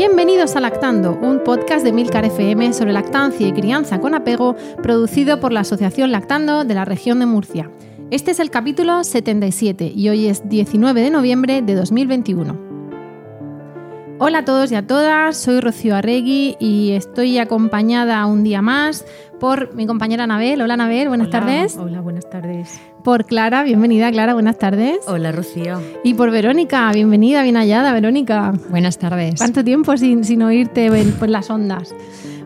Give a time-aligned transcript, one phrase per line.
[0.00, 5.40] Bienvenidos a Lactando, un podcast de Milcar FM sobre lactancia y crianza con apego, producido
[5.40, 7.70] por la Asociación Lactando de la región de Murcia.
[8.10, 12.56] Este es el capítulo 77 y hoy es 19 de noviembre de 2021.
[14.20, 19.04] Hola a todos y a todas, soy Rocío Arregui y estoy acompañada un día más
[19.40, 20.62] por mi compañera Anabel.
[20.62, 21.76] Hola Anabel, buenas Hola, tardes.
[21.76, 22.80] Hola, buenas tardes.
[23.02, 24.98] Por Clara, bienvenida Clara, buenas tardes.
[25.08, 25.80] Hola, Rocío.
[26.04, 28.52] Y por Verónica, bienvenida, bien hallada Verónica.
[28.68, 29.34] Buenas tardes.
[29.38, 31.92] ¿Cuánto tiempo sin, sin oírte por las ondas?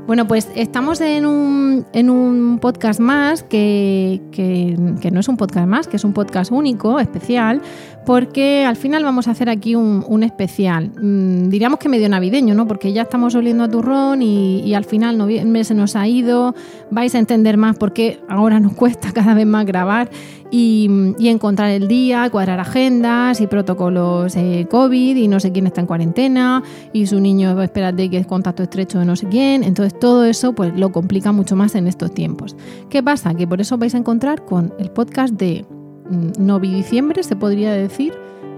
[0.06, 4.76] Bueno, pues estamos en un, en un podcast más que, que-
[5.10, 7.62] no es un podcast más, que es un podcast único, especial,
[8.04, 10.90] porque al final vamos a hacer aquí un, un especial.
[11.00, 12.66] Mm, diríamos que medio navideño, ¿no?
[12.66, 16.54] Porque ya estamos oliendo a turrón y, y al final noviembre se nos ha ido.
[16.90, 20.10] Vais a entender más por qué ahora nos cuesta cada vez más grabar
[20.50, 25.66] y, y encontrar el día, cuadrar agendas y protocolos eh, COVID y no sé quién
[25.66, 29.64] está en cuarentena y su niño, espérate que es contacto estrecho de no sé quién.
[29.64, 32.56] Entonces todo eso pues lo complica mucho más en estos tiempos.
[32.88, 33.34] ¿Qué pasa?
[33.34, 35.64] Que por eso vais a encontrar con el podcast de
[36.10, 38.14] mm, Novidiciembre, se podría decir.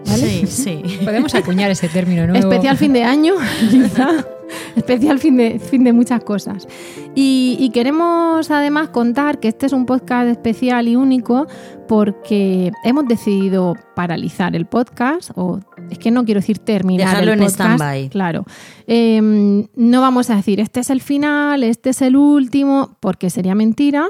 [0.06, 0.46] ¿vale?
[0.46, 0.98] Sí, sí.
[1.04, 2.50] Podemos acuñar ese término nuevo.
[2.50, 3.34] Especial fin de año,
[3.70, 4.26] quizá.
[4.76, 6.66] Especial fin de, fin de muchas cosas.
[7.14, 11.46] Y, y queremos además contar que este es un podcast especial y único
[11.88, 15.60] porque hemos decidido paralizar el podcast, o
[15.90, 17.60] es que no quiero decir terminar Dejarlo el en podcast.
[17.60, 18.08] stand-by.
[18.08, 18.44] Claro.
[18.86, 23.54] Eh, no vamos a decir este es el final, este es el último, porque sería
[23.54, 24.08] mentira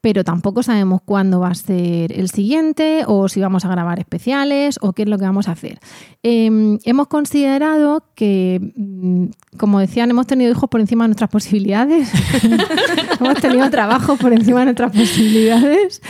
[0.00, 4.78] pero tampoco sabemos cuándo va a ser el siguiente o si vamos a grabar especiales
[4.80, 5.78] o qué es lo que vamos a hacer.
[6.22, 9.26] Eh, hemos considerado que, mm,
[9.56, 12.10] como decían, hemos tenido hijos por encima de nuestras posibilidades,
[13.20, 16.02] hemos tenido trabajo por encima de nuestras posibilidades.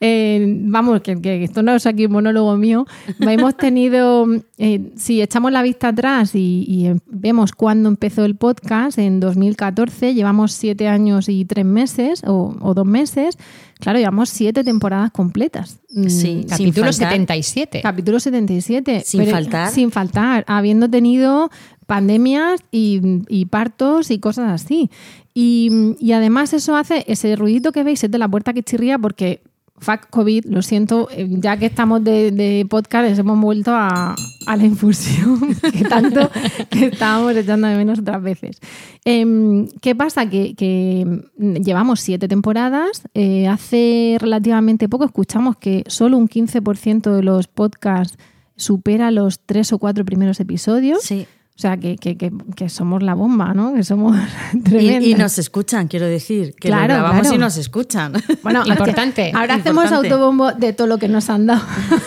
[0.00, 2.86] Eh, vamos, que, que esto no es aquí un monólogo mío.
[3.18, 4.26] Hemos tenido,
[4.58, 9.18] eh, si echamos la vista atrás y, y, eh, vemos cuándo empezó el podcast, en
[9.18, 13.36] 2014, llevamos siete años y tres meses o, o dos meses.
[13.80, 15.80] Claro, llevamos siete temporadas completas.
[15.90, 17.12] Mm, Sí, Capítulo sin faltar.
[17.12, 17.80] 77.
[17.82, 19.02] Capítulo 77.
[19.04, 19.70] Sin faltar.
[19.72, 21.50] Sin faltar, habiendo tenido
[21.86, 24.90] pandemias y, y partos y cosas así.
[25.34, 28.98] Y, y además eso hace ese ruidito que veis es de la puerta que chirría
[28.98, 29.40] porque
[29.80, 34.14] fuck COVID, lo siento, eh, ya que estamos de, podcast hemos vuelto a,
[34.46, 36.30] la infusión que tanto
[36.70, 38.60] estábamos echando de menos otras veces.
[39.04, 40.28] Em, ¿Qué pasa?
[40.28, 43.02] Que, que llevamos siete temporadas.
[43.14, 48.18] eh, hace relativamente poco escuchamos que solo un 15% de los podcasts
[48.56, 51.02] supera los tres o cuatro primeros episodios.
[51.02, 51.26] Sí.
[51.58, 53.74] O sea, que, que- que- que somos la bomba, ¿no?
[53.74, 54.16] Que somos
[54.54, 55.02] Y, tremendas.
[55.08, 57.34] y nos escuchan, quiero decir, que Claro, lo grabamos claro.
[57.34, 58.12] y nos escuchan.
[58.44, 59.32] Bueno, Importante.
[59.34, 61.62] Ahora hacemos autobombo de todo lo que nos han dado.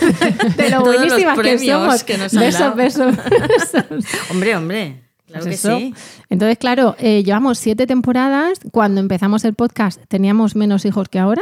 [0.57, 2.03] De lo Todos los que premios somos.
[2.06, 2.75] que nos han besos, dado.
[2.75, 4.06] besos, besos.
[4.31, 5.78] hombre, hombre, claro Pues que eso.
[5.78, 5.94] sí.
[6.29, 8.59] Entonces, claro, eh, llevamos siete temporadas.
[8.72, 11.41] Cuando empezamos el podcast teníamos menos hijos que ahora.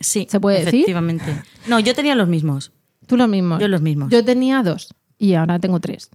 [0.00, 0.74] Sí, ¿Se puede decir?
[0.80, 1.42] efectivamente.
[1.66, 2.72] No, yo tenía los mismos.
[3.06, 3.60] Tú los mismos.
[3.60, 4.10] Yo los mismos.
[4.10, 6.08] Yo tenía dos y ahora tengo tres.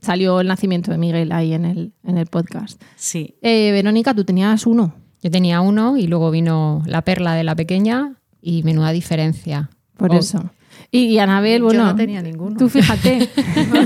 [0.00, 2.80] Salió el nacimiento de Miguel ahí en el, en el podcast.
[2.96, 3.34] Sí.
[3.42, 4.94] Eh, Verónica, tú tenías uno.
[5.22, 9.70] Yo tenía uno y luego vino la perla de la pequeña y menuda diferencia.
[9.96, 10.50] Por Oh, eso.
[10.90, 11.86] Y, y Anabel, Yo bueno.
[11.86, 12.56] no tenía ninguno.
[12.56, 13.28] Tú fíjate.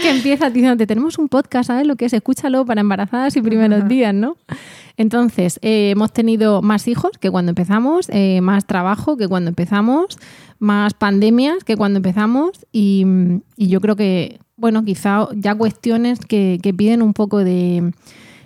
[0.00, 2.12] que empieza diciéndote, tenemos un podcast, ¿sabes lo que es?
[2.12, 4.36] Escúchalo para embarazadas y primeros días, ¿no?
[4.96, 10.18] Entonces, eh, hemos tenido más hijos que cuando empezamos, eh, más trabajo que cuando empezamos,
[10.58, 13.04] más pandemias que cuando empezamos y,
[13.56, 17.92] yo creo que, bueno, quizá ya cuestiones que, que piden un poco de,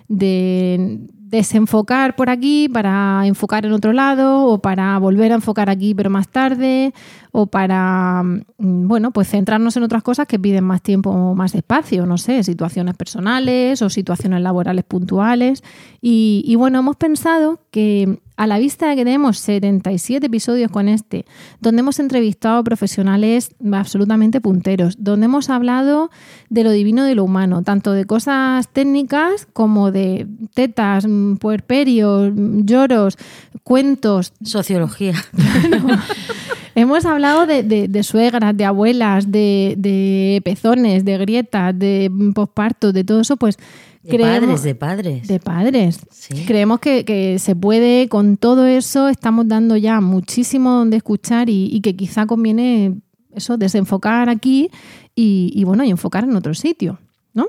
[0.07, 5.93] de desenfocar por aquí para enfocar en otro lado o para volver a enfocar aquí
[5.93, 6.91] pero más tarde
[7.31, 11.53] o para mm, bueno pues centrarnos en otras cosas que piden más tiempo o más
[11.53, 15.63] espacio no sé situaciones personales o situaciones laborales puntuales.
[16.01, 21.25] Y bueno hemos pensado que a la vista de que tenemos 77 episodios con este,
[21.59, 26.09] donde hemos entrevistado profesionales absolutamente punteros, donde hemos hablado
[26.49, 32.31] de lo divino de lo humano, tanto de cosas técnicas como de tetas, mm, puerperios,
[32.33, 33.17] mm, lloros,
[33.63, 35.15] cuentos, Sociología.
[36.75, 42.93] Hemos hablado de, de- de suegras, de abuelas, de, de pezones, de grietas, de posparto,
[42.93, 43.57] de todo eso, pues
[44.01, 45.27] De padres, de padres.
[45.27, 45.99] de padres.
[46.09, 46.45] Sí.
[46.47, 51.65] Creemos que, que se puede, con todo eso, estamos dando ya muchísimo donde escuchar y,
[51.65, 52.95] y que quizá conviene
[53.33, 54.69] eso, desenfocar aquí
[55.15, 56.99] y, y, bueno, y enfocar en otro sitio,
[57.33, 57.47] ¿no?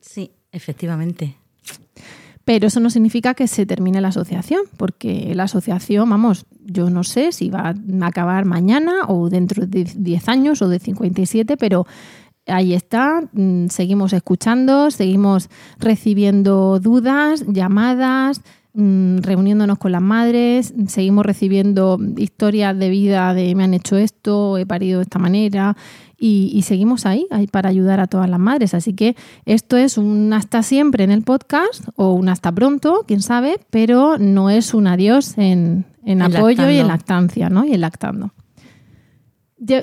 [0.00, 1.36] Sí, efectivamente.
[2.44, 7.04] Pero eso no significa que se termine la asociación, porque la asociación, vamos, yo no
[7.04, 11.86] sé si va a acabar mañana o dentro de 10 años o de 57, pero
[12.46, 15.48] ahí está, mm, seguimos escuchando, seguimos
[15.78, 18.42] recibiendo dudas, llamadas,
[18.74, 24.58] mm, reuniéndonos con las madres, seguimos recibiendo historias de vida de me han hecho esto,
[24.58, 25.76] he parido de esta manera
[26.18, 28.74] y, y seguimos ahí, ahí para ayudar a todas las madres.
[28.74, 33.22] Así que esto es un hasta siempre en el podcast o un hasta pronto, quién
[33.22, 35.84] sabe, pero no es un adiós en,
[36.22, 37.64] apoyo y en lactancia, ¿no?
[37.64, 38.32] Y en lactando.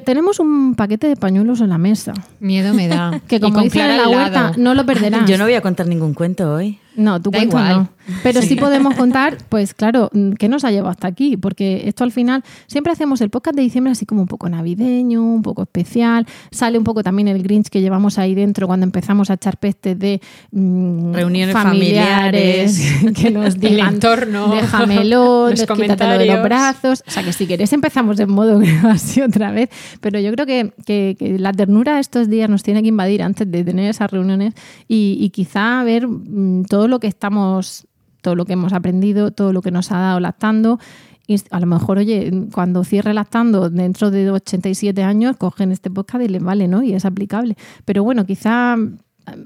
[0.04, 3.22] Tenemos un paquete de pañuelos en la mesa, Miedo me da.
[3.28, 5.30] que Y como con dicen Clara en la al huerta, no lo perderás.
[5.30, 6.80] Yo no voy a contar ningún cuento hoy.
[7.00, 7.78] No, tu Da cuento igual.
[7.78, 7.90] no.
[8.24, 8.56] Pero sí.
[8.56, 12.44] podemos contar, pues claro, mm, qué nos ha llevado hasta aquí, porque esto al final
[12.68, 16.26] siempre hacemos el podcast de diciembre así como un poco navideño, un poco especial.
[16.52, 19.98] Sale un poco también el Grinch que llevamos ahí dentro cuando empezamos a echar pestes
[20.00, 22.82] de mm, Reuniones familiares,
[23.16, 27.04] que nos El digan entorno, déjamelo, quítatelo de los brazos.
[27.08, 28.60] O sea que si queréis empezamos en modo
[28.90, 29.70] así otra vez.
[30.02, 33.50] Pero yo creo que, que- que la ternura estos días nos tiene que invadir antes
[33.50, 34.54] de tener esas reuniones
[34.88, 37.88] y, y quizá ver mm, todo lo que estamos,
[38.22, 40.80] todo lo que hemos aprendido, todo lo que nos ha dado lactando.
[41.28, 46.26] Y a lo mejor, oye, cuando cierre lactando dentro de 87 años, cogen este podcast
[46.26, 46.82] y les vale, ¿no?
[46.82, 47.56] Y es aplicable.
[47.86, 48.98] Pero bueno, quizá mm,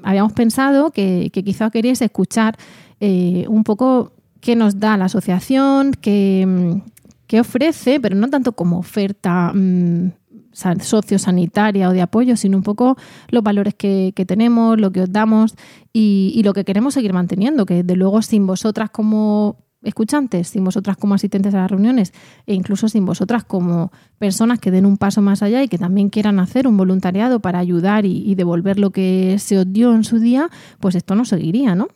[0.04, 2.58] habíamos pensado que, que quizá queríais escuchar
[3.02, 6.90] eh, un poco qué nos da la asociación, qué, mm,
[7.28, 10.12] qué ofrece, pero no tanto como oferta mm,
[10.54, 12.98] sociosanitaria o de apoyo, sino un poco
[13.30, 15.56] los valores que, tenemos, lo que os damos
[15.92, 20.96] y, lo que queremos seguir manteniendo, que de luego sin vosotras como escuchantes, sin vosotras
[20.96, 22.14] como asistentes a las reuniones
[22.46, 26.10] e incluso sin vosotras como personas que den un paso más allá y que también
[26.10, 30.06] quieran hacer un voluntariado para ayudar y, y devolver lo que se os dio en
[30.06, 31.90] su día, pues esto no seguiría, ¿no?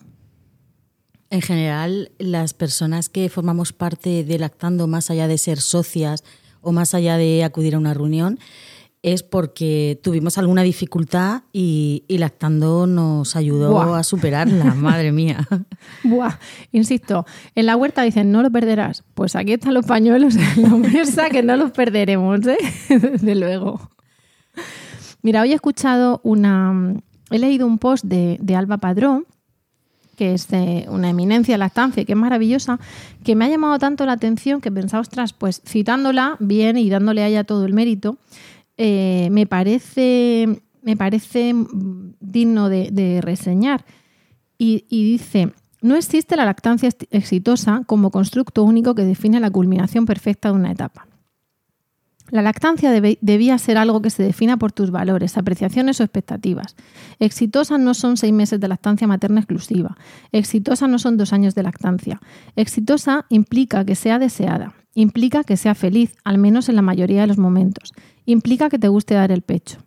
[1.30, 6.24] En general, las personas que formamos parte de Lactando, más allá de ser socias
[6.62, 8.40] o más allá de acudir a una reunión,
[9.04, 14.00] es porque tuvimos alguna dificultad y, y Lactando nos ayudó Buah.
[14.00, 15.48] a superarla, madre mía.
[16.04, 16.38] Buah,
[16.72, 17.26] insisto,
[17.56, 19.04] en la huerta dicen no lo perderás.
[19.14, 22.58] Pues aquí están los pañuelos en la mesa que no los perderemos, ¿eh?
[22.90, 23.92] Desde luego.
[25.22, 26.96] Mira, hoy he escuchado una.
[27.30, 29.26] He leído un post de, de Alba Padrón,
[30.18, 32.80] que es eh, una eminencia de lactancia, que es maravillosa,
[33.24, 37.22] que me ha llamado tanto la atención que pensaba, ostras, pues citándola bien y dándole
[37.22, 38.18] a ella todo el mérito,
[38.78, 41.54] eh, me parece, me parece
[42.20, 43.86] digno de, de reseñar.
[44.58, 49.52] Y, y dice, no existe la lactancia ex- exitosa como constructo único que define la
[49.52, 51.06] culminación perfecta de una etapa.
[52.30, 56.76] La lactancia debía ser algo que se defina por tus valores, apreciaciones o expectativas.
[57.20, 59.98] Exitosas no son seis meses de lactancia materna exclusiva.
[60.34, 62.20] Exitosa no son dos años de lactancia.
[62.58, 64.74] Exitosa implica que sea deseada.
[64.94, 67.94] Implica que sea feliz, al menos en la mayoría de los momentos.
[68.26, 69.78] Implica que te guste dar el pecho.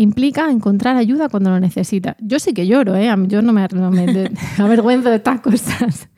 [0.00, 2.14] Implica encontrar ayuda cuando lo necesitas.
[2.20, 3.12] Yo sí que lloro, ¿eh?
[3.26, 6.08] Yo no me, no me de- avergüenzo de estas cosas.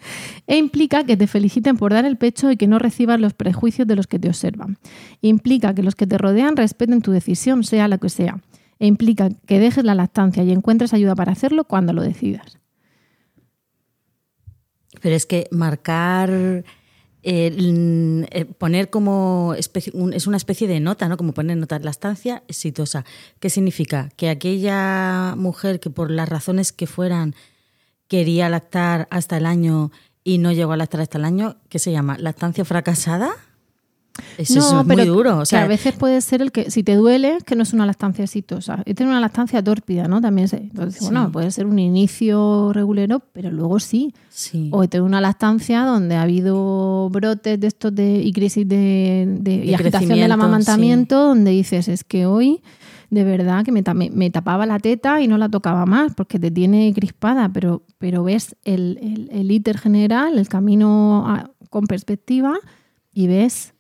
[0.46, 3.88] E implica que te feliciten por dar el pecho y que no recibas los prejuicios
[3.88, 4.76] de los que te observan.
[5.22, 8.42] Implica que los que te rodean respeten tu decisión, sea la que sea.
[8.80, 12.58] E implica que dejes la lactancia y encuentres ayuda para hacerlo cuando lo decidas.
[15.00, 16.64] Pero es que marcar,
[17.22, 19.54] eh, eh, poner como
[19.92, 21.16] un- es una especie de nota, ¿no?
[21.16, 23.04] Como poner nota, la estancia exitosa.
[23.40, 24.10] ¿Qué significa?
[24.16, 27.34] Que aquella mujer que por las razones que fueran
[28.08, 29.90] quería lactar hasta el año
[30.24, 32.16] y no llegó a lactar hasta el año, ¿qué se llama?
[32.18, 33.30] ¿Lactancia fracasada?
[34.38, 35.36] Eso es muy pero duro.
[35.36, 37.72] O que sea, a veces puede ser el que, si te duele, que no es
[37.72, 38.82] una lactancia exitosa.
[38.86, 40.20] Y tiene una lactancia tórpida, ¿no?
[40.20, 41.04] También entonces, Sí.
[41.06, 44.14] bueno, puede ser un inicio regulero, pero luego sí.
[44.28, 44.68] sí.
[44.72, 49.64] O tener una lactancia donde ha habido brotes de estos de, y crisis de, de-
[49.64, 52.60] y agitación del amamantamiento, donde dices, es que hoy
[53.10, 56.38] de verdad que me, me- me tapaba la teta y no la tocaba más porque
[56.38, 61.86] te tiene crispada, pero, pero ves el, el, el íter general, el camino a- con
[61.86, 62.54] perspectiva
[63.12, 63.74] y ves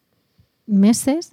[0.70, 1.32] meses,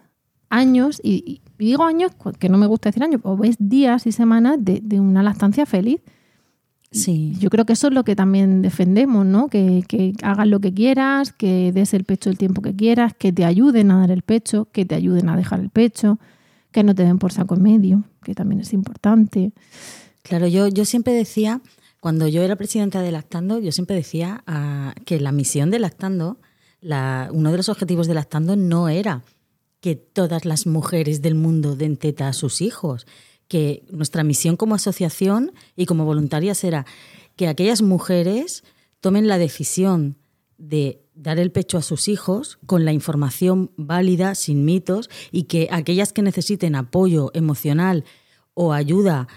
[0.49, 4.11] años, y, y digo años, que no me gusta decir años, o ves días y
[4.11, 6.01] semanas de, de una lactancia feliz.
[6.91, 7.35] Sí.
[7.39, 9.49] Yo creo que eso es lo que también defendemos, ¿no?
[9.49, 13.33] Que, que hagas lo que quieras, que des el pecho el tiempo que quieras, que
[13.33, 16.17] te ayuden a dar el pecho, que te ayuden a dejar el pecho,
[16.71, 19.51] que no te den por saco en medio, que también es importante.
[20.23, 21.61] Claro, yo, yo siempre decía,
[21.99, 26.37] cuando yo era presidenta de Lactando, yo siempre decía ah, que la misión de Lactando,
[26.81, 29.23] la, uno de los objetivos de Lactando no era
[29.79, 33.05] que todas las mujeres del mundo den teta a sus hijos,
[33.47, 36.85] que nuestra misión como asociación y como voluntarias era
[37.35, 38.63] que aquellas mujeres
[38.99, 40.17] tomen la decisión
[40.57, 45.67] de dar el pecho a sus hijos con la información válida, sin mitos, y que
[45.71, 48.05] aquellas que necesiten apoyo emocional
[48.53, 49.27] o ayuda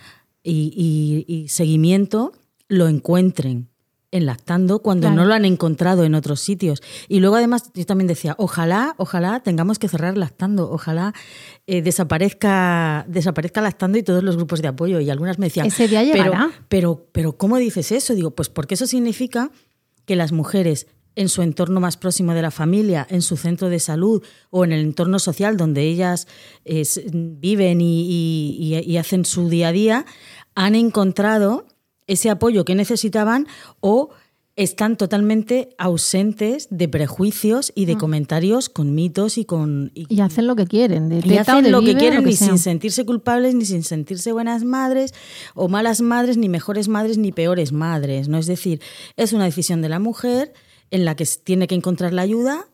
[0.42, 2.32] y, seguimiento
[2.68, 3.69] lo encuentren
[4.12, 5.22] en lactando cuando Claro.
[5.22, 6.82] no lo han encontrado en otros sitios.
[7.08, 11.14] Y luego además yo también decía, ojalá, ojalá tengamos que cerrar lactando, ojalá
[11.68, 15.00] eh, desaparezca, desaparezca lactando y todos los grupos de apoyo.
[15.00, 16.50] Y algunas me decían, Ese día pero, llegará.
[16.68, 18.14] pero, pero ¿cómo dices eso?
[18.14, 19.50] Digo, pues porque eso significa
[20.06, 20.86] que las mujeres
[21.16, 24.72] en su entorno más próximo de la familia, en su centro de salud o en
[24.72, 26.26] el entorno social donde ellas
[26.64, 30.04] eh, viven y, y- y- y hacen su día a día,
[30.54, 31.66] han encontrado
[32.06, 33.46] ese apoyo que necesitaban
[33.80, 34.10] o
[34.56, 39.90] están totalmente ausentes de prejuicios y de comentarios con mitos y con...
[39.94, 42.36] y- Y hacen lo que quieren, de y hacen de lo que quieren lo ni
[42.36, 42.48] sea.
[42.48, 45.14] sin sentirse culpables, ni sin sentirse buenas madres
[45.54, 48.28] o malas madres, ni mejores madres, ni peores madres.
[48.28, 48.36] ¿no?
[48.36, 48.82] Es decir,
[49.16, 50.52] es una decisión de la mujer
[50.90, 52.66] en la que tiene que encontrar la ayuda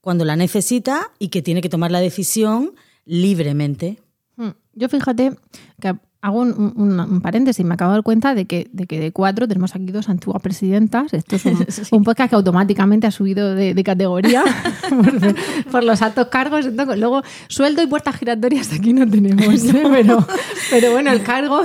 [0.00, 2.74] cuando la necesita y que tiene que tomar la decisión
[3.04, 3.98] libremente.
[4.36, 4.50] Mm.
[4.74, 5.32] Yo fíjate
[5.80, 9.00] que hago un, un- un paréntesis, me acabo de dar cuenta de que, de que
[9.00, 11.12] de cuatro tenemos aquí dos antiguas presidentas.
[11.12, 11.66] Esto es un,
[11.98, 14.44] un podcast que automáticamente ha subido de, de categoría
[14.88, 15.34] por,
[15.70, 16.66] por los altos cargos.
[16.66, 19.82] Entonces, luego, sueldo y puertas giratorias aquí no tenemos, ¿eh?
[19.90, 20.24] pero,
[20.70, 21.62] pero bueno, el cargo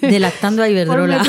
[0.00, 1.22] De lactando a Iberdrola.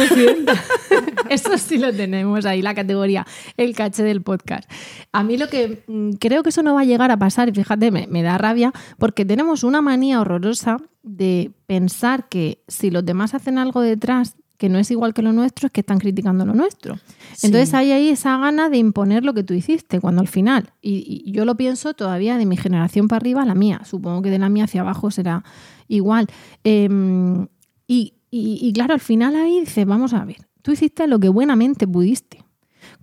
[1.30, 3.26] Eso sí lo tenemos ahí, la categoría,
[3.58, 4.70] el caché del podcast.
[5.12, 7.52] A mí lo que mm, creo que eso no va a llegar a pasar, y
[7.52, 13.06] fíjate, me, me da rabia, porque tenemos una manía horrorosa de pensar que si los
[13.06, 16.46] demás hacen algo detrás que no es igual que lo nuestro, es que están criticando
[16.46, 16.98] lo nuestro.
[17.44, 21.24] Entonces hay ahí esa gana de imponer lo que tú hiciste, cuando al final, y,
[21.26, 24.30] y yo lo pienso todavía de mi generación para arriba a la mía, supongo que
[24.32, 25.44] de la mía hacia abajo será
[25.90, 26.28] igual.
[26.64, 27.48] Em,
[27.86, 31.30] y, y- y claro, al final ahí dices, vamos a ver, tú hiciste lo que
[31.30, 32.44] buenamente pudiste,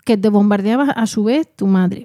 [0.04, 2.04] que te bombardeaba a su vez tu madre,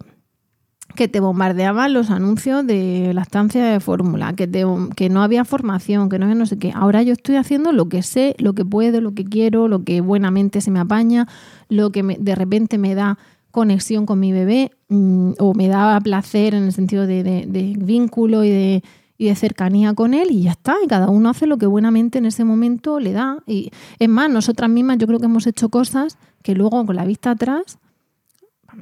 [0.97, 4.65] que te bombardeaban los anuncios de lactancia de fórmula, que, te-
[4.97, 6.73] que no había formación, que no había no sé qué.
[6.75, 10.01] Ahora yo estoy haciendo lo que sé, lo que puedo, lo que quiero, lo que
[10.01, 11.27] buenamente se me apaña,
[11.69, 13.17] lo que me- de repente me da
[13.51, 17.45] conexión con mi bebé mm, o me da placer en el sentido de,
[17.79, 18.83] vínculo y de,
[19.17, 20.75] y de cercanía con él y ya está.
[20.83, 23.37] Y cada uno hace lo que buenamente en ese momento le da.
[23.47, 27.05] Y es más, nosotras mismas yo creo que hemos hecho cosas que luego con la
[27.05, 27.77] vista atrás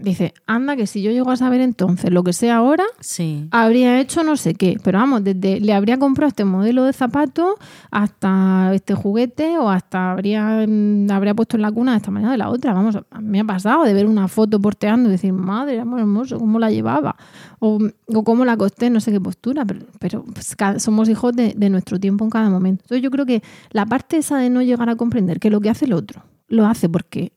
[0.01, 3.47] dice, anda que si yo llego a saber entonces lo que sé ahora, Sí.
[3.51, 7.55] habría hecho no sé qué, pero vamos, desde le habría comprado este modelo de zapato
[7.91, 12.29] hasta este juguete o hasta habría, mm, habría puesto en la cuna de esta manera
[12.29, 12.73] o de la otra.
[12.73, 15.99] Vamos, a mí me ha pasado de ver una foto porteando y decir, madre, amor
[16.01, 17.15] hermoso, cómo la llevaba
[17.59, 21.33] o, o cómo la acosté, no sé qué postura, pero, pero pues, cada- somos hijos
[21.35, 22.83] de, de nuestro tiempo en cada momento.
[22.83, 25.69] Entonces yo creo que la parte esa de no llegar a comprender que lo que
[25.69, 27.31] hace el otro lo hace porque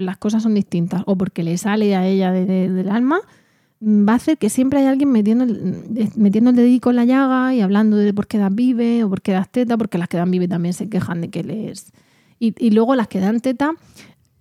[0.00, 3.20] las cosas son distintas o porque le sale a ella de- de- del alma,
[3.80, 5.84] mm, va a hacer que siempre hay alguien metiendo el,
[6.16, 9.22] metiendo el dedico en la llaga y hablando de por qué das vive o por
[9.22, 11.92] qué das teta, porque las que dan vive también se quejan de que les...
[12.38, 13.72] Y, y luego las que dan teta,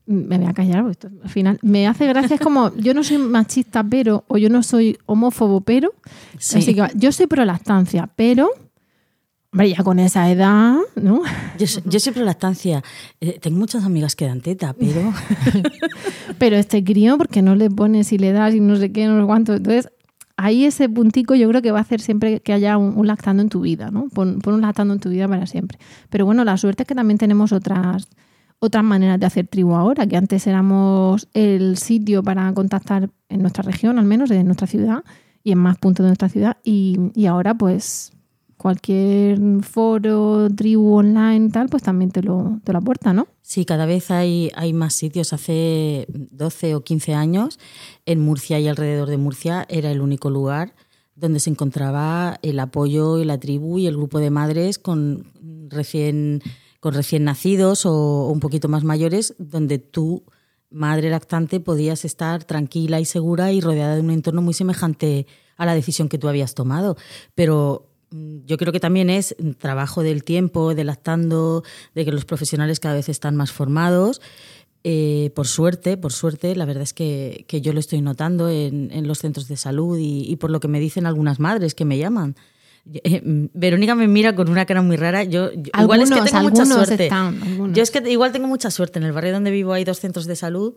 [0.08, 2.94] mm, me voy a callar, porque esto al final me hace gracia, es como, yo
[2.94, 5.94] no soy machista, pero, o yo no soy homófobo, pero,
[6.38, 6.60] Sí.
[6.60, 8.50] así que yo soy pro lactancia, pero,
[9.52, 11.22] hombre, ya con esa edad, ¿no?
[11.58, 12.84] Yo, siempre lactancia.
[13.20, 15.14] eh, tengo muchas amigas que dan teta, pero
[16.38, 19.20] Pero este crío, porque no le pones y le das y no sé qué, no
[19.20, 19.54] sé cuánto.
[19.56, 19.90] Entonces,
[20.38, 23.42] ahí ese puntico yo creo que va a hacer siempre que haya un, un lactando
[23.42, 24.08] en tu vida, ¿no?
[24.10, 25.80] Pon, pon un lactando en tu vida para siempre.
[26.10, 28.08] Pero bueno, la suerte es que también tenemos otras,
[28.60, 33.64] otras maneras de hacer tribu ahora, que antes éramos el sitio para contactar en nuestra
[33.64, 35.04] región, al menos en nuestra ciudad,
[35.44, 36.58] y en más puntos de nuestra ciudad.
[36.64, 38.14] Y, y ahora, pues,
[38.60, 43.28] cualquier foro, tribu online, tal, pues también te lo, te lo aporta, ¿no?
[43.50, 45.34] sí, cada vez hay, hay más sitios.
[45.34, 47.58] Hace 12 o 15 años,
[48.06, 50.76] en Murcia y alrededor de Murcia, era el único lugar
[51.16, 55.32] donde se encontraba el apoyo y la tribu y el grupo de madres con
[55.68, 56.44] recién,
[56.80, 60.24] con recién nacidos o, o un poquito más mayores, donde tú
[60.70, 65.26] madre lactante podías estar tranquila y segura y rodeada de un entorno muy semejante
[65.58, 66.98] a la decisión que tú habías tomado.
[67.34, 71.64] Pero yo creo que también es trabajo del tiempo, de lactando,
[71.96, 74.22] de que los profesionales cada vez están más formados.
[74.84, 78.90] Eh, por suerte, por suerte, la verdad es que, que yo lo estoy notando en,
[78.92, 81.84] en los centros de salud y, y por lo que me dicen algunas madres que
[81.86, 82.36] me llaman.
[82.94, 85.24] Eh, mm, Verónica me mira con una cara muy rara.
[85.26, 87.04] Yo, yo- igual es que Algunos, tengo mucha algunos suerte.
[87.04, 87.76] están, algunos.
[87.78, 89.00] Yo es que igual tengo mucha suerte.
[89.00, 90.74] En el barrio donde vivo hay dos centros de salud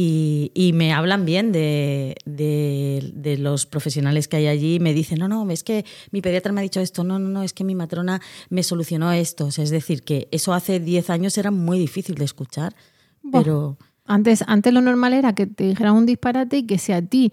[0.00, 4.78] y, y me hablan bien de, de- de los profesionales que hay allí.
[4.80, 7.42] Me dicen, no, no, es que mi pediatra me ha dicho esto, no, no, no,
[7.42, 9.46] es que mi matrona me solucionó esto.
[9.46, 12.74] O sea, es decir, que eso hace 10 años era muy difícil de escuchar,
[13.22, 13.42] Buah.
[13.42, 13.76] pero...
[14.10, 17.30] Antes, antes lo normal era que te dijeran un disparate y que si a ti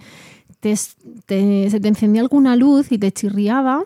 [0.59, 0.73] te,
[1.25, 3.85] te- se te encendía alguna luz y te chirriaba,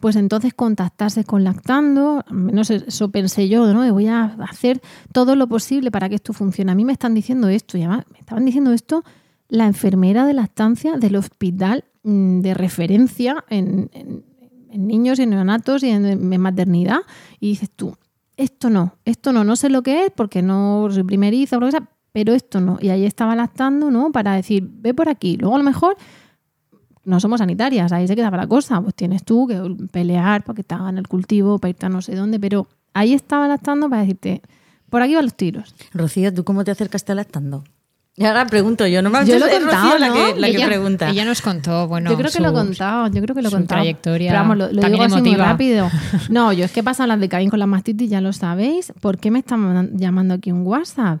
[0.00, 3.90] pues entonces contactases con Lactando, menos eso pensé yo, ¿no?
[3.92, 4.80] Voy a hacer
[5.12, 6.72] todo lo posible para que esto funcione.
[6.72, 9.04] A mí me están diciendo esto, y además me estaban diciendo esto
[9.48, 13.90] la enfermera de lactancia del hospital mm, de referencia en,
[14.72, 17.00] niños y en neonatos y en, en maternidad,
[17.38, 17.96] y dices tú,
[18.36, 21.66] esto no, esto no, no sé lo que es porque no soy primeriza o lo
[21.66, 22.78] que sea, pero esto no.
[22.80, 24.12] Y ahí estaba lactando, ¿no?
[24.12, 25.36] Para decir, ve por aquí.
[25.36, 25.96] Luego a lo mejor
[27.10, 28.80] no somos sanitarias, ahí se quedaba la cosa.
[28.80, 29.60] Pues tienes tú que
[29.92, 33.12] pelear para que te hagan el cultivo, para irte a no sé dónde, pero ahí
[33.12, 34.40] estaba lactando para decirte,
[34.88, 35.74] por aquí van los tiros.
[35.92, 37.64] Rocío, ¿tú cómo te acercaste a lactando?
[38.16, 40.14] Y ahora pregunto yo, normalmente Yo lo he es Rocío contado, la ¿no?
[40.14, 41.08] que, la que ella, pregunta.
[41.10, 43.48] ella nos contó, bueno, yo creo que su- lo he contado, yo creo que lo
[43.48, 43.80] he su contado.
[43.80, 45.88] trayectoria Pero vamos, lo, lo digo así muy rápido.
[46.28, 48.92] No, yo es que pasan las de Caín con la mastitis, ya lo sabéis.
[49.00, 51.20] ¿Por qué me están llamando aquí un WhatsApp?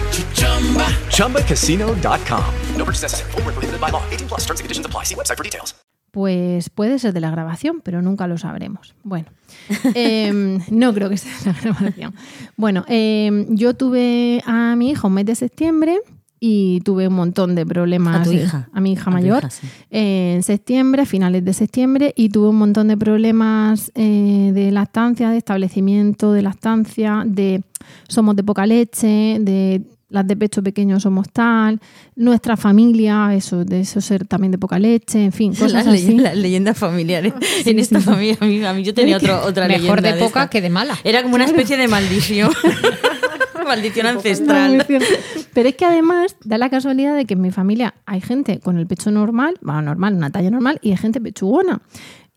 [1.09, 2.43] ChumbaCasino.com.
[2.77, 3.31] No purchase necessary.
[3.31, 4.03] Void were prohibited by law.
[4.11, 4.41] 18 plus.
[4.41, 5.05] Terms and conditions apply.
[5.05, 5.75] See website for details.
[6.11, 8.95] Pues puede ser de la grabación, pero nunca lo sabremos.
[9.03, 9.27] Bueno,
[9.95, 12.13] em, no creo que sea de la grabación.
[12.57, 15.99] Bueno, em, yo tuve a mi hija un mes de septiembre
[16.37, 18.21] y tuve un montón de problemas.
[18.21, 18.67] ¿A tu eh, hija?
[18.73, 19.37] A mi hija A tu mayor.
[19.37, 19.67] hija, sí.
[19.89, 25.29] En septiembre, a finales de septiembre, y tuve un montón de problemas eh, de lactancia,
[25.29, 27.63] de establecimiento de lactancia, de
[28.09, 31.79] somos de poca leche, de las de pecho pequeño somos tal,
[32.15, 36.17] nuestra familia, eso, de eso ser también de poca leche, en fin, cosas las, así.
[36.17, 37.33] las leyendas familiares.
[37.65, 40.49] en esta familia, a mí, a mí yo tenía otro, otra Mejor leyenda de poca
[40.49, 40.97] que de mala.
[41.03, 42.51] Era como una especie de maldición.
[43.65, 44.85] maldición ancestral.
[45.53, 48.77] Pero es que además da la casualidad de que en mi familia hay gente con
[48.77, 51.81] el pecho normal, bueno, normal, una talla normal, y hay gente pechugona.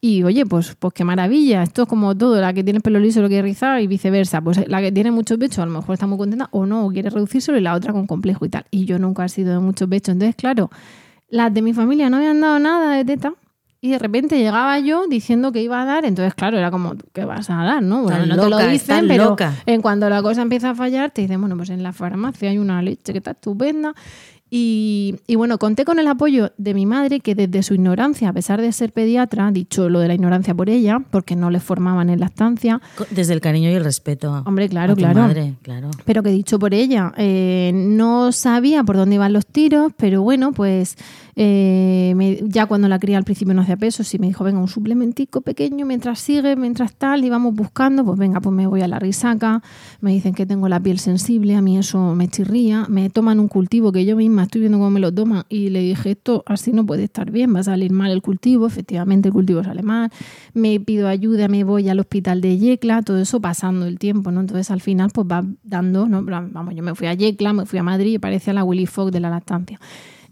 [0.06, 1.62] Y oye, pues, pues qué maravilla.
[1.62, 4.42] Esto es como todo, la que tiene pelo liso lo quiere rizar y viceversa.
[4.42, 6.90] Pues la que tiene mucho pecho a lo mejor está muy contenta o no, o
[6.90, 8.66] quiere reducírselo y la otra con complejo y tal.
[8.70, 10.12] Y yo nunca he sido de mucho pecho.
[10.12, 10.68] Entonces, claro,
[11.30, 13.32] las de mi familia no habían dado nada de teta.
[13.80, 17.24] Y de repente llegaba yo diciendo que iba a dar, entonces claro, era como, ¿qué
[17.24, 17.82] vas a dar?
[17.82, 19.54] No, bueno, no te lo dicen, pero loca.
[19.64, 22.56] en cuanto la cosa empieza a fallar, te dicen, bueno, pues en la farmacia hay
[22.56, 23.94] una leche que está estupenda.
[24.56, 28.32] Y, y bueno, conté con el apoyo de mi madre, que desde su ignorancia, a
[28.32, 32.08] pesar de ser pediatra, dicho lo de la ignorancia por ella, porque no le formaban
[32.08, 34.44] en lactancia, Desde el cariño y el respeto.
[34.46, 35.22] Hombre, claro, a tu claro.
[35.22, 35.90] madre, claro.
[36.04, 40.52] pero que dicho por ella, eh, no sabía por dónde iban los tiros, pero bueno,
[40.52, 40.98] pues
[41.36, 44.68] eh, ya cuando la cría al principio no hacía peso, sí me dijo, venga, un
[44.68, 48.88] suplementico pequeño mientras sigue, mientras tal, y vamos buscando, pues venga, pues me voy a
[48.88, 49.62] la risaca,
[50.00, 53.48] me dicen que tengo la piel sensible, a mí eso me chirría, me toman un
[53.48, 56.72] cultivo que yo misma estoy viendo cómo me lo toman, y le dije, esto así
[56.72, 60.10] no puede estar bien, va a salir mal el cultivo, efectivamente el cultivo sale mal,
[60.52, 64.40] me pido ayuda, me voy al hospital de Yecla, todo eso pasando el tiempo, ¿no?
[64.40, 66.22] Entonces al final pues va dando, ¿no?
[66.24, 69.10] Vamos, yo me fui a Yecla, me fui a Madrid y parecía la Willy Fogg
[69.10, 69.80] de la lactancia.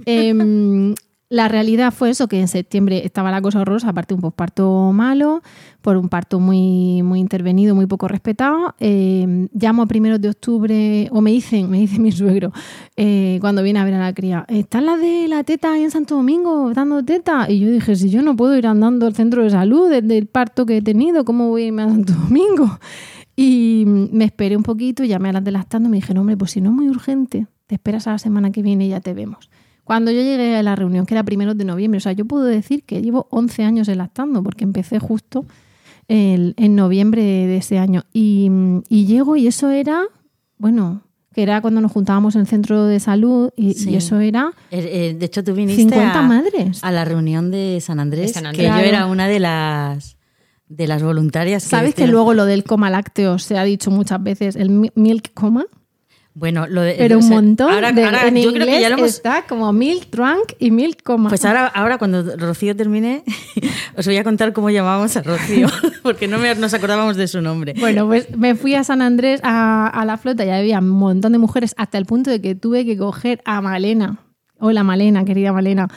[0.06, 0.94] Em,
[1.32, 5.40] La realidad fue eso, que en septiembre estaba la cosa horrorosa, aparte un posparto malo,
[5.80, 8.74] por un parto muy, muy intervenido, muy poco respetado.
[8.80, 12.52] Eh, llamo a primeros de octubre, o me dicen, me dice mi suegro,
[12.98, 16.16] eh, cuando viene a ver a la cría, ¿están las de la teta en Santo
[16.16, 17.50] Domingo dando teta?
[17.50, 20.26] Y yo dije, si yo no puedo ir andando al centro de salud desde el
[20.26, 22.78] parto que he tenido, ¿cómo voy a irme a Santo Domingo?
[23.36, 26.36] Y me esperé un poquito, llamé a las de lactando y me dije, no, hombre,
[26.36, 29.00] pues si no es muy urgente, te esperas a la semana que viene y ya
[29.00, 29.48] te vemos.
[29.84, 32.44] Cuando yo llegué a la reunión, que era primero de noviembre, o sea, yo puedo
[32.44, 35.44] decir que llevo 11 años lactando, porque empecé justo
[36.08, 38.04] el- en noviembre de, ese año.
[38.12, 38.50] Y,
[38.88, 40.02] y llego y eso era,
[40.58, 41.02] bueno,
[41.34, 43.90] que era cuando nos juntábamos en el centro de salud y, Sí.
[43.90, 46.84] y eso era Eh, eh, de hecho, tú viniste 50 a, madres.
[46.84, 50.16] a la reunión de San Andrés, De San que yo era una de las
[50.68, 51.62] de las voluntarias.
[51.64, 55.32] ¿Sabes que luego lo del coma lácteo se ha dicho muchas veces, el mi- milk
[55.34, 55.66] coma?
[56.34, 57.72] Bueno, lo de, Pero o un sea, montón.
[57.72, 59.10] Ahora, de- ahora en yo creo inglés que ya lo hemos.
[59.10, 61.28] está como milk drunk y milk coma.
[61.28, 63.22] Pues ahora, ahora cuando Rocío termine,
[63.96, 65.68] os voy a contar cómo llamábamos a Rocío,
[66.02, 67.74] porque no me- nos acordábamos de su nombre.
[67.78, 71.32] Bueno, pues me fui a San Andrés a, a la flota y había un montón
[71.32, 74.18] de mujeres hasta el punto de que tuve que coger a Malena,
[74.58, 75.88] hola Malena, querida Malena,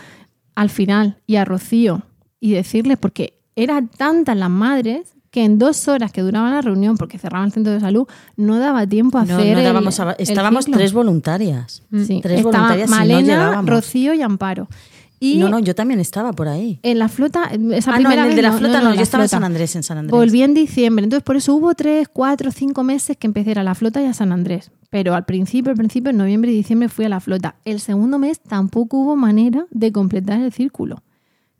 [0.53, 2.01] al final y a Rocío
[2.41, 6.95] y decirles, porque eran tantas las madres que en dos horas que duraba la reunión,
[6.95, 10.15] porque cerraban el centro de salud, no daba tiempo a No, hacer no el- a-
[10.17, 11.83] estábamos tres voluntarias.
[12.07, 13.61] Sí, tres voluntarias y no Malena.
[13.65, 14.69] Rocío y Amparo.
[15.19, 16.79] Y no, no, yo también estaba por ahí.
[16.83, 19.23] en la flota, esa Ah, no, primera en el de la flota no, yo estaba
[19.25, 19.29] en.
[19.29, 20.11] San Andrés, en San Andrés.
[20.17, 23.59] Volví en diciembre, entonces por eso hubo tres, cuatro, cinco meses que empecé a ir
[23.59, 24.71] a la flota y a San Andrés.
[24.89, 27.55] Pero al principio, al principio, en noviembre y diciembre fui a la flota.
[27.65, 31.01] El segundo mes tampoco hubo manera de completar el círculo.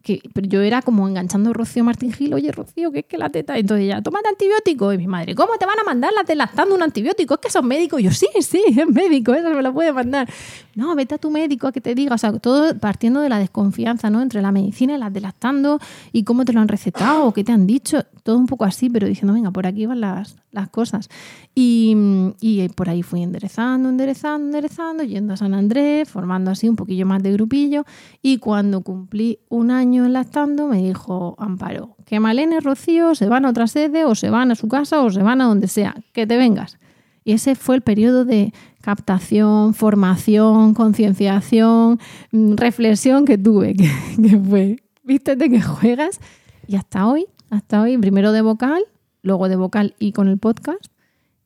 [0.06, 3.30] Que, yo era como enganchando a Rocío Martín Gil, oye Rocío, que es que la
[3.32, 3.58] teta.
[3.58, 4.94] Entonces ya, tómate antibiótico.
[4.94, 7.34] Y mi madre, ¿cómo te van a mandar la lactando un antibiótico?
[7.34, 8.00] Es que son médicos.
[8.02, 10.30] Y yo, sí, sí, es médico, eso me lo puede mandar.
[10.76, 12.14] No, vete a tu médico a que te diga.
[12.14, 14.22] O sea, todo partiendo de la desconfianza, ¿no?
[14.22, 15.80] Entre la medicina y las de lactando
[16.12, 18.04] y cómo te lo han recetado o qué te han dicho.
[18.22, 21.10] Todo un poco así, pero diciendo, venga, por aquí van las, las cosas.
[21.56, 21.96] Y,
[22.42, 27.08] y por ahí fui enderezando, enderezando, enderezando, yendo a San Andrés, formando así un poquillo
[27.08, 27.86] más de grupillo.
[28.22, 33.46] Y cuando cumplí un año lactando, me dijo Amparo, que Malena y Rocío se van
[33.46, 35.96] a otra sede o se van a su casa o se van a donde sea,
[36.14, 36.78] que te vengas.
[37.24, 42.00] Y ese fue el periodo de captación, formación, concienciación,
[42.32, 43.90] mm, reflexión que tuve, que,
[44.22, 46.20] que fue, vístete que juegas.
[46.68, 48.84] Y hasta hoy, hasta hoy, primero de vocal,
[49.24, 50.86] luego de vocal y con el podcast,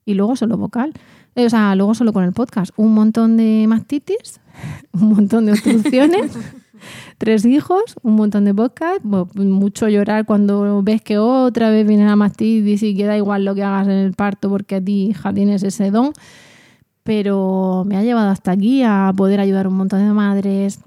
[0.06, 0.94] y luego solo vocal.
[1.36, 2.72] Eh, O sea, luego solo con el podcast.
[2.76, 4.42] Un montón de mastitis,
[4.92, 6.38] un montón de obstrucciones,
[7.18, 12.16] tres hijos, un montón de podcast, mucho llorar cuando ves que otra vez viene la
[12.16, 15.34] mastitis y que da igual lo que hagas en el parto porque a ti, hija,
[15.34, 16.12] tienes ese don.
[17.04, 20.80] Pero me ha llevado hasta aquí a poder ayudar a un montón de madres,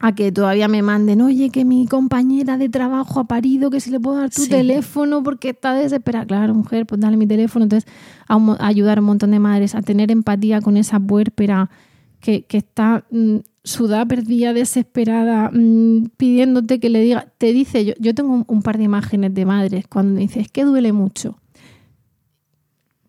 [0.00, 3.90] a que todavía me manden, oye, que mi compañera de trabajo ha parido, que si
[3.90, 4.48] le puedo dar tu Sí.
[4.50, 6.24] teléfono porque está desesperada.
[6.26, 7.64] Claro, mujer, pues dale mi teléfono.
[7.64, 7.90] Entonces,
[8.26, 11.70] a, un a ayudar a un montón de madres a tener empatía con esa puérpera
[12.20, 17.32] que, está mm, sudada, perdida, desesperada, mm, pidiéndote que le diga.
[17.38, 20.40] Te dice, yo, yo tengo un, un par de imágenes de madres cuando me dice,
[20.40, 21.38] es que duele mucho.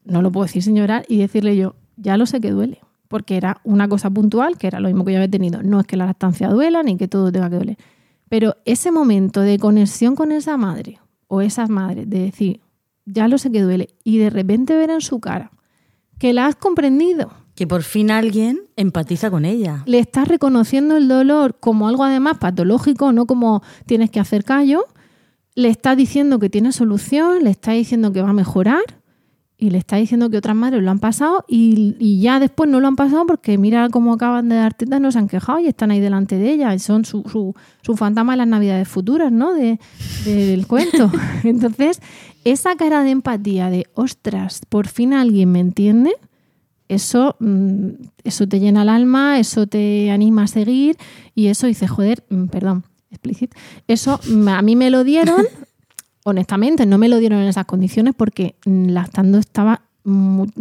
[0.04, 3.36] No lo puedo decir sin llorar y decirle yo, ya lo sé que duele porque
[3.36, 5.62] era una cosa puntual, que era lo mismo que yo había tenido.
[5.64, 7.78] No es que la lactancia duela ni que todo tenga que doler.
[8.30, 12.62] Pero ese momento de conexión con esa madre o esas madres, de decir,
[13.06, 15.52] ya lo sé que duele, y de repente ver en su cara
[16.20, 19.84] que la has comprendido, Que por fin alguien empatiza con ella.
[19.86, 24.86] le estás reconociendo el dolor como algo además patológico, no como tienes que hacer callo,
[25.56, 28.82] le estás diciendo que tiene solución, le estás diciendo que va a mejorar
[29.58, 32.80] y le estás diciendo que otras madres lo han pasado y, y ya después no
[32.80, 35.68] lo han pasado porque mira cómo acaban de dar tetas, no se han quejado y
[35.68, 39.34] están ahí delante de ella y son su, su, su fantasma de las navidades futuras,
[39.34, 39.54] ¿no?
[39.54, 39.78] De,
[40.24, 41.12] de- del cuento.
[41.44, 42.00] Entonces,
[42.46, 46.14] esa cara de empatía de, ostras, por fin alguien me entiende,
[46.90, 47.90] eso, mm,
[48.26, 50.98] eso te llena el alma, eso te anima a seguir
[51.36, 53.54] y eso dice, joder, mm, perdón, explícit,
[53.88, 55.46] eso mm, a mí me lo dieron,
[56.26, 59.82] honestamente, no me lo dieron en esas condiciones porque lactando estaba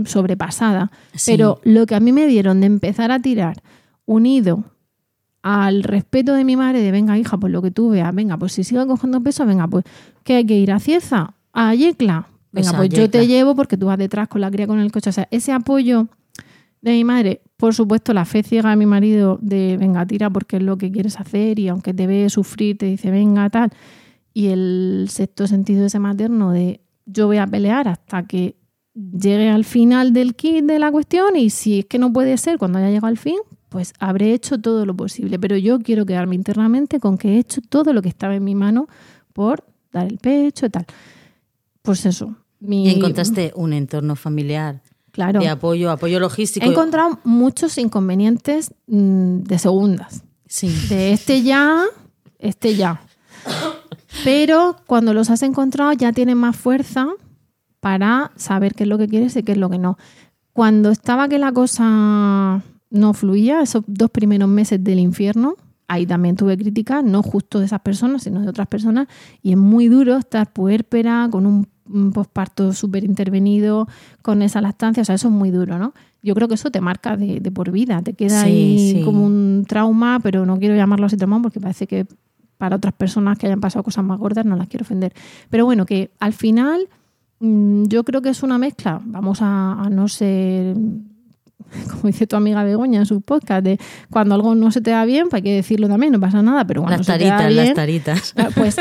[0.05, 1.33] sobrepasada, Sí.
[1.33, 3.63] pero lo que a mí me dieron de empezar a tirar
[4.07, 4.65] unido
[5.43, 8.53] al respeto de mi madre de venga hija, pues lo que tú veas, venga, pues
[8.53, 9.85] si sigo cogiendo peso, venga, pues
[10.25, 13.77] que hay que ir a Cieza, a Yecla, venga, Pues pues yo te llevo porque
[13.77, 16.09] tú vas detrás con la cría con el coche, o sea, ese apoyo
[16.81, 20.57] de mi madre, por supuesto la fe ciega de mi marido de venga, tira porque
[20.57, 23.71] es lo que quieres hacer y aunque te ve sufrir te dice venga, tal,
[24.33, 28.57] y el sexto sentido ese materno de yo voy a pelear hasta que
[28.95, 32.59] llegue al final del kit de la cuestión y si es que no puede ser
[32.59, 33.39] cuando haya llegado al fin,
[33.69, 35.39] pues habré hecho todo lo posible.
[35.39, 38.55] Pero yo quiero quedarme internamente con que he hecho todo lo que estaba en mi
[38.55, 38.89] mano
[39.33, 40.87] por dar el pecho y tal.
[41.83, 42.37] Pues eso.
[42.61, 44.83] Mi, Y encontraste un entorno familiar
[45.19, 45.41] claro.
[45.41, 46.65] de apoyo, apoyo logístico.
[46.65, 50.23] He encontrado muchos inconvenientes mm, de segundas.
[50.47, 50.69] Sí.
[50.89, 51.85] De este ya,
[52.39, 53.01] este ya.
[54.25, 57.09] Pero cuando los has encontrado ya tienes más fuerza
[57.81, 59.99] para saber qué es lo que quieres y qué es lo que no.
[60.53, 65.57] Cuando estaba que la cosa no fluía, esos dos primeros meses del infierno,
[65.89, 69.09] ahí también tuve críticas, no justo de esas personas, sino de otras personas,
[69.43, 71.69] y es muy duro estar puérpera, con un
[72.13, 73.89] posparto súper intervenido,
[74.23, 75.95] con esa lactancia, o sea, eso es muy duro, ¿no?
[76.23, 79.03] Yo creo que eso te marca de, de por vida, te queda Sí, ahí sí.
[79.05, 82.07] como un trauma, pero no quiero llamarlo así trauma porque parece que
[82.59, 85.13] para otras personas que hayan pasado cosas más gordas no las quiero ofender.
[85.49, 86.89] Pero bueno, que al final
[87.39, 90.75] mm, yo creo que es una mezcla, vamos a, a no ser
[91.91, 93.79] como dice tu amiga Begoña en su podcast, de
[94.11, 96.67] cuando algo no se te da bien, pues hay que decirlo también, no pasa nada,
[96.67, 98.35] pero cuando Las se te da taritas, bien, las taritas.
[98.55, 98.77] Pues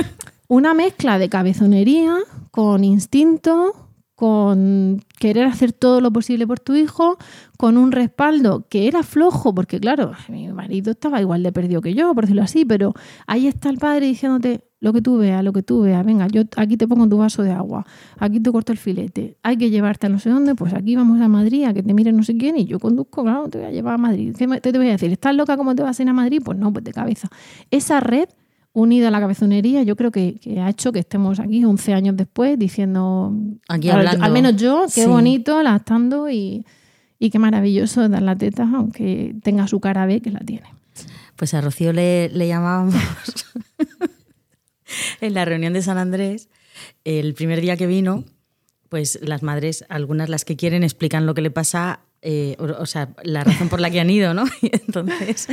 [0.48, 2.16] una mezcla de cabezonería
[2.58, 3.72] con instinto,
[4.16, 7.20] con querer hacer todo lo posible por tu hijo,
[7.56, 11.94] con un respaldo que era flojo, porque claro, mi marido estaba igual de perdido que
[11.94, 12.96] yo, por decirlo así, pero
[13.28, 16.42] ahí está el padre diciéndote lo que tú veas, lo que tú veas, venga, yo
[16.56, 17.86] aquí te pongo tu vaso de agua,
[18.18, 21.22] aquí te corto el filete, hay que llevarte a no sé dónde, pues aquí vamos
[21.22, 23.68] a Madrid a que te mire no sé quién y yo conduzco, claro, te voy
[23.68, 24.36] a llevar a Madrid.
[24.36, 25.12] ¿Qué te, voy a decir?
[25.12, 26.42] ¿Estás loca cómo te vas a ir a Madrid?
[26.44, 27.30] Pues no, pues de cabeza.
[27.70, 28.30] Esa red
[28.80, 32.16] unida a la cabezonería, yo creo que, que ha hecho que estemos aquí 11 años
[32.16, 33.34] después diciendo,
[33.68, 34.24] Aquí al, hablando.
[34.26, 35.08] al menos yo, qué Sí.
[35.08, 36.64] bonito, lactando y,
[37.18, 40.68] y qué maravilloso dar la teta, aunque tenga su cara B, que la tiene.
[41.36, 42.94] Pues a Rocío le, le llamábamos
[45.22, 46.50] en la reunión de San Andrés,
[47.04, 48.24] el primer día que vino,
[48.90, 53.10] pues las madres, algunas las que quieren, explican lo que le pasa, eh, o, sea,
[53.24, 54.46] la razón por la que han ido, ¿no?
[54.62, 55.48] Y entonces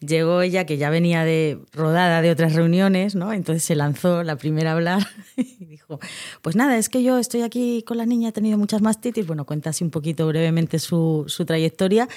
[0.00, 3.32] llegó ella, que ya venía de rodada de otras reuniones, ¿no?
[3.32, 5.98] Entonces se lanzó la primera a hablar y dijo,
[6.42, 9.44] pues nada, es que yo estoy aquí con la niña, he tenido muchas mastitis, bueno,
[9.44, 12.08] cuenta un poquito brevemente su, su trayectoria.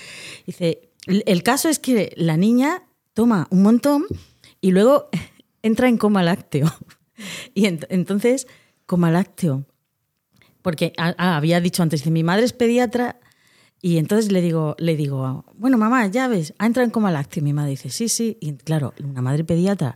[0.46, 2.84] Dice, el caso es que la niña
[3.14, 4.06] toma un montón
[4.62, 5.10] y luego
[5.64, 6.72] entra en coma lácteo.
[7.56, 8.46] Y ent- entonces,
[8.86, 9.66] coma lácteo.
[10.62, 13.20] Porque ah, ah, había dicho antes, dice, mi madre es pediatra
[13.82, 17.44] y entonces le digo, le digo, bueno, mamá, ya ves, ha entrado en coma lácteo.
[17.44, 18.38] Mi madre dice, sí, sí.
[18.42, 19.96] Y claro, una madre pediatra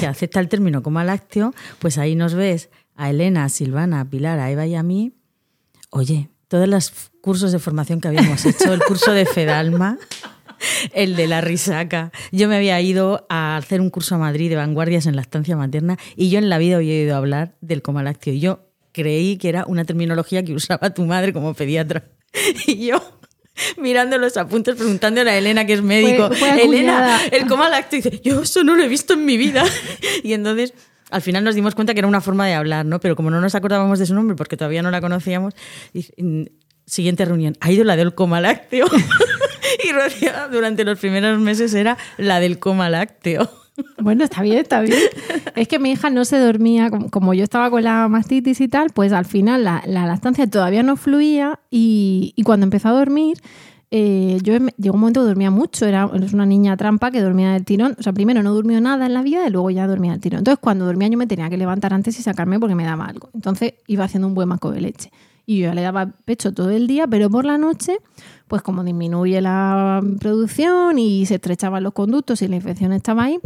[0.00, 4.04] que acepta el término coma lácteo, pues ahí nos ves a Elena, a Silvana, a
[4.04, 5.12] Pilar, a Eva y a mí.
[5.90, 9.98] Oye, todos los cursos de formación que habíamos hecho, el curso de Fedalma,
[10.92, 12.10] el de la risaca.
[12.32, 15.96] Yo me había ido a hacer un curso a Madrid de vanguardias en lactancia materna
[16.16, 18.34] y yo en la vida había a hablar del coma lácteo.
[18.34, 22.04] Y yo creí que era una terminología que usaba tu madre como pediatra.
[22.66, 23.02] Y yo
[23.76, 27.98] mirando los apuntes preguntándole a Elena que es médico, Fue- fue Elena, el coma lácteo
[27.98, 29.64] y dice, yo eso no lo he visto en mi vida.
[30.22, 30.72] Y entonces
[31.10, 32.98] al final nos dimos cuenta que era una forma de hablar, ¿no?
[32.98, 35.54] Pero como no nos acordábamos de su nombre porque todavía no la conocíamos,
[36.16, 36.44] mm,
[36.86, 38.86] siguiente reunión, ha ido la del coma lácteo.
[39.84, 43.48] y durante los primeros meses era la del coma lácteo.
[43.98, 44.98] Bueno, está bien, está bien.
[45.56, 48.90] Es que mi hija no se dormía, como, yo estaba con la mastitis y tal,
[48.90, 53.38] pues al final la, la lactancia todavía no fluía y, cuando empezó a dormir,
[53.90, 57.52] eh, yo em- llegó un momento que dormía mucho, era una niña trampa que dormía
[57.52, 60.12] del tirón, o sea, primero no durmió nada en la vida y luego ya dormía
[60.12, 60.38] del tirón.
[60.40, 63.30] Entonces cuando dormía yo me tenía que levantar antes y sacarme porque me daba algo.
[63.34, 65.10] Entonces iba haciendo un buen maco de leche.
[65.44, 67.98] Y yo ya le daba pecho todo el día, pero por la noche,
[68.52, 73.38] pues como disminuye la producción y se estrechaban los conductos y la infección estaba ahí,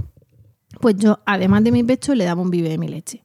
[0.80, 3.22] pues yo, además de mi pecho, le daba un bibe de mi leche.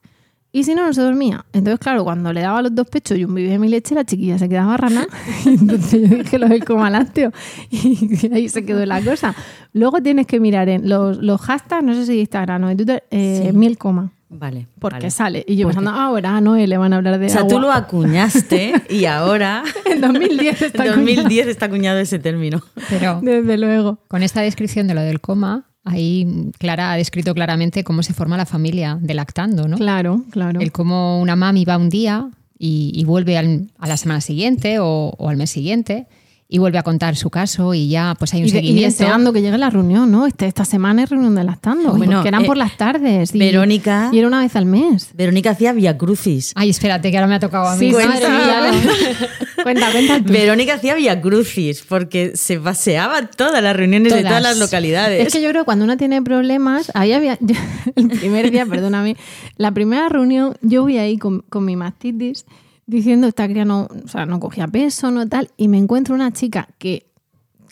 [0.52, 1.44] Y si no, no se dormía.
[1.52, 4.04] Entonces, claro, cuando le daba los dos pechos y un bibe de mi leche, la
[4.04, 5.08] chiquilla se quedaba rana.
[5.44, 7.32] Y entonces yo dije lo del coma lácteo.
[7.72, 9.34] Y ahí se quedó la cosa.
[9.72, 13.02] Luego tienes que mirar en los, los hashtags, no sé si Instagram o de Twitter,
[13.10, 13.56] eh, Sí.
[13.58, 14.12] mil coma.
[14.32, 14.66] Vale.
[14.78, 15.10] Porque vale.
[15.10, 15.44] sale.
[15.46, 17.46] Y yo Porque- pensando, ah, ahora a Noé le van a hablar de O sea,
[17.46, 19.62] tú lo acuñaste y ahora...
[19.86, 22.62] En 2010 está En 2010 está acuñado ese término.
[22.88, 23.98] Pero Desde luego.
[24.08, 28.36] con esta descripción de lo del coma, ahí Clara ha descrito claramente cómo se forma
[28.36, 29.76] la familia de lactando, ¿no?
[29.76, 30.60] Claro, claro.
[30.60, 34.78] El cómo una mami va un día y, y vuelve al- a la semana siguiente
[34.78, 36.06] o, o al mes siguiente
[36.54, 38.98] y vuelve a contar su caso y ya pues hay un Y, y seguimiento.
[38.98, 40.26] deseando que llegue la reunión, ¿no?
[40.26, 41.94] Este, esta semana es reunión de lactando.
[41.94, 43.34] Bueno, porque eran eh, por las tardes.
[43.34, 45.08] Y, Verónica- Y era una vez al mes.
[45.14, 46.52] Verónica hacía Via Crucis.
[46.54, 47.86] Ay, espérate, que ahora me ha tocado a mí.
[47.86, 48.70] Sí, Cuenta.
[49.62, 50.32] cuenta, cuenta tú.
[50.32, 54.30] Verónica hacía Via Crucis porque se paseaba todas las reuniones de Todas.
[54.30, 55.26] todas las localidades.
[55.26, 57.54] Es que yo creo que cuando uno tiene problemas, ahí había, yo-
[57.96, 59.16] el primer día, perdóname,
[59.56, 62.44] la primera reunión, yo voy ahí con, con mi mastitis
[62.92, 66.32] diciendo esta cría no, o sea, no cogía peso, no tal, y me encuentro una
[66.32, 67.06] chica que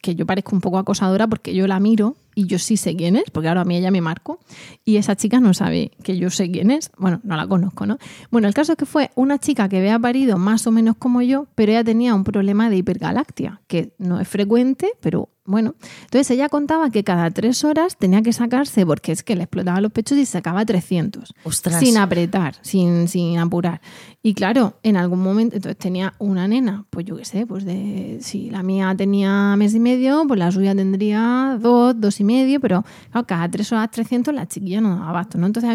[0.00, 3.16] que yo parezco un poco acosadora porque yo la miro y yo sí sé quién
[3.16, 4.40] es, porque ahora a mí ella me marco,
[4.82, 7.98] y esa chica no sabe que yo sé quién es, bueno, no la conozco, ¿no?
[8.30, 11.20] Bueno, el caso es que fue una chica que había parido más o menos como
[11.20, 16.30] yo, pero ella tenía un problema de hipergalactia, que no es frecuente, pero bueno, entonces
[16.30, 19.90] ella contaba que cada tres horas tenía que sacarse, porque es que le explotaba los
[19.90, 21.34] pechos y sacaba 300.
[21.42, 21.80] Ostras.
[21.80, 23.80] Sin apretar, sin, sin apurar.
[24.22, 28.18] Y claro, en algún momento, entonces tenía una nena, pues yo qué sé, pues de
[28.20, 32.29] si la mía tenía mes y medio, pues la suya tendría dos, dos y medio,
[32.60, 35.46] pero claro, cada tres horas 300 la chiquilla no daba abasto, ¿no?
[35.46, 35.70] Entonces,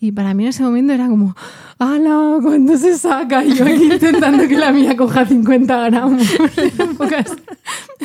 [0.00, 1.34] y para mí en ese momento era como,
[1.78, 2.38] ¡Hala!
[2.42, 3.44] ¿Cuándo se saca?
[3.44, 6.22] Y yo aquí intentando que la mía coja 50 gramos.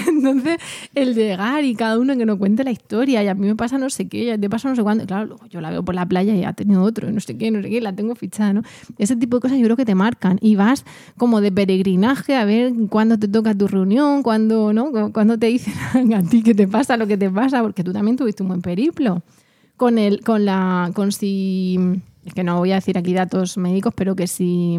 [0.07, 0.57] Entonces,
[0.95, 3.77] el llegar y cada uno que nos cuente la historia, y a mí me pasa
[3.77, 5.05] no sé qué, y a ti te pasa no sé cuándo.
[5.05, 7.37] Claro, luego yo la veo por la playa y ha tenido otro, y no sé
[7.37, 8.63] qué, no sé qué, la tengo fichada, ¿no?
[8.97, 10.37] Ese tipo de cosas yo creo que te marcan.
[10.41, 10.85] Y vas
[11.17, 14.91] como de peregrinaje a ver cuándo te toca tu reunión, cuándo, ¿no?
[14.91, 15.73] Cu- Cuándo te dicen
[16.13, 18.62] a ti qué te pasa, lo que te pasa, porque tú también tuviste un buen
[18.62, 19.23] periplo.
[19.77, 21.80] Con el, con la, con si,
[22.25, 24.77] es que no voy a decir aquí datos médicos, pero que si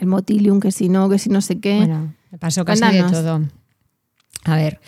[0.00, 1.76] el motilium, que si no, que si no sé qué.
[1.78, 3.10] Bueno, me pasó casi Cuéntanos.
[3.10, 3.40] de todo.
[4.44, 4.80] A ver,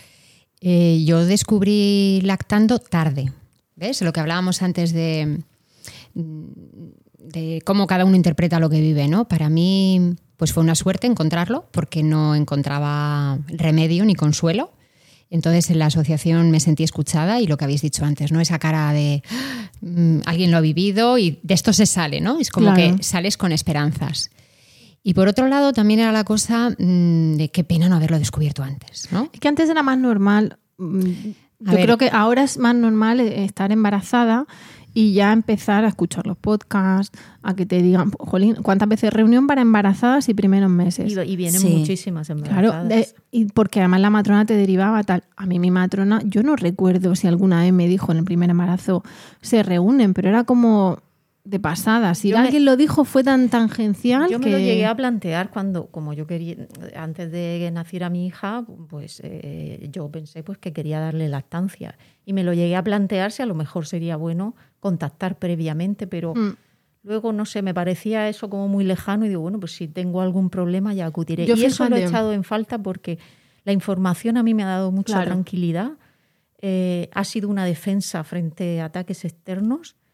[0.61, 3.31] eh, yo descubrí lactando tarde.
[3.75, 4.01] ¿Ves?
[4.01, 5.41] Lo que hablábamos antes de,
[6.13, 9.27] de cómo cada uno interpreta lo que vive, ¿no?
[9.27, 14.71] Para mí, pues fue una suerte encontrarlo, porque no encontraba remedio ni consuelo.
[15.29, 18.39] Entonces en la asociación me sentí escuchada y lo que habéis dicho antes, ¿no?
[18.41, 19.21] Esa cara de
[19.81, 22.39] "Mm, alguien lo ha vivido y de esto se sale, ¿no?
[22.39, 22.97] Es como Claro.
[22.97, 24.31] que sales con esperanzas.
[25.03, 28.63] Y por otro lado, también era la cosa mm, de qué pena no haberlo descubierto
[28.63, 29.29] antes, ¿no?
[29.31, 30.57] Es que antes era más normal.
[30.77, 31.01] mm,
[31.61, 34.45] Yo creo que ahora es más normal eh, estar embarazada
[34.93, 39.47] y ya empezar a escuchar los podcasts, a que te digan, jolín, ¿cuántas veces reunión
[39.47, 41.11] para embarazadas y primeros meses?
[41.15, 41.67] Y, y vienen Sí.
[41.67, 42.39] muchísimas Claro,
[42.73, 42.89] embarazadas.
[42.89, 45.23] de- y porque además la matrona te derivaba tal.
[45.37, 48.49] A mí mi matrona, yo no recuerdo si alguna vez me dijo en el primer
[48.49, 49.03] embarazo,
[49.41, 50.97] se reúnen, pero era como
[51.45, 52.13] de pasada.
[52.13, 54.45] Si Yo me- alguien lo dijo fue tan tangencial Yo que...
[54.45, 56.55] me lo llegué a plantear cuando, como yo quería,
[56.95, 61.97] antes de que naciera mi hija, pues eh, yo pensé pues que quería darle lactancia.
[62.25, 66.33] Y me lo llegué a plantear si a lo mejor sería bueno contactar previamente, pero
[66.35, 66.55] Mm.
[67.03, 70.21] luego, no sé, me parecía eso como muy lejano y digo, bueno, pues si tengo
[70.21, 71.45] algún problema ya acudiré.
[71.45, 73.19] Yo y eso lo he echado en falta porque
[73.63, 75.31] la información a mí me ha dado mucha Claro.
[75.31, 75.91] tranquilidad.
[76.61, 79.95] Eh, ha sido una defensa frente a ataques externos.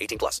[0.00, 0.40] 18 plus.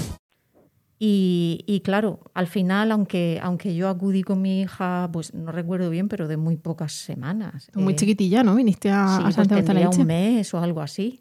[1.03, 5.89] Y, y claro, al final, aunque, aunque yo acudí con mi hija, pues no recuerdo
[5.89, 7.71] bien, pero de muy pocas semanas.
[7.73, 8.53] Muy Eh, chiquitilla, ¿no?
[8.53, 11.19] Viniste a, sí, a pues de un mes o algo así.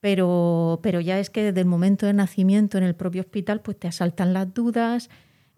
[0.00, 3.78] Pero, pero ya es que desde el momento de nacimiento en el propio hospital, pues
[3.78, 5.10] te asaltan las dudas.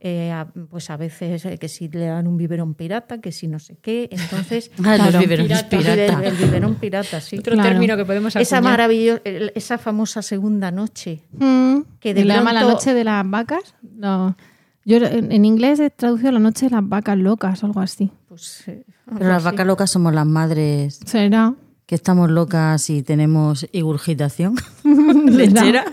[0.04, 3.46] Eh, a- pues a veces eh, que si le dan un biberón pirata, que si
[3.46, 4.08] no sé qué.
[4.10, 6.24] Entonces, Ah, los biberones El, pirata.
[6.26, 7.38] el biberón pirata, sí.
[7.38, 8.72] Otro término que podemos Esa acuñar.
[8.72, 9.20] maravillosa,
[9.54, 11.20] esa famosa segunda noche.
[11.38, 13.74] Mm, Que de ¿y le llama la noche de las vacas?
[13.82, 14.36] No.
[14.84, 18.10] Yo en, en inglés he traducido la noche de las vacas locas o algo así.
[18.28, 18.84] Pues, eh,
[19.16, 21.54] Pero las vacas locas somos las madres ¿Será?
[21.86, 25.24] que estamos locas y tenemos igurgitación ¿Verdad?
[25.30, 25.84] lechera.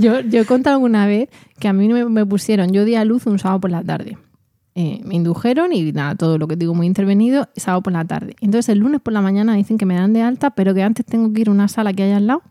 [0.00, 3.04] Yo, yo he contado alguna vez que a mí me, me pusieron, yo di a
[3.04, 4.16] luz un sábado por la tarde.
[4.76, 8.36] Eh, me indujeron y nada, todo lo que digo muy intervenido, sábado por la tarde.
[8.40, 11.04] Entonces el lunes por la mañana dicen que me dan de alta, pero que antes
[11.04, 12.42] tengo que ir a una sala que hay al lado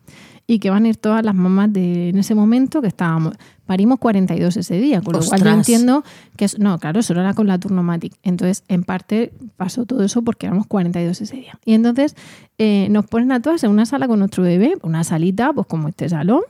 [0.46, 3.34] y que van a ir todas las mamás de en ese momento que estábamos.
[3.66, 6.04] Parimos 42 ese día, con lo cual yo entiendo
[6.36, 8.14] que es, no, claro, eso era con la Turnomatic.
[8.24, 11.60] Entonces, en parte pasó todo eso porque éramos 42 ese día.
[11.66, 12.16] Y entonces
[12.58, 15.88] eh, nos ponen a todas en una sala con nuestro bebé, una salita, pues como
[15.88, 16.42] este salón,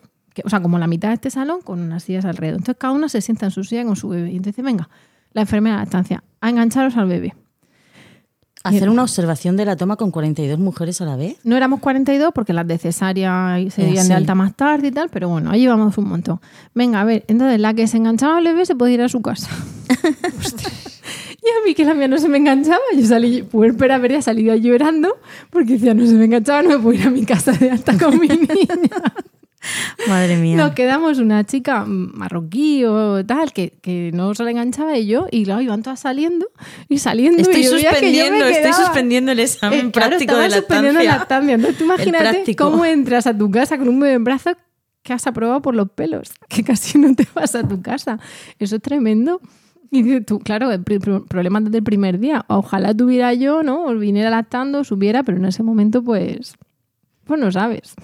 [0.41, 2.59] que, o sea, como la mitad de este salón con unas sillas alrededor.
[2.59, 4.31] Entonces cada una se sienta en su silla con su bebé.
[4.31, 4.89] Y entonces, venga,
[5.33, 7.35] la enfermera de la estancia, a engancharos al bebé.
[8.61, 11.37] Hacer una observación de la toma con 42 mujeres a la vez.
[11.45, 15.07] No éramos 42 porque las de cesárea se dieron de alta más tarde y tal,
[15.09, 16.41] pero bueno, ahí vamos un montón.
[16.75, 19.21] Venga, a ver, entonces la que se enganchaba al bebé se podía ir a su
[19.21, 19.49] casa.
[19.89, 24.53] y a mí que la mía no se me enganchaba, yo salí, puerpera habría salido
[24.55, 25.15] llorando
[25.51, 27.97] porque decía, no se me enganchaba, no me puedo ir a mi casa de alta
[27.97, 28.77] con mi niña.
[30.07, 30.55] Madre mía.
[30.57, 35.27] Nos quedamos una chica marroquí o tal, que, que no se le enganchaba y yo,
[35.31, 36.47] y claro, iban todas saliendo
[36.87, 37.41] y saliendo.
[37.41, 40.45] Estoy y yo veía que yo suspendiendo, estoy suspendiendo el examen Eh, claro, práctico de
[40.45, 41.17] estaba suspendiendo lactancia.
[41.19, 41.53] lactancia.
[41.55, 44.55] Entonces tú imagínate cómo entras a tu casa con un bebé en brazos
[45.03, 48.19] que has aprobado por los pelos, que casi no te vas a tu casa.
[48.59, 49.41] Eso es tremendo.
[49.91, 52.45] Y tú, claro, el problema desde el primer día.
[52.47, 53.85] Ojalá tuviera yo, ¿no?
[53.85, 56.53] O viniera lactando, subiera, pero en ese momento, pues,
[57.23, 57.95] pues no sabes.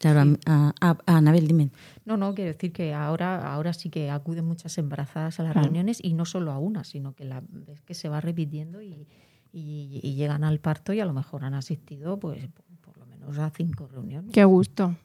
[0.00, 1.68] Claro, a, a- a Anabel, dime.
[2.06, 5.66] No, no, quiero decir que ahora, ahora sí que acuden muchas embarazadas a las Claro.
[5.66, 9.06] reuniones y no solo a una, sino que la ves que se va repitiendo y,
[9.52, 12.48] y- y llegan al parto y a lo mejor han asistido pues
[12.80, 14.32] por lo menos a cinco reuniones.
[14.32, 14.96] Qué gusto.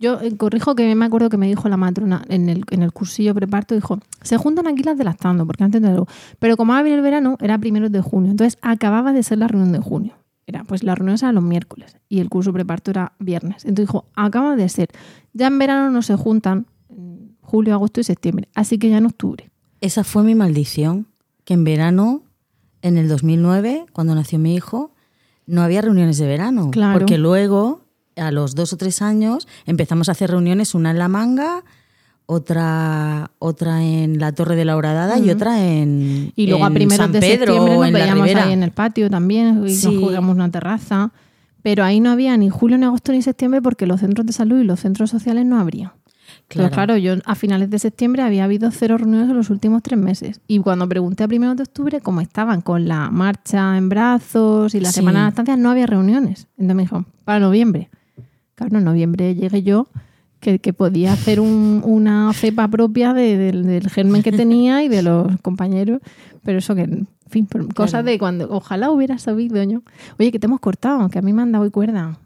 [0.00, 2.92] Yo eh, corrijo que me acuerdo que me dijo la matrona en el, en el
[2.92, 6.02] cursillo preparto, dijo, se juntan aquí las de lactando, porque antes de
[6.40, 8.32] Pero como va a venir el verano, era primeros de junio.
[8.32, 10.14] Entonces acababa de ser la reunión de junio.
[10.46, 13.64] Era, pues la reunión era los miércoles y el curso preparto era viernes.
[13.64, 14.88] Entonces dijo, acaba de ser.
[15.32, 16.66] Ya en verano no se juntan
[17.40, 18.48] julio, agosto y septiembre.
[18.54, 19.50] Así que ya en octubre.
[19.80, 21.06] Esa fue mi maldición,
[21.44, 22.22] que en verano,
[22.80, 24.94] en el 2009, cuando nació mi hijo,
[25.46, 26.70] no había reuniones de verano.
[26.70, 26.98] Claro.
[26.98, 27.82] Porque luego,
[28.16, 31.62] a los dos o tres años, empezamos a hacer reuniones, una en La Manga,
[32.26, 36.74] otra, otra en la Torre de la Horadada y otra en Y luego en a
[36.74, 39.86] primeros San de Pedro septiembre nos veíamos ahí en el patio también y Sí.
[39.88, 41.12] nos jugamos una terraza.
[41.62, 44.60] Pero ahí no había ni julio, ni agosto, ni septiembre porque los centros de salud
[44.60, 45.94] y los centros sociales no habría.
[46.48, 46.70] Claro.
[46.70, 46.70] Claro.
[46.70, 50.40] claro, yo a finales de septiembre había habido cero reuniones en los últimos tres meses.
[50.48, 54.80] Y cuando pregunté a primeros de octubre, como estaban con la marcha en brazos y
[54.80, 54.96] la Sí.
[54.96, 56.48] semana de lactancia, no había reuniones.
[56.58, 57.90] Entonces me dijeron, para noviembre.
[58.54, 59.86] Claro, en noviembre llegué yo
[60.42, 64.88] que, que podía hacer un- una cepa propia de- del, del germen que tenía y
[64.88, 66.00] de los compañeros.
[66.42, 69.82] Pero eso que, en fin, cosas de cuando ojalá hubiera sabido yo.
[70.18, 72.18] Oye, que te hemos cortado, que a mí me han dado hoy cuerda.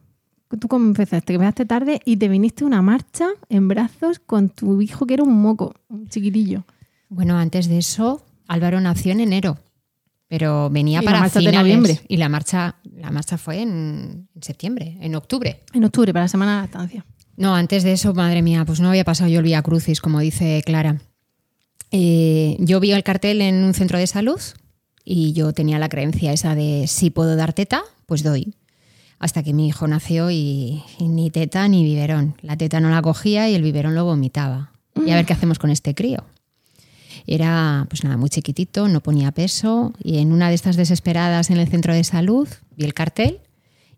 [0.58, 4.48] Tú cómo empezaste, que empezaste tarde y te viniste a una marcha en brazos con
[4.48, 6.64] tu hijo que era un moco, un chiquitillo.
[7.10, 9.58] Bueno, antes de eso, Álvaro nació en enero,
[10.28, 11.60] pero venía Y la para de finales.
[11.60, 12.00] noviembre.
[12.08, 15.60] Y la marcha, la marcha fue en, en septiembre, en octubre.
[15.74, 17.04] En octubre, para la semana de lactancia.
[17.36, 20.20] No, antes de eso, madre mía, pues no había pasado yo el Vía Crucis, como
[20.20, 21.00] dice Clara.
[21.90, 24.40] Eh, yo vi el cartel en un centro de salud
[25.04, 28.54] y yo tenía la creencia esa de si puedo dar teta, pues doy.
[29.18, 32.34] Hasta que mi hijo nació y, ni teta ni biberón.
[32.42, 34.72] La teta no la cogía y el biberón lo vomitaba.
[34.94, 36.24] Y a ver qué hacemos con este crío.
[37.26, 39.92] Era, pues nada, muy chiquitito, no ponía peso.
[40.02, 43.40] Y en una de estas desesperadas en el centro de salud vi el cartel.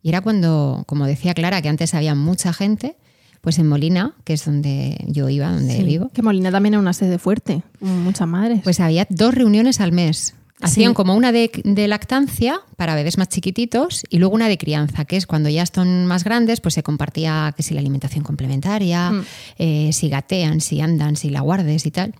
[0.02, 2.96] Y era cuando, como decía Clara, que antes había mucha gente,
[3.40, 6.80] pues en Molina, que es donde yo iba, donde Sí, vivo, Que Molina también era
[6.80, 8.60] una sede fuerte, muchas madres.
[8.64, 10.34] pues había dos reuniones al mes.
[10.60, 10.94] Hacían Sí.
[10.96, 15.16] como una de, de lactancia para bebés más chiquititos y luego una de crianza, que
[15.16, 19.22] es cuando ya están más grandes, pues se compartía que si la alimentación complementaria, Mm.
[19.58, 22.12] eh, si gatean, si andan, si la guardes y tal.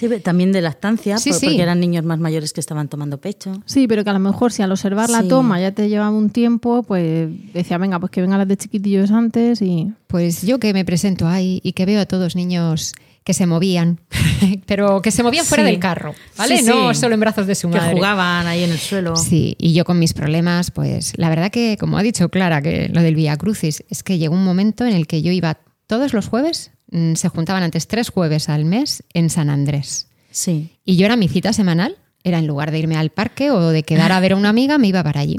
[0.00, 1.46] Sí, también de lactancia, Sí, por- sí.
[1.46, 3.52] porque eran niños más mayores que estaban tomando pecho.
[3.66, 6.30] Sí, pero que a lo mejor si al observar la toma ya te llevaba un
[6.30, 9.92] tiempo, pues decía, venga, pues que vengan las de chiquitillos antes y...
[10.06, 14.00] Pues yo que me presento ahí y que veo a todos niños que se movían,
[14.66, 15.70] pero que se movían fuera Sí.
[15.70, 16.56] del carro, ¿vale?
[16.58, 17.92] Sí, No solo en brazos de su Que madre.
[17.92, 19.14] jugaban ahí en el suelo.
[19.16, 22.88] Sí, y yo con mis problemas, pues la verdad que, como ha dicho Clara, que
[22.88, 26.14] lo del Vía Crucis, es que llegó un momento en el que yo iba todos
[26.14, 26.70] los jueves,
[27.14, 30.08] se juntaban antes tres jueves al mes en San Andrés.
[30.30, 30.76] Sí.
[30.84, 33.82] Y yo era mi cita semanal, era en lugar de irme al parque o de
[33.82, 35.36] quedar a ver a una amiga, me iba para allí.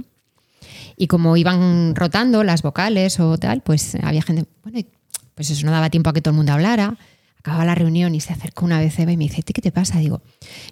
[0.97, 4.79] Y como iban rotando las vocales o tal, pues había gente, bueno,
[5.35, 6.97] pues eso no daba tiempo a que todo el mundo hablara.
[7.39, 9.97] Acababa la reunión y se acercó una vez Eva y me dice, ¿qué te pasa?
[9.97, 10.21] Digo,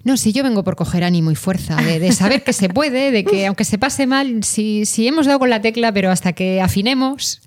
[0.04, 3.10] no, si yo vengo por coger ánimo y fuerza, de, de saber que se puede,
[3.10, 6.32] de que aunque se pase mal, si, si hemos dado con la tecla, pero hasta
[6.32, 7.42] que afinemos,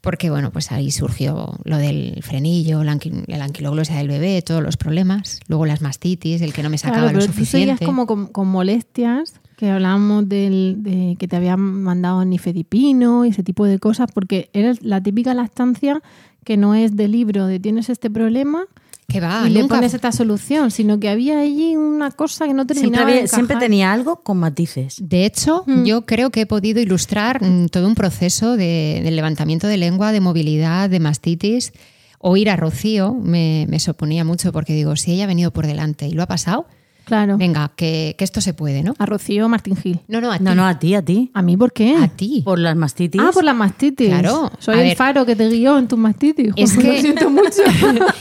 [0.00, 4.62] porque bueno, pues ahí surgió lo del frenillo, la, anqui- la anquiloglosia del bebé, todos
[4.62, 7.50] los problemas, luego las mastitis, el que no me sacaba Claro, lo pero tú seguías
[7.78, 7.84] suficiente.
[7.86, 13.42] como con, con molestias, que hablábamos del, de que te habían mandado nifedipino y ese
[13.42, 16.00] tipo de cosas, porque era la típica lactancia
[16.44, 18.64] que no es de libro de tienes este problema
[19.10, 22.54] que va, y le nunca- pones esta solución, sino que había allí una cosa que
[22.54, 24.96] no Siempre, terminaba de siempre tenía algo con matices.
[25.00, 25.84] De hecho, Mm.
[25.84, 30.20] yo creo que he podido ilustrar mm, todo un proceso de, levantamiento de lengua, de
[30.20, 31.72] movilidad, de mastitis.
[32.18, 36.06] Oír a Rocío me, me suponía mucho porque digo, si ella ha venido por delante
[36.06, 36.66] y lo ha pasado,
[37.10, 37.36] Claro.
[37.38, 38.94] Venga, que, que esto se puede, ¿no?
[38.98, 39.98] A Rocío Martín Gil.
[40.06, 40.44] No, no, a ti.
[40.44, 41.28] No, no, a ti, a ti.
[41.34, 41.96] ¿A mí por qué?
[41.96, 42.42] A ti.
[42.44, 43.20] Por las mastitis.
[43.20, 44.08] Ah, por las mastitis.
[44.10, 44.52] Claro.
[44.60, 44.96] Soy A el ver.
[44.96, 46.52] faro que te guió en tus mastitis.
[46.54, 47.62] Es Joder, que- Lo siento mucho.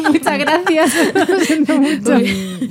[0.12, 0.94] Muchas gracias.
[1.14, 2.18] Lo siento mucho.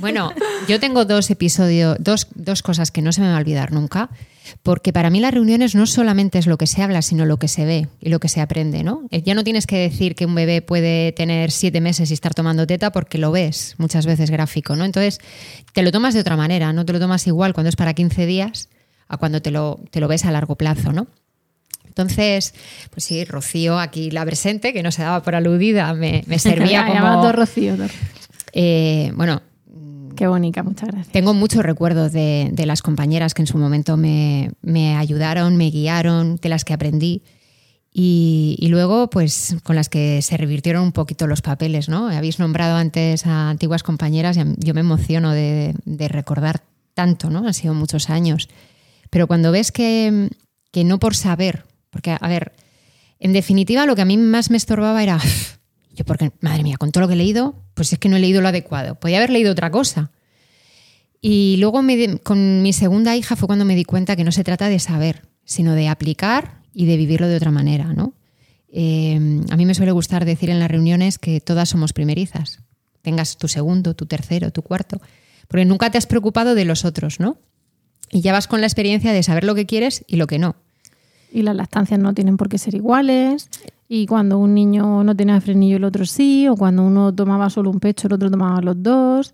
[0.01, 0.33] Bueno,
[0.67, 4.09] yo tengo dos episodios, dos, dos cosas que no se me va a olvidar nunca,
[4.63, 7.47] porque para mí las reuniones no solamente es lo que se habla, sino lo que
[7.47, 9.03] se ve y lo que se aprende, ¿no?
[9.11, 12.33] Eh, Ya no tienes que decir que un bebé puede tener siete meses y estar
[12.33, 14.85] tomando teta porque lo ves muchas veces gráfico, ¿no?
[14.85, 15.19] Entonces,
[15.73, 18.25] te lo tomas de otra manera, no te lo tomas igual cuando es para 15
[18.25, 18.69] días
[19.07, 21.07] a cuando te lo, te lo ves a largo plazo, ¿no?
[21.87, 22.53] Entonces,
[22.91, 26.85] pues sí, Rocío, aquí la presente, que no se daba por aludida, me, me servía
[26.85, 27.31] como...
[27.31, 27.75] Rocío.
[28.53, 29.41] eh, bueno,
[30.19, 31.13] Qué bonita, muchas gracias.
[31.13, 34.51] tengo muchos recuerdos de, las compañeras que en su momento me,
[34.97, 37.23] ayudaron, me guiaron, de las que aprendí.
[37.89, 42.09] Y, luego, pues, con las que se revirtieron un poquito los papeles, ¿no?
[42.09, 46.63] Habéis nombrado antes a antiguas compañeras y yo me emociono de, de recordar
[46.93, 47.47] tanto, ¿no?
[47.47, 48.49] Han sido muchos años.
[49.09, 50.29] Pero cuando ves que,
[50.73, 52.51] que no por saber, porque, a ver,
[53.19, 55.17] en definitiva, lo que a mí más me estorbaba era,
[55.93, 58.19] yo porque, madre mía, con todo lo que he leído, pues es que no he
[58.19, 58.95] leído lo adecuado.
[58.95, 60.11] Podía haber leído otra cosa.
[61.21, 64.43] Y luego me con mi segunda hija fue cuando me di cuenta que no se
[64.43, 68.13] trata de saber, sino de aplicar y de vivirlo de otra manera, ¿no?
[68.71, 72.59] Eh, a mí me suele gustar decir en las reuniones que todas somos primerizas.
[73.01, 75.01] Tengas tu segundo, tu tercero, tu cuarto,
[75.47, 77.37] porque nunca te has preocupado de los otros, ¿no?
[78.11, 80.55] Y ya vas con la experiencia de saber lo que quieres y lo que no.
[81.31, 83.49] Y las lactancias no tienen por qué ser iguales.
[83.91, 87.71] Y cuando un niño no tenía frenillo el otro sí, o cuando uno tomaba solo
[87.71, 89.33] un pecho el otro tomaba los dos,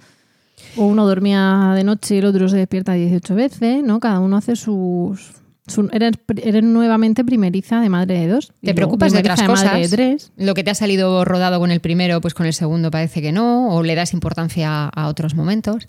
[0.78, 4.00] o uno dormía de noche y el otro se despierta 18 veces, ¿no?
[4.00, 5.34] Cada uno hace sus...
[5.68, 8.54] su- eres, eres nuevamente primeriza de madre de dos.
[8.62, 9.82] Te preocupas de otras madre cosas.
[9.82, 10.32] de tres.
[10.38, 13.34] Lo que te ha salido rodado con el primero, pues con el segundo parece que
[13.34, 15.86] no, o le das importancia a otros momentos.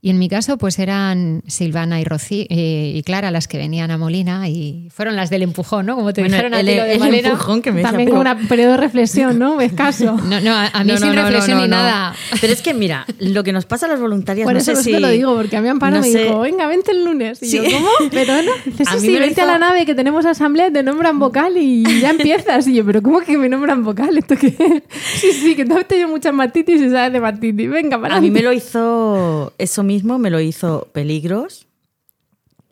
[0.00, 3.90] Y en mi caso, pues eran Silvana y Rocío eh, y Clara las que venían
[3.90, 5.96] a Molina y fueron las del empujón, ¿no?
[5.96, 7.28] Como te Bueno, dijeron a el- ti lo de el Malena.
[7.30, 9.60] empujón que me También pero- con un periodo de reflexión, ¿no?
[9.60, 10.16] Escaso.
[10.16, 11.76] No, no, a, a mí No, sin no, reflexión no, ni no.
[11.76, 12.14] nada.
[12.40, 14.84] Pero es que, mira, lo que nos pasa a las voluntarias, Por no eso sé
[14.84, 14.92] si...
[14.92, 17.42] te lo digo, porque a mí Amparo no me sé- dijo, venga, vente el lunes.
[17.42, 17.56] Y Sí.
[17.56, 17.88] yo, ¿cómo?
[18.12, 18.52] Pero no.
[18.66, 21.82] Dice, A sí, me vente a la nave que tenemos asamblea, te nombran vocal y
[22.00, 22.68] ya empiezas.
[22.68, 24.16] Y yo, ¿pero cómo que me nombran vocal?
[24.16, 24.82] ¿Esto qué es?
[25.18, 27.68] Sí, sí, que tú has tenido muchas matitis y sabes de matitis.
[27.68, 31.66] Venga, para A mí me lo hizo, eso mismo, me lo hizo Peligros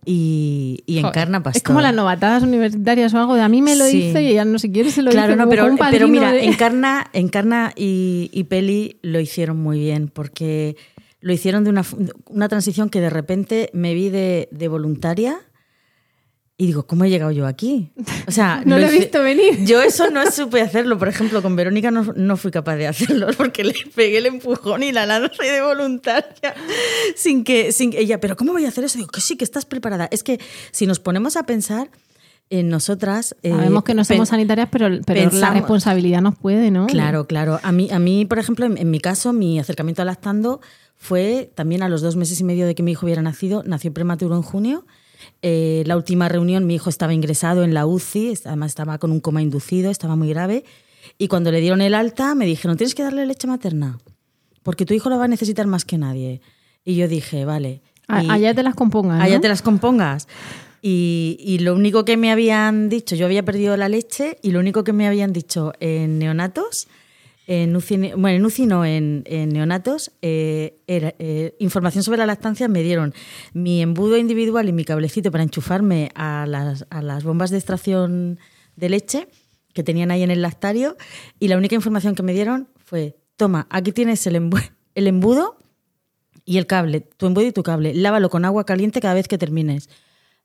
[0.05, 1.57] y, y Encarna Pastor.
[1.59, 3.35] Es como las novatadas universitarias o algo.
[3.35, 4.05] De a mí me lo Sí.
[4.11, 6.07] hizo y ella no sé quiere se lo Claro, hizo no, pero, un pero padrino
[6.09, 10.77] mira, de- Encarna, Encarna y, y Peli lo hicieron muy bien porque
[11.21, 11.85] lo hicieron de una,
[12.29, 15.39] una transición que de repente me vi de, de voluntaria
[16.59, 17.91] y digo, ¿cómo he llegado yo aquí?
[18.27, 19.65] O sea, No lo he visto venir.
[19.67, 20.99] Yo eso no supe hacerlo.
[20.99, 24.83] Por ejemplo, con Verónica no, no fui capaz de hacerlo porque le pegué el empujón
[24.83, 26.55] y la lancé de voluntaria
[27.15, 28.97] sin que, sin que ella, pero ¿cómo voy a hacer eso?
[28.97, 30.09] Digo, que sí, que estás preparada.
[30.11, 30.41] Es que
[30.71, 31.91] si nos ponemos a pensar
[32.49, 33.37] en nosotras...
[33.43, 36.87] eh, Sabemos que no somos sanitarias, pero, pero la pensamos- responsabilidad nos puede, ¿no?
[36.87, 37.61] Claro, claro.
[37.65, 40.61] A mí, a mí por ejemplo, en, en mi caso, mi acercamiento a lactando
[40.95, 43.63] fue también a los dos meses y medio de que mi hijo hubiera nacido.
[43.67, 44.87] Nació prematuro en junio.
[45.43, 49.21] Eh, la última reunión, mi hijo estaba ingresado en la UCI, además estaba con un
[49.21, 50.65] coma inducido, estaba muy grave.
[51.19, 53.99] Y cuando le dieron el alta, me dijeron, tienes que darle leche materna,
[54.63, 56.41] porque tu hijo lo va a necesitar más que nadie.
[56.85, 57.81] Y yo dije, vale.
[58.09, 59.21] Y- allá te las compongas.
[59.21, 60.29] Allá te las compongas.
[60.83, 64.61] Y, y lo único que me habían dicho, yo había perdido la leche y lo
[64.61, 66.87] único que me habían dicho en neonatos,
[67.47, 72.83] en UCI, bueno, en UCI no, en, neonatos, eh, eh, información sobre la lactancia, me
[72.83, 73.15] dieron
[73.53, 78.41] mi embudo individual y mi cablecito para enchufarme a las, bombas de extracción
[78.75, 79.29] de leche
[79.73, 80.97] que tenían ahí en el lactario
[81.39, 84.51] y la única información que me dieron fue, toma, aquí tienes el,
[84.95, 85.57] el embudo
[86.45, 89.39] y el cable, tu embudo y tu cable, lávalo con agua caliente cada vez que
[89.39, 89.89] termines.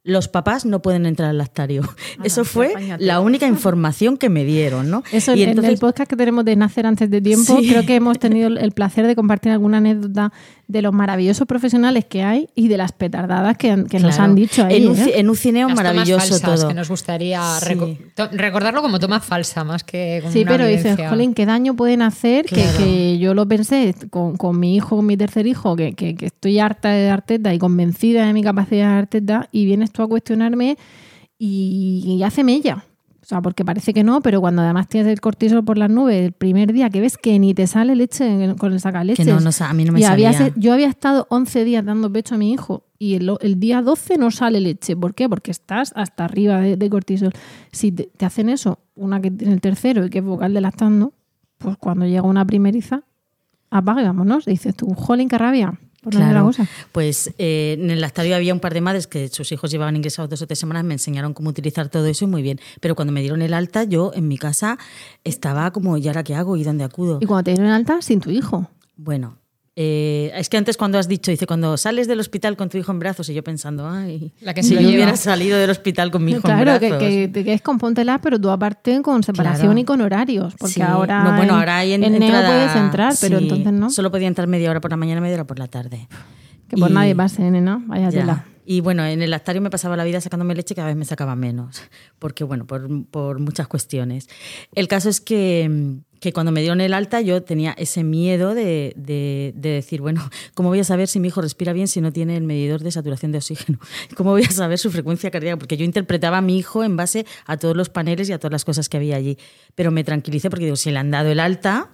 [0.03, 1.83] Los papás no pueden entrar al lactario.
[2.23, 5.03] Eso fue la única información que me dieron, ¿no?
[5.11, 7.69] Eso, y en el podcast que tenemos de Nacer antes de tiempo, Sí.
[7.69, 10.33] creo que hemos tenido el placer de compartir alguna anécdota
[10.71, 14.35] de los maravillosos profesionales que hay y de las petardadas que, han- que nos han
[14.35, 14.77] dicho ahí.
[14.83, 15.11] En un, ¿eh?
[15.15, 16.67] en un cineo Las tomas maravilloso falsas, todo.
[16.69, 17.65] que nos gustaría Sí.
[17.73, 21.45] reco- to- recordarlo como toma falsa, más que como Sí, una pero dices, jolín, ¿qué
[21.45, 22.45] daño pueden hacer?
[22.45, 22.77] Que- Claro.
[22.77, 26.27] Que, yo lo pensé con, con mi hijo, con mi tercer hijo, que, que- que
[26.27, 29.91] estoy harta de dar teta y convencida de mi capacidad de dar teta, y vienes
[29.91, 30.77] tú a cuestionarme
[31.37, 32.85] y, y hace mella.
[33.31, 36.21] O sea, porque parece que no, pero cuando además tienes el cortisol por las nubes
[36.25, 39.25] el primer día que ves que ni te sale leche en- con el sacaleches.
[39.25, 40.51] Que no, no a mí no me y salía.
[40.57, 44.17] yo había estado 11 días dando pecho a mi hijo y el, el día 12
[44.17, 44.97] no sale leche.
[44.97, 45.29] ¿Por qué?
[45.29, 47.31] Porque estás hasta arriba de, de cortisol.
[47.71, 50.59] Si te, te hacen eso, una que tiene el tercero y que es vocal de
[50.59, 51.13] lactando,
[51.57, 53.03] pues cuando llega una primeriza,
[53.69, 54.43] apaga y vámonos.
[54.43, 55.79] Dices tú, jolín, qué rabia.
[56.01, 56.67] Por cosa.
[56.91, 60.29] Pues eh, en el lactario había un par de madres que sus hijos llevaban ingresados
[60.31, 62.59] dos o tres semanas, me enseñaron cómo utilizar todo eso y muy bien.
[62.79, 64.79] Pero cuando me dieron el alta, yo en mi casa
[65.23, 66.57] estaba como, ¿y ahora qué hago?
[66.57, 67.19] ¿Y dónde acudo?
[67.21, 68.67] Y cuando te dieron alta, sin tu hijo.
[68.97, 69.37] Bueno,
[69.75, 72.91] eh, es que antes cuando has dicho, dice, cuando sales del hospital con tu hijo
[72.91, 74.91] en brazos, y yo pensando, ay, La que si yo lleva.
[74.91, 77.07] hubiera salido del hospital con mi hijo en Claro, que, brazos.
[77.07, 79.79] que, que es con Póntela, pero tú aparte con separación Claro.
[79.79, 80.55] y con horarios.
[80.59, 80.81] Porque Sí.
[80.81, 83.71] ahora, No, bueno, en, ahora hay en, en Neo entrada- puedes entrar, pero sí, entonces
[83.73, 83.89] no.
[83.89, 86.07] Solo podía entrar media hora por la mañana, media hora por la tarde.
[86.67, 87.81] Que por Y- nadie pase, nena.
[87.87, 88.19] Vaya Ya.
[88.19, 88.45] tela.
[88.65, 91.35] Y bueno, en el lactario me pasaba la vida sacándome leche, cada vez me sacaba
[91.35, 91.81] menos,
[92.19, 94.29] porque bueno, por, por muchas cuestiones.
[94.73, 98.93] El caso es que, que cuando me dieron el alta yo tenía ese miedo de,
[98.95, 100.21] de- de decir, bueno,
[100.53, 102.91] ¿cómo voy a saber si mi hijo respira bien si no tiene el medidor de
[102.91, 103.79] saturación de oxígeno?
[104.15, 105.57] ¿Cómo voy a saber su frecuencia cardíaca?
[105.57, 108.51] Porque yo interpretaba a mi hijo en base a todos los paneles y a todas
[108.51, 109.37] las cosas que había allí.
[109.73, 111.89] Pero me tranquilicé porque digo, si le han dado el alta,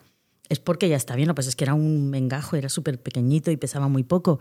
[0.49, 1.29] es porque ya está bien.
[1.29, 4.39] Lo que pasa es que era un mengajo, era súper pequeñito y pesaba muy poco.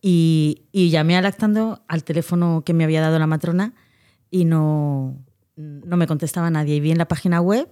[0.00, 3.74] Y, y llamé a lactando al teléfono que me había dado la matrona
[4.32, 5.16] y no,
[5.56, 6.74] no me contestaba nadie.
[6.76, 7.68] Y vi en la página web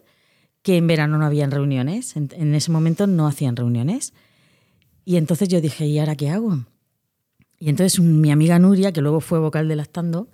[0.62, 2.16] que en verano no habían reuniones.
[2.16, 4.12] En, en ese momento no hacían reuniones.
[5.04, 6.64] Y entonces yo dije, ¿y ahora qué hago?
[7.58, 10.28] Y entonces un- mi amiga Nuria, que luego fue vocal de Lactando.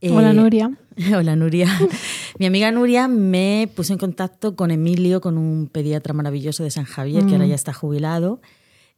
[0.00, 0.70] eh, Hola, Nuria.
[1.16, 1.68] Hola, Nuria.
[2.38, 6.84] mi amiga Nuria me puso en contacto con Emilio, con un pediatra maravilloso de San
[6.84, 7.48] Javier, que ahora Mm.
[7.50, 8.40] ya está jubilado.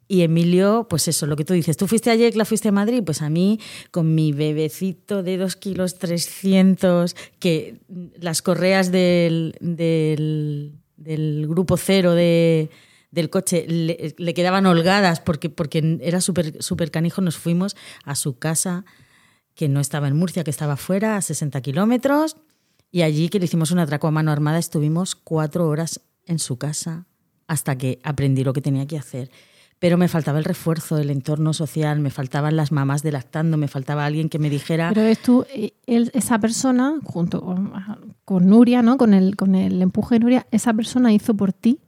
[0.09, 3.03] Y Emilio, pues eso, lo que tú dices, tú fuiste a Yecla, fuiste a Madrid,
[3.05, 7.81] pues a mí, con mi bebecito de 2 kilos 300, que
[8.21, 12.71] las correas del, del, grupo cero de,
[13.11, 15.53] del coche le, quedaban holgadas porque,
[16.03, 18.85] era súper súper canijo, nos fuimos a su casa,
[19.55, 22.37] que no estaba en Murcia, que estaba fuera, a 60 kilómetros,
[22.91, 26.59] y allí que le hicimos un atraco a mano armada, estuvimos cuatro horas en su
[26.59, 27.07] casa
[27.47, 29.31] hasta que aprendí lo que tenía que hacer.
[29.83, 33.67] Pero me faltaba el refuerzo del entorno social, me faltaban las mamás de lactando, me
[33.67, 34.91] faltaba alguien que me dijera...
[34.91, 37.73] Pero ves tú, eh, él- esa persona, junto con,
[38.25, 38.97] con Nuria, ¿no?
[38.97, 41.81] Con el, con el empuje de Nuria, esa persona hizo por ti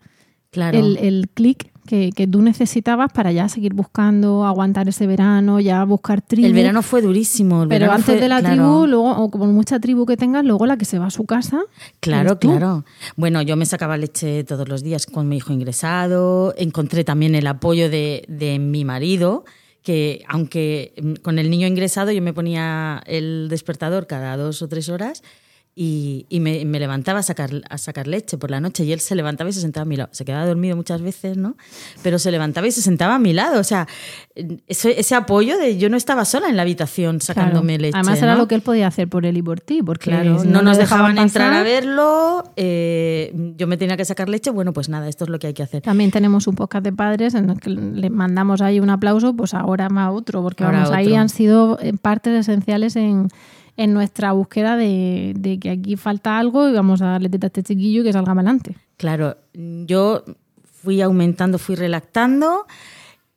[0.51, 0.78] Claro.
[0.78, 5.85] el, el clic que, que tú necesitabas para ya seguir buscando, aguantar ese verano, ya
[5.85, 6.47] buscar tribu.
[6.47, 7.62] El verano fue durísimo.
[7.64, 8.55] el Pero antes fue- de la claro.
[8.55, 11.24] tribu, luego, o como mucha tribu que tengas, luego la que se va a su
[11.24, 11.61] casa.
[12.01, 12.85] Claro, claro.
[13.16, 16.55] Bueno, yo me sacaba leche todos los días con mi hijo ingresado.
[16.57, 19.45] Encontré también el apoyo de, de mi marido,
[19.82, 24.68] que aunque mm, con el niño ingresado yo me ponía el despertador cada dos o
[24.68, 25.22] tres horas
[25.77, 29.01] y, y me, me levantaba a sacar, a sacar leche por la noche y él
[29.01, 30.09] se levantaba y se sentaba a mi lado.
[30.12, 31.57] Se quedaba dormido muchas veces, ¿no?
[32.03, 33.59] Pero se levantaba y se sentaba a mi lado.
[33.61, 33.89] O sea,
[34.68, 37.83] ese, ese apoyo de yo no estaba sola en la habitación sacándome Claro.
[37.83, 37.99] leche.
[37.99, 38.39] Además era ¿no?
[38.39, 40.77] lo que él podía hacer por él y por ti, porque Claro, si no, nos
[40.77, 45.09] le dejaban entrar a verlo, eh, yo me tenía que sacar leche, bueno, pues nada,
[45.09, 45.83] esto es lo que hay que hacer.
[45.83, 49.55] También tenemos un podcast de padres en el que le mandamos ahí un aplauso, pues
[49.55, 51.18] ahora más otro, porque Ahora vamos, ahí otro.
[51.18, 53.29] han sido eh, partes esenciales en,
[53.77, 57.49] en nuestra búsqueda de, de que aquí falta algo y vamos a darle teta a
[57.49, 58.77] este chiquillo y que salga adelante.
[58.97, 60.25] Claro, yo
[60.64, 62.66] fui aumentando, fui relactando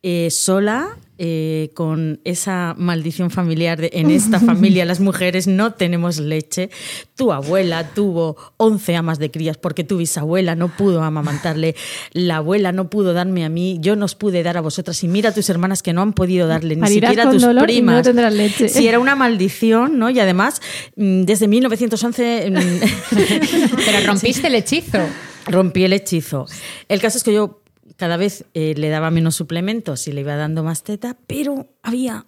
[0.02, 0.88] eh, sola.
[1.18, 6.70] Eh, con esa maldición familiar de en esta familia las mujeres no tenemos leche.
[7.16, 11.74] Tu abuela tuvo 11 amas de crías porque tu bisabuela no pudo amamantarle,
[12.12, 15.30] la abuela no pudo darme a mí, yo nos pude dar a vosotras y mira
[15.30, 18.00] a tus hermanas que no han podido darle ni siquiera a tus dolor y no
[18.00, 18.34] primas.
[18.34, 18.68] leche.
[18.68, 20.10] Sí, era una maldición, ¿no?
[20.10, 20.62] Y además,
[20.96, 22.54] mm, desde 1911 mm,
[23.84, 24.98] Pero rompiste el hechizo.
[25.46, 26.46] rompí el hechizo.
[26.88, 27.60] El caso es que yo
[27.98, 32.27] cada vez eh, le daba menos suplementos y le iba dando más teta, pero había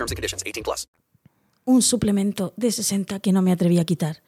[0.00, 0.42] terms and conditions.
[0.44, 0.88] 18 plus.
[1.66, 4.22] un suplemento de 60 que no me atreví a quitar.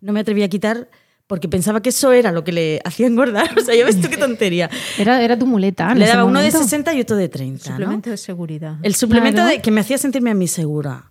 [0.00, 0.90] No me atreví a quitar
[1.26, 3.48] porque pensaba que eso era lo que le hacía engordar.
[3.58, 4.68] O sea, ya ves tú qué tontería.
[4.98, 5.94] Era, era tu muleta.
[5.94, 6.64] Le daba uno de momento.
[6.68, 7.70] 60 y otro de 30.
[7.70, 7.76] ¿no?
[7.76, 8.76] Suplemento de seguridad.
[8.82, 9.50] El suplemento Claro.
[9.56, 11.10] de, que me hacía sentirme a mí segura.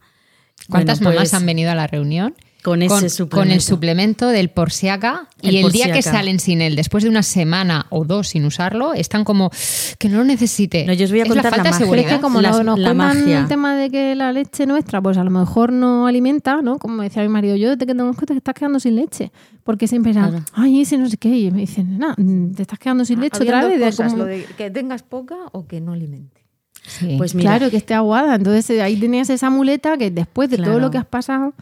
[0.69, 2.35] ¿Cuántas Bueno, mamás pues, han venido a la reunión?
[2.63, 3.37] Con ese con, suplemento?
[3.37, 6.61] con el suplemento del por si acá El y el día si que salen sin
[6.61, 9.49] él, después de una semana o dos sin usarlo, están como
[9.97, 10.85] que no lo necesite.
[10.85, 11.87] No, yo os voy a Es contar la falta de magia.
[11.89, 13.39] Pero es que como Las- no- nos la magia.
[13.39, 16.77] el tema de que la leche nuestra, pues a lo mejor no alimenta, ¿no?
[16.77, 19.31] Como decía mi marido, yo desde que tengo cuenta que estás quedando sin leche.
[19.63, 20.43] Porque siempre era, Claro.
[20.53, 21.29] ay, ese no sé qué.
[21.29, 22.15] Y me dicen, no,
[22.55, 23.79] te estás quedando sin leche Habían otra vez.
[23.79, 26.41] de cosas, como- lo de que tengas poca o que no alimente.
[26.83, 27.13] Sí.
[27.17, 28.33] Pues mira, Claro, que esté aguada.
[28.35, 30.79] Entonces eh, ahí tenías esa muleta que después de todo Claro.
[30.79, 31.53] lo que has pasado,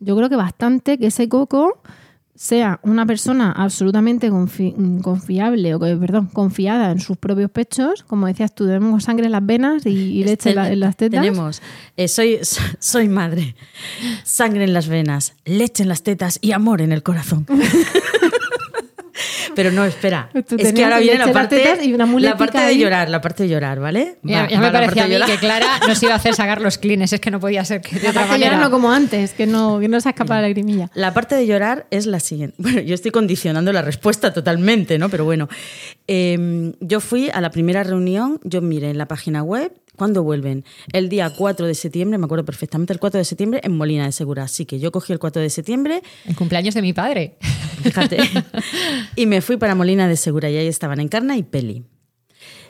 [0.00, 1.80] yo creo que bastante que ese coco
[2.34, 8.28] sea una persona absolutamente confi- confiable o que, perdón, confiada en sus propios pechos, como
[8.28, 11.20] decías tú, tenemos sangre en las venas y, y leche en, la- en las tetas.
[11.20, 11.62] Tenemos,
[11.96, 12.38] eh, soy,
[12.78, 13.56] soy madre,
[14.22, 17.44] sangre en las venas, leche en las tetas y amor en el corazón.
[19.58, 20.30] Pero no, espera.
[20.56, 23.42] Es que ahora viene la parte, tetas y una la parte de llorar, la parte
[23.42, 24.18] de llorar, ¿vale?
[24.22, 25.28] Ya, Va- ya va me la parecía a parte de mí llorar.
[25.30, 27.98] que Clara nos iba a hacer sacar los clines, es que no podía ser que
[27.98, 28.62] de otra Aparte ya manera.
[28.68, 30.90] no como antes, que no, que no se escapa la lagrimilla.
[30.94, 32.54] La parte de llorar es la siguiente.
[32.68, 35.08] Bueno, yo estoy condicionando la respuesta totalmente, ¿no?
[35.08, 35.48] Pero bueno,
[36.06, 40.64] eh, yo fui a la primera reunión, yo miré en la página web, ¿cuándo vuelven?
[40.94, 44.12] El día 4 de septiembre, me acuerdo perfectamente, el 4 de septiembre en Molina de
[44.12, 44.44] Segura.
[44.44, 47.36] Así que yo cogí el 4 de septiembre, El cumpleaños de mi padre.
[47.82, 48.18] fíjate,
[49.16, 51.84] y me fui para Molina de Segura y ahí estaban Encarna y Peli.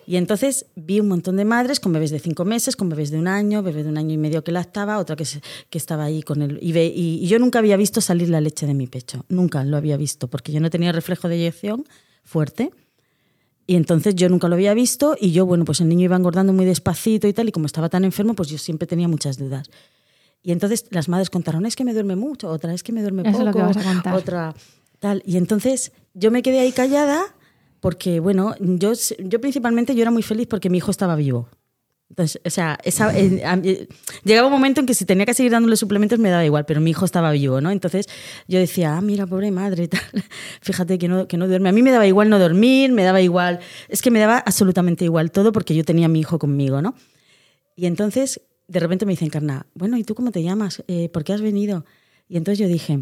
[0.07, 3.19] Y entonces vi un montón de madres con bebés de cinco meses, con bebés de
[3.19, 6.05] un año, bebé de un año y medio que lactaba, otra que, se- que estaba
[6.05, 6.59] ahí con el...
[6.63, 9.63] Y, ve- y- y yo nunca había visto salir la leche de mi pecho, nunca
[9.65, 11.85] lo había visto, porque yo no tenía reflejo de eyección
[12.25, 12.71] fuerte.
[13.69, 16.55] Y entonces yo nunca lo había visto y yo, bueno, pues el niño iba engordando
[16.55, 19.71] muy despacito y tal, y como estaba tan enfermo, pues yo siempre tenía muchas dudas.
[20.43, 23.21] Y entonces las madres contaron, es que me duerme mucho, otra es que me duerme
[23.23, 24.15] Eso es poco, lo que vas a contar.
[24.15, 24.55] otra
[25.01, 25.23] tal.
[25.27, 27.23] Y entonces yo me quedé ahí callada
[27.81, 31.51] porque, bueno, yo, yo principalmente yo era muy feliz porque mi hijo estaba vivo.
[32.11, 33.13] Entonces, o sea, esa-
[34.25, 36.81] llegaba un momento en que si tenía que seguir dándole suplementos me daba igual, pero
[36.81, 37.71] mi hijo estaba vivo, ¿no?
[37.71, 38.07] Entonces
[38.49, 40.01] yo decía, ah, mira, pobre madre, tal.
[40.63, 41.69] fíjate que no, que no duerme.
[41.69, 45.05] A mí me daba igual no dormir, me daba igual, es que me daba absolutamente
[45.05, 46.95] igual todo porque yo tenía a mi hijo conmigo, ¿no?
[47.77, 50.83] Y entonces de repente me dice Encarna, bueno, ¿y tú cómo te llamas?
[50.89, 51.85] Eh, ¿Por qué has venido?
[52.29, 53.01] Y entonces yo dije,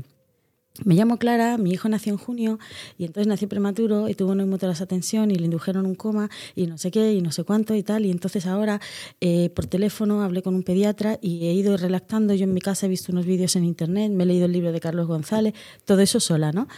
[0.85, 2.59] me llamo Clara, mi hijo nació en junio
[2.99, 6.67] y entonces nació prematuro y tuvo una hematorasa tensión y le indujeron un coma y
[6.67, 8.07] no sé qué y no sé cuánto y tal.
[8.07, 8.81] Y entonces ahora
[9.21, 12.35] eh, por teléfono hablé con un pediatra y he ido relactando.
[12.35, 14.73] Yo en mi casa he visto unos vídeos en internet, me he leído el libro
[14.73, 15.55] de Carlos González,
[15.85, 16.69] todo eso sola, ¿no?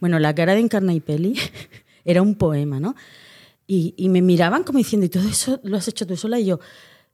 [0.00, 1.38] Bueno, la cara de Encarna y Peli
[2.04, 2.94] era un poema, ¿no?
[3.66, 6.38] Y, y me miraban como diciendo, ¿y todo eso lo has hecho tú sola?
[6.38, 6.60] Y yo,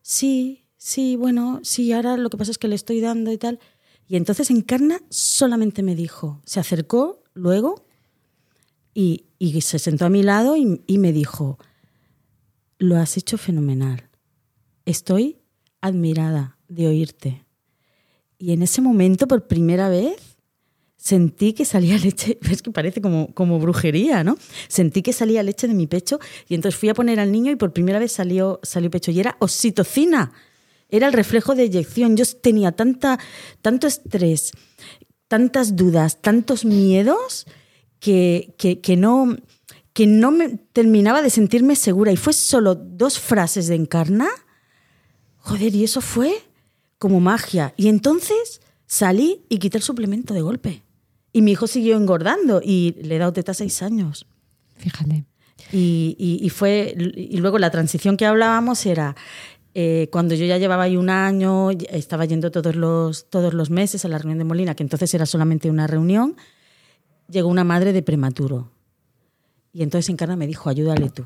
[0.02, 3.58] sí, sí, bueno, sí, ahora lo que pasa es que le estoy dando y tal.
[4.12, 7.86] Y entonces Encarna solamente me dijo, se acercó luego
[8.92, 11.58] y, y se sentó a mi lado y, me dijo,
[12.76, 14.10] lo has hecho fenomenal.
[14.84, 15.38] Estoy
[15.80, 17.46] admirada de oírte.
[18.36, 20.36] Y en ese momento, por primera vez,
[20.98, 24.36] sentí que salía leche, es que parece como, como brujería, ¿no?
[24.68, 27.56] Sentí que salía leche de mi pecho y entonces fui a poner al niño y
[27.56, 30.34] por primera vez salió, salió pecho y era oxitocina.
[30.92, 32.16] Era el reflejo de eyección.
[32.16, 33.18] Yo tenía tanta,
[33.62, 34.52] tanto estrés,
[35.26, 37.46] tantas dudas, tantos miedos
[37.98, 39.36] que, que, que no,
[39.92, 42.12] que no me terminaba de sentirme segura.
[42.12, 44.28] Y fue solo dos frases de encarna.
[45.38, 46.34] Joder, y eso fue
[46.98, 47.74] como magia.
[47.76, 50.82] Y entonces salí y quité el suplemento de golpe.
[51.32, 54.26] Y mi hijo siguió engordando y le he dado teta seis años.
[54.76, 55.24] Fíjate.
[55.72, 59.16] Y, y- y fue, y luego la transición que hablábamos era
[59.74, 64.04] eh, cuando yo ya llevaba ahí un año, estaba yendo todos los, todos los meses
[64.04, 66.36] a la reunión de Molina, que entonces era solamente una reunión,
[67.28, 68.70] llegó una madre de prematuro.
[69.72, 71.24] Y entonces Encarna me dijo, ayúdale tú.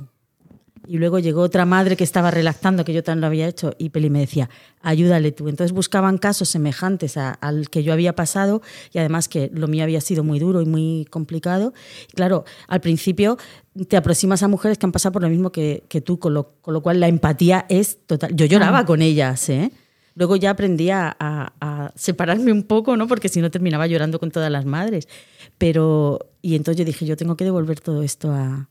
[0.88, 3.90] Y luego llegó otra madre que estaba relactando, que yo también lo había hecho, y
[3.90, 4.48] Peli me decía,
[4.82, 5.48] ayúdale tú.
[5.48, 8.62] Entonces buscaban casos semejantes a- al que yo había pasado
[8.92, 11.74] y además que lo mío había sido muy duro y muy complicado.
[12.10, 13.36] Y claro, al principio
[13.88, 16.52] te aproximas a mujeres que han pasado por lo mismo que, que tú, con lo,
[16.62, 18.34] con lo cual la empatía es total.
[18.36, 19.72] Yo lloraba con ellas, ¿eh?
[20.14, 23.06] Luego ya aprendí a, a- a separarme un poco, ¿no?
[23.08, 25.08] Porque si no terminaba llorando con todas las madres.
[25.58, 28.68] Pero, y entonces yo dije, yo tengo que devolver todo esto a,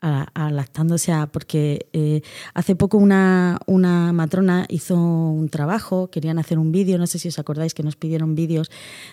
[0.00, 2.20] a, a lactando, o sea, porque eh,
[2.54, 7.28] hace poco una, una matrona hizo un trabajo, querían hacer un vídeo, no sé si
[7.28, 8.70] os acordáis que nos pidieron vídeos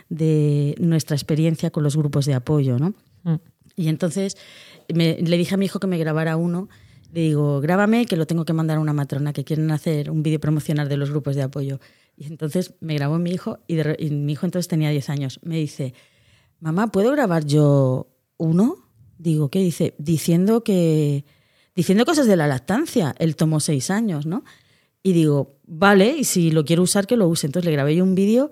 [0.10, 2.94] de nuestra experiencia con los grupos de apoyo, ¿no?
[3.24, 3.36] Mm.
[3.76, 4.38] Y entonces
[4.94, 6.70] me- le dije a mi hijo que me grabara uno.
[7.12, 10.24] Le digo, grábame que lo tengo que mandar a una matrona que quieren hacer un
[10.24, 11.80] vídeo promocional de los grupos de apoyo.
[12.18, 15.10] Y entonces me grabó mi hijo y, de re- y mi hijo entonces tenía 10
[15.10, 15.40] años.
[15.44, 15.94] Me dice,
[16.60, 18.08] mamá, ¿puedo grabar yo
[18.38, 18.78] uno,
[19.18, 19.96] digo, ¿qué dice?
[19.98, 21.26] Diciendo que.
[21.76, 23.16] Diciendo cosas de la lactancia.
[23.18, 24.44] Él tomó seis años, ¿no?
[25.02, 27.48] Y digo, vale, y si lo quiero usar, que lo use.
[27.48, 28.52] Entonces le grabé yo un vídeo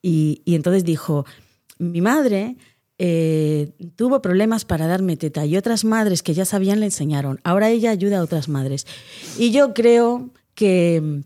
[0.00, 1.26] y, y entonces dijo,
[1.78, 2.56] mi madre
[3.04, 7.40] eh, tuvo problemas para darme teta y otras madres que ya sabían le enseñaron.
[7.42, 8.86] Ahora ella ayuda a otras madres.
[9.38, 11.24] Y yo creo que,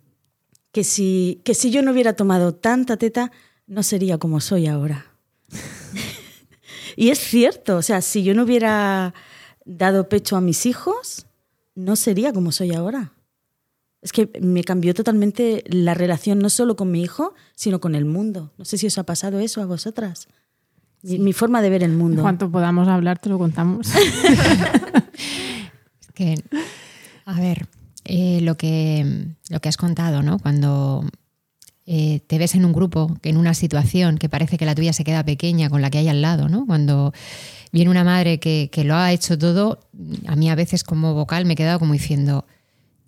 [0.72, 3.30] que, si, que si yo no hubiera tomado tanta teta,
[3.66, 5.15] no sería como soy ahora.
[6.96, 9.14] Y es cierto, o sea, si yo no hubiera
[9.64, 11.26] dado pecho a mis hijos,
[11.74, 13.12] no sería como soy ahora.
[14.02, 18.04] Es que me cambió totalmente la relación no solo con mi hijo, sino con el
[18.04, 18.52] mundo.
[18.56, 20.28] No sé si os ha pasado eso a vosotras.
[21.02, 22.18] Mi, mi forma de ver el mundo.
[22.18, 23.88] En cuanto podamos hablar, te lo contamos.
[26.00, 26.42] Es que,
[27.26, 27.66] a ver,
[28.04, 30.38] eh, lo, que, lo que has contado, ¿no?
[30.38, 31.04] Cuando
[31.86, 35.04] eh, te ves en un grupo, en una situación que parece que la tuya se
[35.04, 36.66] queda pequeña con la que hay al lado, ¿no?
[36.66, 37.12] Cuando
[37.70, 39.78] viene una madre que, que lo ha hecho todo,
[40.26, 42.44] a mí a veces como vocal me he quedado como diciendo,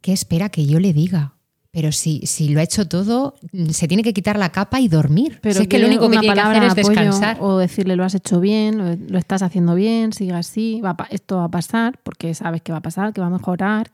[0.01, 1.35] ¿qué espera que yo le diga?
[1.70, 3.35] Pero si, si lo ha hecho todo,
[3.70, 5.39] se tiene que quitar la capa y dormir.
[5.43, 7.37] Pero Si es que lo único que tiene que hacer es descansar.
[7.41, 11.45] O decirle lo has hecho bien, lo, estás haciendo bien, sigue así, va esto va
[11.45, 13.91] a pasar, porque sabes que va a pasar, que va a mejorar.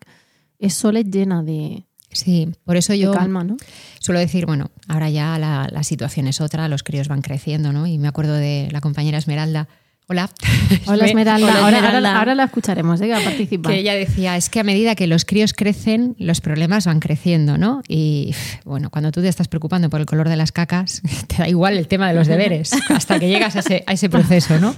[0.61, 3.57] Eso les llena de, Sí, por eso yo calma, ¿no?
[4.01, 7.87] suelo decir, bueno, ahora ya la, la situación es otra, los críos van creciendo, ¿no?
[7.87, 9.69] Y me acuerdo de la compañera Esmeralda.
[10.07, 10.29] Hola.
[10.87, 12.09] Hola Esmeralda, Hola, ahora, Esmeralda.
[12.11, 13.07] ahora- ahora la escucharemos, ¿eh?
[13.07, 13.73] que va a participar.
[13.73, 17.57] Que ella decía, es que a medida que los críos crecen, los problemas van creciendo,
[17.57, 17.81] ¿no?
[17.89, 18.35] Y
[18.67, 21.79] bueno, cuando tú te estás preocupando por el color de las cacas, te da igual
[21.79, 24.75] el tema de los deberes, hasta que llegas a ese, a ese proceso, ¿no?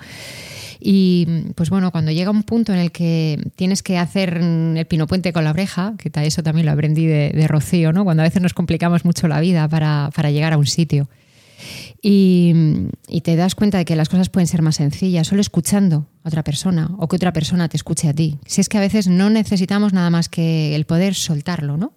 [0.81, 5.33] Y pues bueno, cuando llega un punto en el que tienes que hacer el pinopuente
[5.33, 8.05] con la oreja, que eso también lo aprendí de, de Rocío, ¿no?
[8.05, 11.09] Cuando a veces nos complicamos mucho la vida para, para llegar a un sitio.
[12.03, 12.55] Y,
[13.09, 16.29] y te das cuenta de que las cosas pueden ser más sencillas solo escuchando a
[16.29, 18.39] otra persona o que otra persona te escuche a ti.
[18.47, 21.95] Si es que a veces no necesitamos nada más que el poder soltarlo, ¿no?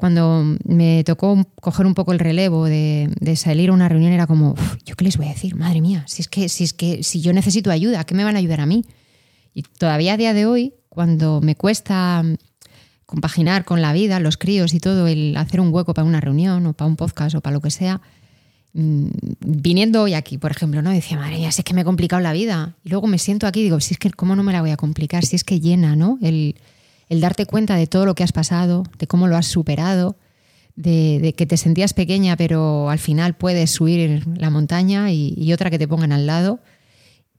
[0.00, 4.26] Cuando me tocó coger un poco el relevo de, de salir a una reunión era
[4.26, 5.54] como, "Uf, ¿yo qué les voy a decir?
[5.56, 8.34] Madre mía, si es que si es que si yo necesito ayuda, ¿qué me van
[8.34, 8.86] a ayudar a mí?
[9.52, 12.36] Y todavía a día de hoy, cuando me cuesta mm,
[13.04, 16.64] compaginar con la vida, los críos y todo, el hacer un hueco para una reunión
[16.64, 18.00] o para un podcast o para lo que sea,
[18.72, 19.06] mm,
[19.40, 20.88] viniendo hoy aquí, por ejemplo, ¿no?
[20.92, 22.74] Decía, madre mía, si es que me he complicado la vida.
[22.84, 24.70] Y luego me siento aquí y digo, si es que, ¿cómo no me la voy
[24.70, 25.26] a complicar?
[25.26, 26.18] Si es que llena, ¿no?
[26.22, 26.54] El,
[27.10, 30.16] el darte cuenta de todo lo que has pasado, de cómo lo has superado,
[30.76, 35.78] de, que te sentías pequeña, pero al final puedes subir la montaña y, otra que
[35.78, 36.60] te pongan al lado.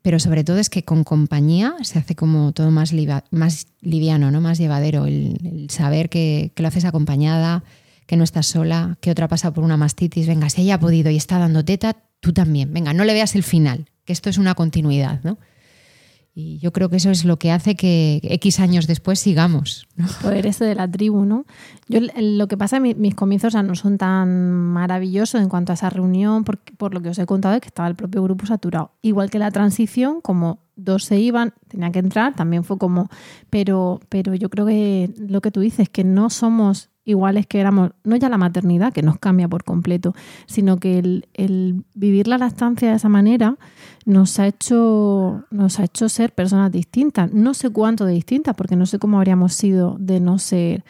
[0.04, 2.94] Pero sobre todo es que con compañía se hace como todo más,
[3.32, 4.42] más liviano, ¿no?
[4.42, 5.06] más llevadero.
[5.06, 7.64] El, el saber que, que lo haces acompañada,
[8.08, 10.28] que no estás sola, que otra pasa por una mastitis.
[10.28, 12.74] Venga, si ella ha podido y está dando teta, tú también.
[12.74, 15.22] Venga, no le veas el final, que esto es una continuidad.
[15.24, 15.38] ¿no?
[16.34, 19.88] Y yo creo que eso es lo que hace que X años después sigamos.
[19.98, 20.08] ¿no?
[20.22, 21.46] poder ese de la tribu, ¿no?
[21.90, 25.90] Yo lo que pasa mis comienzos sea, no son tan maravillosos en cuanto a esa
[25.90, 28.94] reunión, por, por lo que os he contado, es que estaba el propio grupo saturado.
[29.02, 33.10] Igual que la transición, como dos se iban, tenía que entrar, también fue como,
[33.50, 37.91] pero, pero yo creo que lo que tú dices, que no somos iguales que éramos,
[38.04, 40.14] no ya la maternidad, que nos cambia por completo,
[40.45, 40.99] sino que
[41.34, 43.58] el, vivir la lactancia de esa manera
[44.06, 47.32] nos ha hecho nos ha hecho ser personas distintas.
[47.34, 50.84] No sé cuánto de distintas, porque no sé cómo habríamos sido de no ser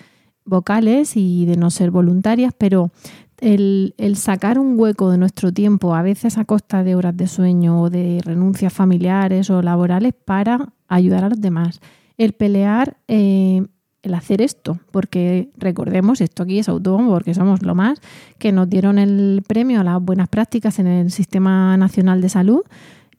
[0.45, 2.91] vocales y de no ser voluntarias, pero
[3.37, 7.27] el, el sacar un hueco de nuestro tiempo, a veces a costa de horas de
[7.27, 11.79] sueño o de renuncias familiares o laborales, para ayudar a los demás.
[12.17, 13.65] El pelear, eh,
[14.03, 17.99] el hacer esto, porque recordemos, esto aquí es autónomo, porque somos lo más,
[18.39, 22.61] que nos dieron el premio a las buenas prácticas en el Sistema Nacional de Salud,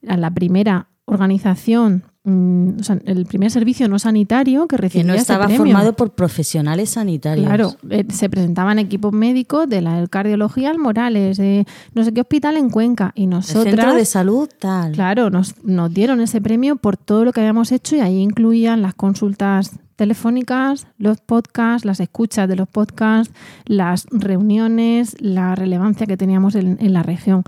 [0.09, 5.07] a la primera organización, mm, o sea, el primer servicio no sanitario que Que recibía
[5.07, 5.59] no ese estaba premio.
[5.65, 7.47] formado por profesionales sanitarios.
[7.47, 11.65] Claro, eh, se presentaban equipos médicos de la cardiología al Morales, de
[11.95, 13.75] no sé qué hospital en Cuenca, y El nosotras...
[13.75, 14.93] centro de salud, tal.
[14.93, 18.83] Claro, nos, nos dieron ese premio por todo lo que habíamos hecho y ahí incluían
[18.83, 19.73] las consultas
[20.03, 23.33] telefónicas, los podcasts, las escuchas de los podcasts,
[23.67, 27.45] las reuniones, la relevancia que teníamos en, en la región.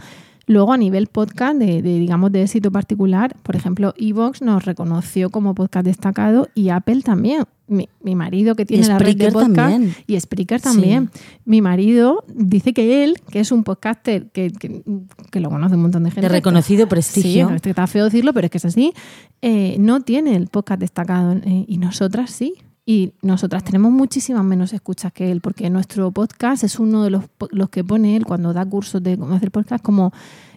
[0.47, 5.31] Luego, a nivel podcast, de, de, digamos, de éxito particular, por ejemplo, Evox nos reconoció
[5.31, 7.45] como podcast destacado y Apple también.
[7.67, 9.95] Mi, mi marido que tiene la red de podcast también.
[10.07, 11.09] y Spreaker también.
[11.47, 14.83] Mi marido dice que él, que es un podcaster que, que,
[15.31, 16.21] que lo conoce un montón de gente.
[16.21, 17.49] De reconocido Sí, prestigio.
[17.49, 18.93] es que está feo decirlo, pero es que es así.
[19.41, 22.53] eh, no tiene el podcast destacado eh, y nosotras sí.
[22.87, 27.25] Y nosotras tenemos muchísimas menos escuchas que él, porque nuestro podcast es uno de los,
[27.51, 30.13] los que pone él cuando da cursos de cómo hacer podcast como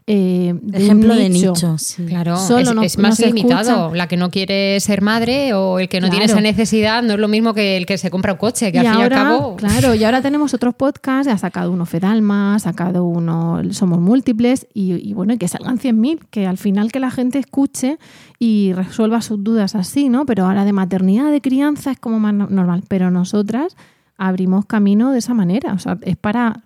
[0.10, 1.78] eh, de Ejemplo un de nicho.
[1.78, 2.06] sí.
[2.06, 3.60] Claro, Solo es, no- es no más limitado.
[3.88, 3.96] escucha.
[3.98, 7.20] La que no quiere ser madre o el que no tiene esa necesidad no es
[7.20, 9.14] lo mismo que el que se compra un coche, que y al fin y al
[9.14, 9.56] ahora, cabo.
[9.58, 14.66] claro, y ahora tenemos otros podcasts, ha sacado uno Fedalma, ha sacado uno Somos Múltiples,
[14.74, 17.98] y, y bueno, y que salgan 100.000, que al final que la gente escuche
[18.40, 20.26] y resuelva sus dudas así, ¿no?
[20.26, 23.76] Pero ahora de maternidad, de crianza es como más no- normal, pero nosotras
[24.18, 26.62] abrimos camino de esa manera, o sea, es para...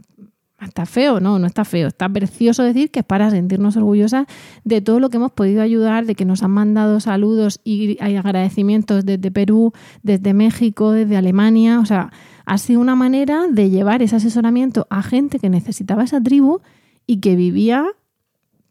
[0.61, 1.87] Está feo, no, no está feo.
[1.87, 4.27] Está precioso decir que es para sentirnos orgullosas
[4.63, 9.05] de todo lo que hemos podido ayudar, de que nos han mandado saludos y agradecimientos
[9.05, 11.79] desde Perú, desde México, desde Alemania.
[11.79, 12.11] O sea,
[12.45, 16.61] ha sido una manera de llevar ese asesoramiento a gente que necesitaba esa tribu
[17.07, 17.85] y que vivía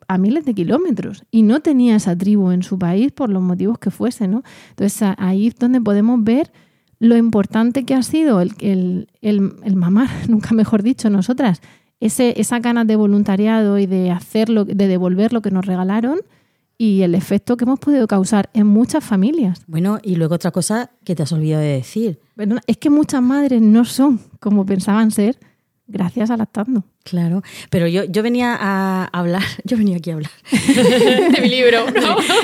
[0.06, 3.78] a miles de kilómetros y no tenía esa tribu en su país por los motivos
[3.78, 4.42] que fuese, ¿no?
[4.70, 6.52] Entonces ahí es donde podemos ver
[7.00, 11.60] lo importante que ha sido el, el, el- el mamar, nunca mejor dicho, nosotras,
[11.98, 16.20] ese, esa ganas de voluntariado y de hacerlo, de devolver lo que nos regalaron
[16.78, 19.62] y el efecto que hemos podido causar en muchas familias.
[19.66, 22.20] Bueno, y luego otra cosa que te has olvidado de decir.
[22.36, 25.36] Perdona, es que muchas madres no son como pensaban ser
[25.90, 26.84] gracias a lactando.
[27.02, 30.30] Claro, pero yo, yo venía a hablar, yo venía aquí a hablar.
[30.76, 31.86] de mi libro,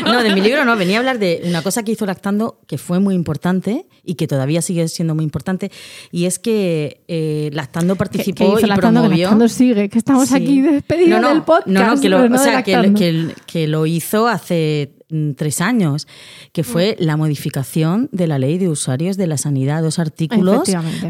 [0.05, 0.13] ¿no?
[0.13, 2.79] No, de mi libro no, venía a hablar de una cosa que hizo Lactando que
[2.79, 5.71] fue muy importante y que todavía sigue siendo muy importante,
[6.11, 9.25] y es que eh, Lactando Que- participó que hizo y Lactando, que promovió...
[9.27, 10.35] Lactando sigue, que estamos Sí.
[10.37, 11.67] aquí despedidos No, no, del podcast.
[11.69, 16.07] No, no, que lo, o sea, que, que- que lo hizo hace mm, tres años,
[16.53, 17.05] que fue Mm.
[17.05, 20.63] la modificación de la ley de usuarios de la sanidad, dos artículos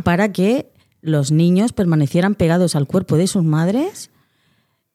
[0.05, 0.67] para que
[1.01, 4.11] los niños permanecieran pegados al cuerpo de sus madres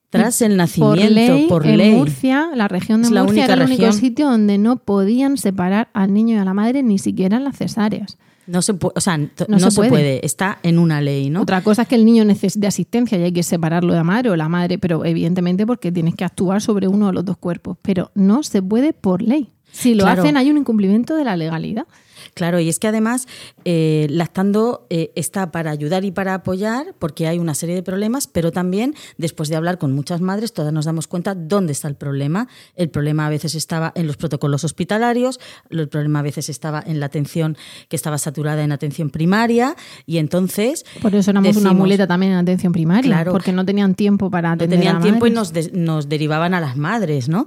[0.09, 1.95] tras el nacimiento, por ley, por en ley.
[1.95, 5.37] Murcia, la región de Es la Murcia única era el único sitio donde no podían
[5.37, 8.17] separar al niño y a la madre ni siquiera en las cesáreas.
[8.45, 9.89] No se puede, o sea, No no, se se, puede.
[9.89, 10.25] puede.
[10.25, 11.43] está en una ley, ¿no?
[11.43, 14.31] Otra cosa es que el niño necesite asistencia y hay que separarlo de la madre
[14.31, 17.77] o la madre, pero evidentemente porque tienes que actuar sobre uno de los dos cuerpos.
[17.81, 19.53] Pero no se puede por ley.
[19.71, 20.21] Si lo Claro.
[20.23, 21.85] hacen hay un incumplimiento de la legalidad.
[22.33, 23.27] Claro, y es que además
[23.65, 28.27] eh, Lactando eh, está para ayudar y para apoyar porque hay una serie de problemas,
[28.27, 31.95] pero también después de hablar con muchas madres, todas nos damos cuenta dónde está el
[31.95, 32.47] problema.
[32.75, 35.39] El problema a veces estaba en los protocolos hospitalarios,
[35.71, 37.57] el problema a veces estaba en la atención
[37.89, 40.85] que estaba saturada en atención primaria y entonces...
[41.01, 43.31] Por eso éramos una muleta también en atención primaria, Claro.
[43.33, 45.35] porque no tenían tiempo para no atender a tenían tiempo y madre.
[45.35, 47.45] nos, de- nos derivaban a las madres, ¿no?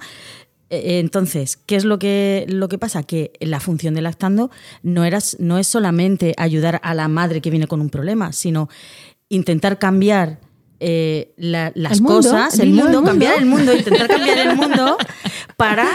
[0.71, 3.03] Eh, Entonces, ¿qué es lo que, lo que pasa?
[3.03, 4.51] Que la función de lactando
[4.83, 8.69] no, era, no es solamente ayudar a la madre que viene con un problema, sino
[9.29, 10.41] intentar cambiar
[10.81, 13.03] eh, la- las El mundo, cosas, el mundo.
[13.05, 14.97] cambiar el mundo, intentar cambiar el mundo
[15.57, 15.87] para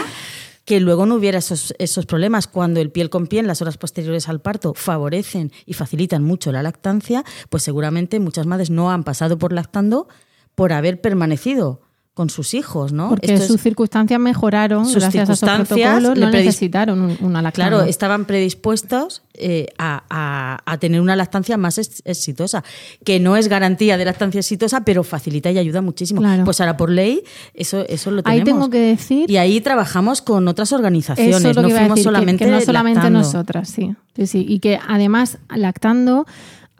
[0.64, 2.46] que luego no hubiera esos, esos problemas.
[2.46, 6.62] Cuando el piel con piel, las horas posteriores al parto, favorecen y facilitan mucho la
[6.62, 10.08] lactancia, pues seguramente muchas madres no han pasado por lactando
[10.54, 11.82] por haber permanecido
[12.20, 13.08] con sus hijos, ¿no?
[13.08, 17.40] Porque Esto es- sus circunstancias mejoraron sus gracias a esos protocolos, no necesitaron un- una
[17.40, 17.70] lactancia.
[17.70, 22.62] Claro, estaban predispuestos eh, a, a- a tener una lactancia más ex- exitosa,
[23.06, 26.20] que no es garantía de lactancia exitosa, pero facilita y ayuda muchísimo.
[26.20, 26.44] Claro.
[26.44, 27.22] Pues ahora por ley
[27.54, 28.38] eso, eso lo tenemos.
[28.38, 31.74] Ahí tengo que decir Y ahí trabajamos con otras organizaciones, Eso es lo no que
[31.74, 33.18] fuimos decir, que- solamente que, no solamente lactando.
[33.20, 33.94] nosotras, sí.
[34.14, 34.44] sí, sí.
[34.46, 36.26] Y que además lactando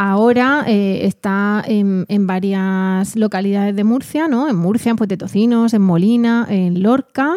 [0.00, 4.48] ahora eh, está en, en varias localidades de Murcia, ¿no?
[4.48, 7.36] En Murcia, en Puente Tocinos, en Molina, en Lorca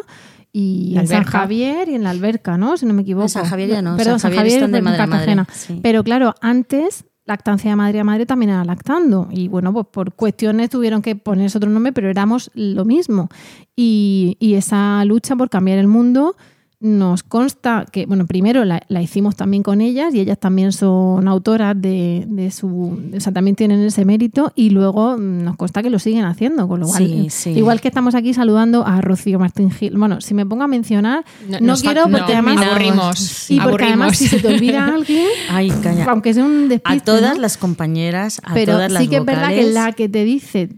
[0.54, 1.26] y en San.
[1.26, 2.78] Javier y en la Alberca, ¿no?
[2.78, 3.26] Si no me equivoco.
[3.26, 5.48] En San Javier ya no, Perdón, San San Javier Javier, de en madre madre, Cartagena.
[5.52, 5.80] sí.
[5.84, 9.28] Pero claro, antes lactancia de madre a madre también era lactando.
[9.30, 13.28] Y bueno, pues por cuestiones tuvieron que ponerse otro nombre, pero éramos lo mismo.
[13.76, 16.38] Y, y esa lucha por cambiar el mundo
[16.84, 21.30] nos consta que, bueno, primero la, la hicimos también con ellas y ellas también son
[21.30, 25.90] autoras de, de su, o sea, también tienen ese mérito y luego nos consta que
[25.90, 27.50] lo siguen haciendo, con lo cual, Sí, sí.
[27.52, 29.98] igual que estamos aquí saludando a Rocío Martín Gil.
[29.98, 32.58] Bueno, si me pongo a mencionar, No- no, quiero no, porque además...
[32.66, 33.90] aburrimos, Y porque aburrimos.
[33.92, 36.04] además si se te olvida alguien, Ay, calla.
[36.10, 37.42] aunque sea un A despiste, todas ¿no?
[37.42, 39.74] las compañeras, a pero todas las sí que es verdad que vocales.
[39.74, 40.70] la que te dice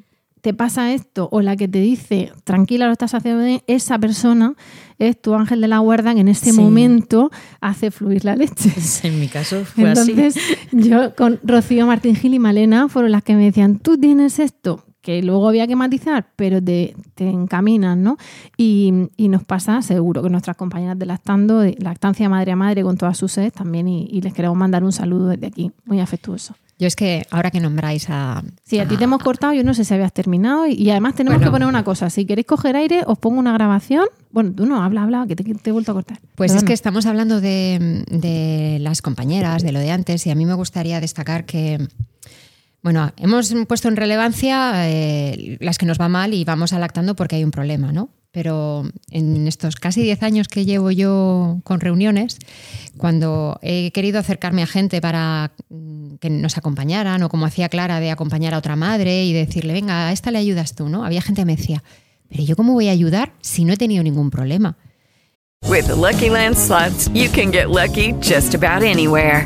[0.42, 4.54] te pasa esto o la que te dice tranquila lo estás haciendo bien, esa persona
[5.00, 6.60] es tu ángel de la guarda que en ese Sí.
[6.62, 7.32] momento
[7.62, 8.72] hace fluir la leche.
[9.04, 10.56] En mi caso fue Entonces, así.
[10.90, 14.84] yo con Rocío, Martín Gil y Malena fueron las que me decían, tú tienes esto,
[15.02, 18.18] que luego había que matizar, pero te, te encaminan, ¿no?
[18.58, 22.82] Y, y nos pasa seguro que nuestras compañeras de lactando, de lactancia madre a madre
[22.82, 26.00] con todas sus sedes también, y, y les queremos mandar un saludo desde aquí, muy
[26.00, 26.56] afectuoso.
[26.78, 28.44] Yo es que ahora que nombráis a.
[28.66, 31.16] Sí, a ti te hemos cortado, yo no sé si habías terminado y, y además
[31.16, 31.50] tenemos Bueno.
[31.50, 34.06] que poner una cosa, si queréis coger aire, os pongo una grabación.
[34.32, 36.20] Bueno, tú no, habla, habla, que te, te he vuelto a cortar.
[36.36, 40.36] Pues es que estamos hablando de, de las compañeras, de lo de antes, y a
[40.36, 41.88] mí me gustaría destacar que
[42.84, 47.38] Bueno, hemos puesto en relevancia eh, las que nos va mal y vamos adaptando porque
[47.38, 48.10] hay un problema, ¿no?
[48.36, 52.38] Pero en estos casi 10 años que llevo yo con reuniones,
[52.98, 58.02] cuando he querido acercarme a gente para mm, que nos acompañaran, o como hacía Clara
[58.02, 61.06] de acompañar a otra madre y decirle, venga, a esta le ayudas tú, ¿no?
[61.06, 61.82] Había gente que me decía,
[62.28, 64.76] pero ¿yo cómo voy a ayudar si no he tenido ningún problema?
[65.70, 66.58] With Lucky Land
[67.14, 69.46] you can get lucky just about anywhere.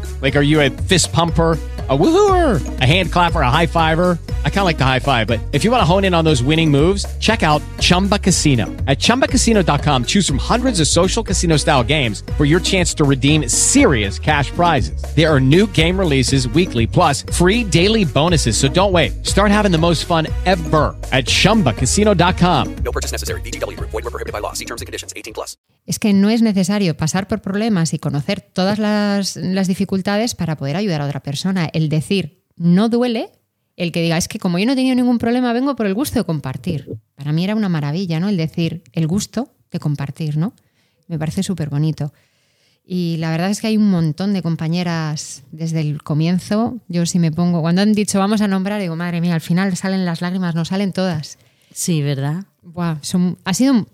[0.21, 1.57] Like, are you a fist pumper?
[1.89, 4.17] A woohooer, a hand clapper, a high fiver.
[4.45, 6.23] I kind of like the high five, but if you want to hone in on
[6.23, 8.65] those winning moves, check out Chumba Casino.
[8.87, 13.49] At chumbacasino.com, choose from hundreds of social casino style games for your chance to redeem
[13.49, 15.03] serious cash prizes.
[15.17, 18.55] There are new game releases weekly, plus free daily bonuses.
[18.55, 19.25] So don't wait.
[19.25, 22.75] Start having the most fun ever at chumbacasino.com.
[22.85, 23.41] No purchase necessary.
[23.41, 23.89] VGW Group.
[23.89, 24.53] Void were prohibited by law.
[24.53, 25.11] See terms and conditions.
[25.13, 25.57] 18 plus.
[25.87, 30.57] Es que no es necesario pasar por problemas y conocer todas las, las dificultades para
[30.57, 31.69] poder ayudar a otra persona.
[31.73, 33.31] El decir no duele,
[33.77, 35.93] el que diga es que como yo no he tenido ningún problema, vengo por el
[35.93, 36.89] gusto de compartir.
[37.15, 38.29] Para mí era una maravilla, ¿no?
[38.29, 40.53] El decir el gusto de compartir, ¿no?
[41.07, 42.13] Me parece súper bonito.
[42.85, 46.77] Y la verdad es que hay un montón de compañeras desde el comienzo.
[46.87, 49.75] Yo si me pongo, cuando han dicho vamos a nombrar, digo, madre mía, al final
[49.77, 51.37] salen las lágrimas, no salen todas.
[51.73, 52.45] Sí, ¿verdad?
[52.63, 53.87] Buah, son, ha sido,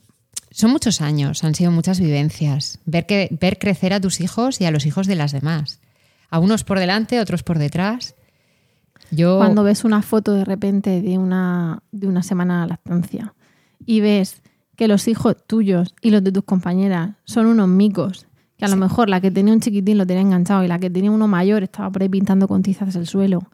[0.51, 2.80] son muchos años, han sido muchas vivencias.
[2.86, 5.80] Ver, que, ver crecer a tus hijos y a los hijos de las demás.
[6.30, 8.15] A unos por delante, otros por detrás.
[9.11, 13.34] Yo, Cuando ves una foto de repente de una, de una semana de lactancia
[13.86, 14.41] y ves
[14.75, 18.75] que los hijos tuyos y los de tus compañeras son unos micos, que a lo
[18.75, 21.63] mejor la que tenía un chiquitín lo tenía enganchado y la que tenía uno mayor
[21.63, 23.49] estaba por ahí pintando con tizas el suelo.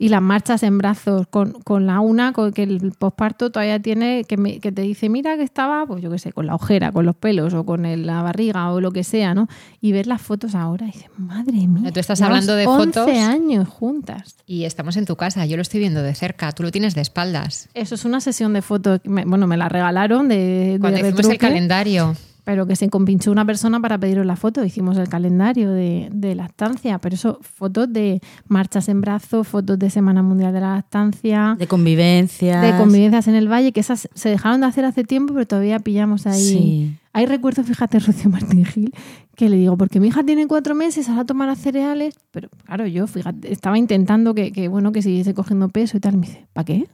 [0.00, 4.22] Y las marchas en brazos con, con la una, con que el posparto todavía tiene,
[4.24, 6.92] que, me- que te dice, mira que estaba, pues yo qué sé, con la ojera,
[6.92, 9.48] con los pelos o con el- la barriga o lo que sea, ¿no?
[9.80, 11.90] Y ver las fotos ahora y dices, madre mía.
[11.92, 13.08] Tú estás hablando de 11 fotos.
[13.18, 14.36] años juntas.
[14.46, 17.00] y estamos en tu casa, yo lo estoy viendo de cerca, tú lo tienes de
[17.00, 17.68] espaldas.
[17.74, 19.00] Eso es una sesión de fotos.
[19.04, 20.36] me- bueno, me la regalaron de,
[20.74, 22.14] de Cuando hicimos el calendario.
[22.48, 24.64] Pero que se compinchó una persona para pediros la foto.
[24.64, 26.98] Hicimos el calendario de, de lactancia.
[26.98, 31.66] Pero eso, fotos de marchas en brazos, fotos de Semana Mundial de la Lactancia, De
[31.66, 32.62] convivencia.
[32.62, 35.78] de convivencias en el valle, que esas se dejaron de hacer hace tiempo, pero todavía
[35.78, 36.40] pillamos ahí.
[36.42, 36.96] Sí.
[37.12, 38.94] Hay recuerdo, fíjate, Rocío Martín Gil,
[39.36, 43.06] que le digo, porque mi hija tiene cuatro meses, ahora tomar cereales, pero claro, yo,
[43.06, 46.16] fíjate, estaba intentando que, que, bueno, que siguiese cogiendo peso y tal.
[46.16, 46.88] Me dice, ¿para qué?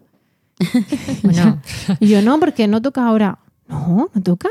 [1.23, 1.61] Bueno,
[2.01, 3.39] Y yo, no, porque no toca ahora.
[3.69, 4.49] No, no toca.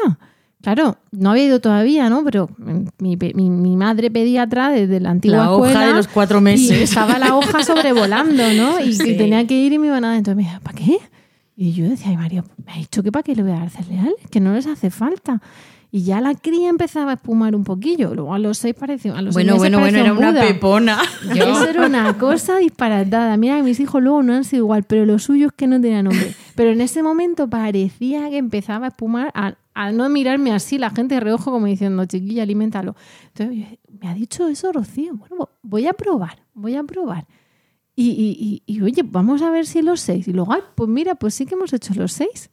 [0.63, 2.23] Claro, no había ido todavía, ¿no?
[2.23, 2.49] Pero
[2.97, 6.71] mi, mi- mi madre pediatra desde la antigua La hoja escuela de los cuatro meses.
[6.79, 8.79] Y estaba la hoja sobrevolando, ¿no?
[8.85, 9.17] Y Sí.
[9.17, 10.17] tenía que ir y me iban a dar.
[10.17, 10.97] Entonces me decía, ¿para qué?
[11.57, 13.69] Y yo decía, ay María, me ha dicho que para qué le voy a dar
[13.69, 15.41] cereales, que no les hace falta.
[15.91, 18.15] Y ya la cría empezaba a espumar un poquillo.
[18.15, 19.15] Luego a los seis pareció.
[19.15, 20.41] A los seis Bueno, meses bueno, bueno, era un una Buda.
[20.47, 20.97] pepona.
[21.35, 23.37] Eso era una cosa disparatada.
[23.37, 26.05] Mira mis hijos luego no han sido igual, pero lo suyo es que no tenían
[26.05, 26.33] nombre.
[26.55, 30.89] Pero en ese momento parecía que empezaba a espumar, a, a no mirarme así, la
[30.91, 32.95] gente reojo como diciendo, chiquilla, aliméntalo.
[33.35, 35.15] Entonces, me ha dicho eso Rocío.
[35.15, 37.27] Bueno, voy a probar, voy a probar.
[37.95, 40.27] Y, y- y- y, oye, vamos a ver si los seis.
[40.27, 42.49] Y luego, ay, pues mira, pues sí que hemos hecho los seis.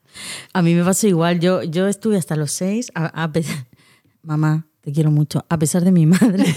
[0.52, 1.40] A mí me pasó igual.
[1.40, 2.92] Yo, yo estuve hasta los seis.
[2.94, 3.30] A, a
[4.22, 5.44] Mamá, te quiero mucho.
[5.48, 6.44] A pesar de mi madre.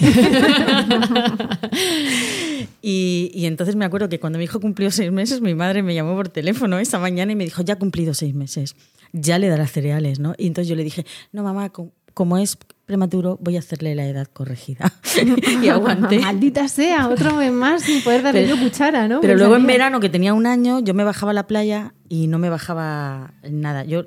[2.82, 5.94] y, y entonces me acuerdo que cuando mi hijo cumplió seis meses, mi madre me
[5.96, 8.76] llamó por teléfono esa mañana y me dijo, ya ha cumplido seis meses.
[9.14, 10.34] Ya le dará cereales, ¿no?
[10.38, 14.06] Y entonces yo le dije, no, mamá, co- como es prematuro, voy a hacerle la
[14.08, 14.92] edad corregida.
[15.64, 16.20] y aguanté.
[16.20, 19.22] Maldita sea, otro mes más sin poder darle Pero- yo cuchara, ¿no?
[19.22, 22.28] Pero luego en verano, que tenía un año, yo me bajaba a la playa y
[22.28, 23.84] no me bajaba nada.
[23.86, 24.06] Yo,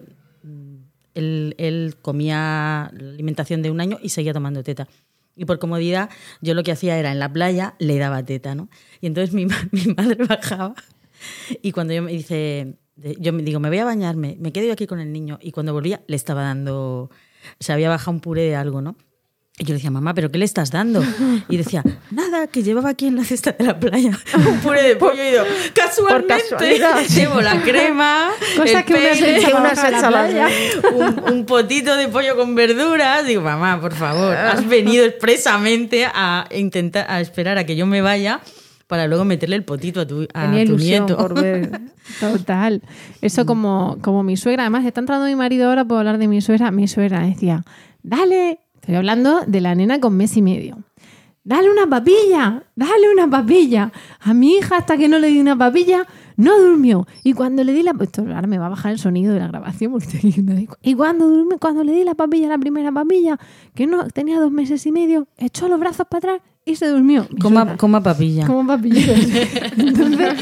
[1.14, 4.86] él, él comía la alimentación de un año y seguía tomando teta.
[5.34, 6.10] Y por comodidad,
[6.40, 8.68] yo lo que hacía era en la playa le daba teta, ¿no?
[9.00, 10.74] Y entonces mi, mi madre bajaba
[11.62, 14.72] y cuando yo me dice, yo me digo, me voy a bañarme, me quedo yo
[14.72, 15.38] aquí con el niño.
[15.40, 17.10] Y cuando volvía, le estaba dando,
[17.60, 18.96] se había bajado un puré de algo, ¿no?
[19.58, 21.02] Y yo le decía, mamá, ¿pero qué le estás dando?
[21.48, 24.96] Y decía, nada, que llevaba aquí en la cesta de la playa un puré de
[24.96, 25.22] pollo.
[25.26, 26.78] Y yo, casualmente,
[27.08, 30.10] llevo la crema, Cosa el que una que una abajo se a la echa a
[30.10, 30.48] la playa.
[30.92, 33.26] un, un potito de pollo con verduras.
[33.26, 38.02] Digo, mamá, por favor, has venido expresamente a intentar, a esperar a que yo me
[38.02, 38.42] vaya
[38.86, 41.16] para luego meterle el potito a tu, a Tenía tu ilusión nieto.
[41.16, 41.80] por ver.
[42.20, 42.82] Total.
[43.20, 44.62] Eso como, como mi suegra.
[44.62, 46.70] Además, está entrando mi marido ahora, puedo hablar de mi suegra.
[46.70, 47.64] Mi suegra decía,
[48.02, 48.60] dale.
[48.74, 50.78] Estoy hablando de la nena con mes y medio.
[51.42, 53.92] Dale una papilla, dale una papilla.
[54.20, 56.06] A mi hija, hasta que no le di una papilla,
[56.36, 57.06] no durmió.
[57.24, 59.48] Y cuando le di la esto ahora me va a bajar el sonido de la
[59.48, 60.68] grabación porque estoy ahí.
[60.82, 63.38] Y cuando durmió, cuando le di la papilla, la primera papilla,
[63.74, 67.26] que no tenía dos meses y medio, echó los brazos para atrás y se durmió.
[67.30, 68.44] Mi Coma, coma papilla.
[68.44, 69.16] Como papillitos.
[69.78, 70.34] Entonces,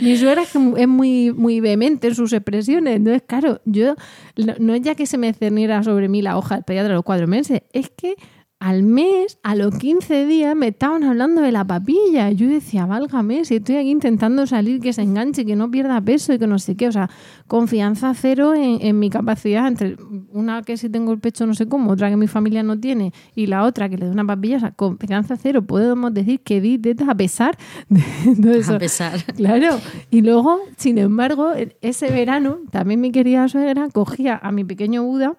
[0.00, 2.96] mi suegra es, que es muy, muy vehemente en sus expresiones.
[2.96, 3.96] Entonces, claro, yo
[4.36, 6.96] no, no es ya que se me cerniera sobre mí la hoja del pediatra a
[6.96, 8.14] los cuatro meses, es que
[8.62, 12.30] al mes, a los 15 días, me estaban hablando de la papilla.
[12.30, 16.32] Yo decía, válgame, si estoy aquí intentando salir, que se enganche, que no pierda peso
[16.32, 16.86] y que no sé qué.
[16.86, 17.10] O sea,
[17.48, 19.96] confianza cero en, en mi capacidad entre
[20.30, 23.12] una que si tengo el pecho no sé cómo, otra que mi familia no tiene
[23.34, 24.58] y la otra que le dé una papilla.
[24.58, 25.62] O sea, confianza cero.
[25.62, 27.58] Podemos decir que di tetas a pesar
[27.88, 28.76] de todo eso.
[28.76, 29.24] A pesar.
[29.34, 29.80] Claro.
[30.08, 35.34] Y luego, sin embargo, ese verano, también mi querida suegra cogía a mi pequeño Buda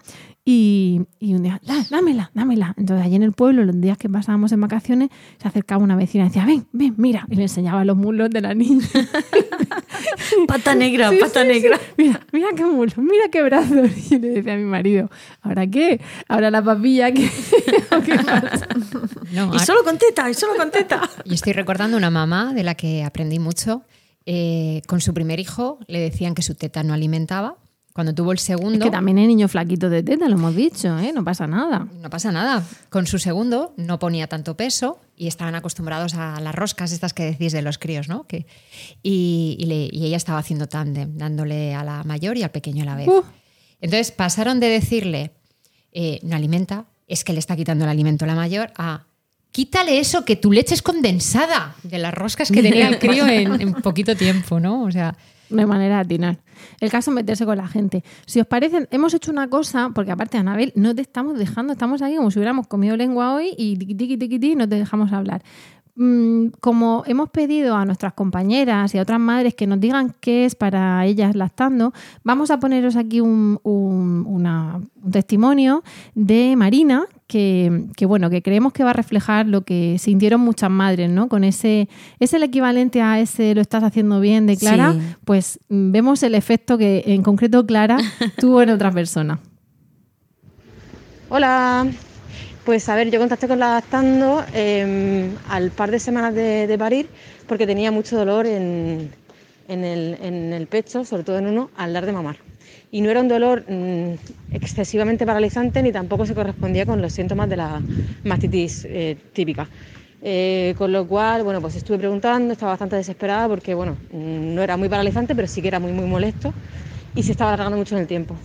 [0.46, 2.74] y, y un día, "Da- dámela, dámela.
[2.78, 5.10] Entonces, allí en el pueblo, los días que pasábamos en vacaciones,
[5.42, 7.26] se acercaba una vecina y decía, ven, ven, mira.
[7.30, 8.86] Y le enseñaba los muslos de la niña.
[10.48, 11.78] Pata negra, Sí, pata sí, negra.
[11.78, 11.84] sí.
[11.98, 13.90] Mira, mira qué muslos, mira qué brazos.
[13.98, 15.10] Y yo le decía a mi marido,
[15.42, 16.02] ¿ahora qué?
[16.28, 17.30] Ahora la papilla, ¿qué,
[18.06, 18.68] ¿Qué pasa?
[19.32, 21.10] No, Y solo con teta, y solo con teta.
[21.26, 23.84] Y estoy recordando una mamá de la que aprendí mucho.
[24.26, 27.58] Eh, con su primer hijo le decían que su teta no alimentaba.
[27.94, 28.74] Cuando tuvo el segundo.
[28.80, 31.12] Es que también hay niños flaquitos de teta, lo hemos dicho, ¿eh?
[31.14, 31.88] No pasa nada.
[32.02, 32.64] No pasa nada.
[32.90, 37.24] Con su segundo no ponía tanto peso y estaban acostumbrados a las roscas estas que
[37.26, 38.24] decís de los críos, ¿no?
[38.26, 38.48] Que,
[39.04, 42.82] y, y le- y ella estaba haciendo tándem, dándole a la mayor y al pequeño
[42.82, 43.08] a la vez.
[43.08, 43.24] Uh.
[43.80, 45.32] Entonces pasaron de decirle,
[45.92, 49.04] eh, no alimenta, es que le está quitando el alimento a la mayor, a
[49.52, 53.62] quítale eso, que tu leche es condensada de las roscas que tenía el crío en,
[53.62, 54.82] en poquito tiempo, ¿no?
[54.84, 55.16] O sea,
[55.58, 56.38] Hay manera de atinar.
[56.80, 58.04] El caso es meterse con la gente.
[58.26, 62.02] Si os parece, hemos hecho una cosa, porque aparte, Anabel, no te estamos dejando, estamos
[62.02, 65.12] aquí como si hubiéramos comido lengua hoy y tiqui, tiqui, tiqui, tiqui, no te dejamos
[65.12, 65.44] hablar.
[65.96, 70.46] Mm, Como hemos pedido a nuestras compañeras y a otras madres que nos digan qué
[70.46, 71.94] es para ellas lactando,
[72.24, 75.84] vamos a poneros aquí un, un testimonio
[76.16, 80.70] de Marina que, que, bueno, que creemos que va a reflejar lo que sintieron muchas
[80.70, 81.28] madres, ¿no?
[81.30, 81.90] Con ese,
[82.20, 85.00] es el equivalente a ese lo estás haciendo bien de Clara, Sí.
[85.26, 87.98] pues mm, vemos el efecto que en concreto Clara
[88.38, 89.40] tuvo en otras personas.
[91.30, 91.88] Hola,
[92.66, 97.10] pues a ver, yo contacté con Lactando eh, al par de semanas de, de parir
[97.48, 99.10] porque tenía mucho dolor en,
[99.68, 102.38] en el, en el pecho, sobre todo en uno, al dar de mamar.
[102.94, 104.14] Y no era un dolor mm,
[104.52, 107.82] excesivamente paralizante ni tampoco se correspondía con los síntomas de la
[108.24, 109.68] mastitis eh, típica.
[110.22, 114.62] Eh, con lo cual, bueno, pues estuve preguntando, estaba bastante desesperada porque, bueno, mm, no
[114.62, 116.54] era muy paralizante, pero sí que era muy, muy molesto
[117.16, 118.36] y se estaba alargando mucho en el tiempo.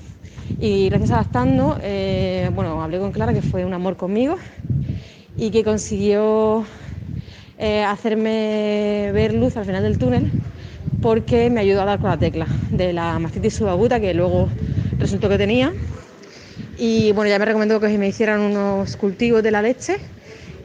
[0.59, 4.37] Y gracias a Lactando, eh, bueno, hablé con Clara, que fue un amor conmigo
[5.37, 6.65] y que consiguió
[7.87, 10.33] hacerme ver luz al final del túnel
[11.03, 14.49] porque me ayudó a dar con la tecla de la mastitis subaguta que luego
[14.99, 15.73] resultó que tenía.
[16.79, 19.97] Y bueno, ya me recomendó que me hicieran unos cultivos de la leche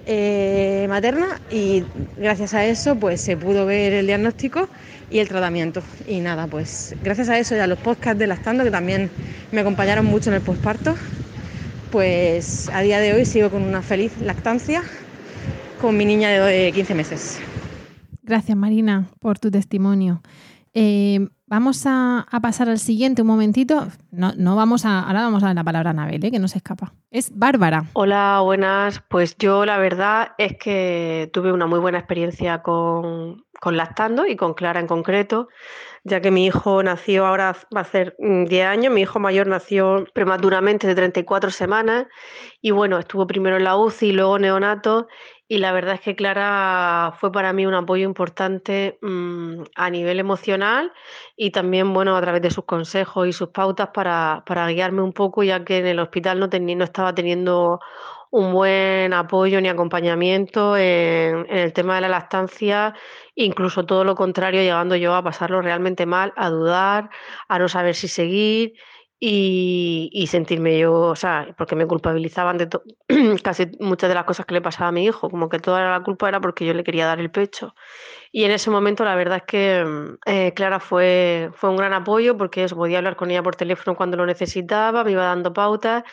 [0.05, 1.83] eh, materna y
[2.17, 4.67] gracias a eso pues se pudo ver el diagnóstico
[5.09, 5.81] y el tratamiento.
[6.07, 9.09] Y nada, pues gracias a eso y a los podcasts de Lactando que también
[9.51, 10.95] me acompañaron mucho en el posparto,
[11.91, 14.83] pues a día de hoy sigo con una feliz lactancia
[15.81, 17.39] con mi niña de 15 meses.
[18.23, 20.21] Gracias, Marina, por tu testimonio.
[20.73, 23.87] Eh, vamos a, pasar al siguiente un momentito.
[24.11, 26.31] No, no vamos a, ahora vamos a la palabra a Anabel, ¿eh?
[26.31, 26.93] que no se escapa.
[27.11, 27.83] Es Bárbara.
[27.93, 29.03] Hola, buenas.
[29.09, 34.35] Pues yo la verdad es que tuve una muy buena experiencia con, con lactando y
[34.35, 35.47] con Clara en concreto,
[36.03, 39.47] ya que mi hijo nació ahora va a ser mm, 10 años, mi hijo mayor
[39.47, 42.07] nació prematuramente de 34 semanas
[42.61, 45.07] y bueno, estuvo primero en la UCI y luego neonato
[45.47, 50.19] y la verdad es que Clara fue para mí un apoyo importante mm, a nivel
[50.19, 50.91] emocional
[51.35, 55.13] y también, bueno, a través de sus consejos y sus pautas para, para guiarme un
[55.13, 57.79] poco, ya que en el hospital no, teni- no estaba teniendo
[58.31, 62.95] un buen apoyo ni acompañamiento en, en el tema de la lactancia,
[63.35, 67.09] incluso todo lo contrario, llegando yo a pasarlo realmente mal, a dudar,
[67.47, 68.73] a no saber si seguir
[69.25, 72.67] y, sentirme yo, o sea, porque me culpabilizaban de
[73.43, 76.03] casi muchas de las cosas que le pasaba a mi hijo, como que toda la
[76.03, 77.73] culpa era porque yo le quería dar el pecho.
[78.33, 81.93] Y en ese momento la verdad es que mm, eh, Clara fue, fue un gran
[81.93, 85.53] apoyo porque eso, podía hablar con ella por teléfono cuando lo necesitaba, me iba dando
[85.53, 86.03] pautas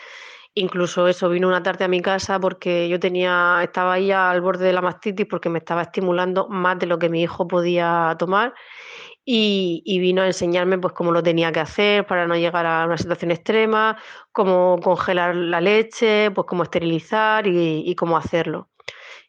[0.55, 4.67] Incluso eso, vino una tarde a mi casa porque yo tenía, estaba ahí al borde
[4.67, 8.53] de la mastitis porque me estaba estimulando más de lo que mi hijo podía tomar
[9.33, 12.85] y, y vino a enseñarme pues cómo lo tenía que hacer para no llegar a
[12.85, 13.97] una situación extrema,
[14.33, 18.71] cómo congelar la leche, pues cómo esterilizar y, y cómo hacerlo.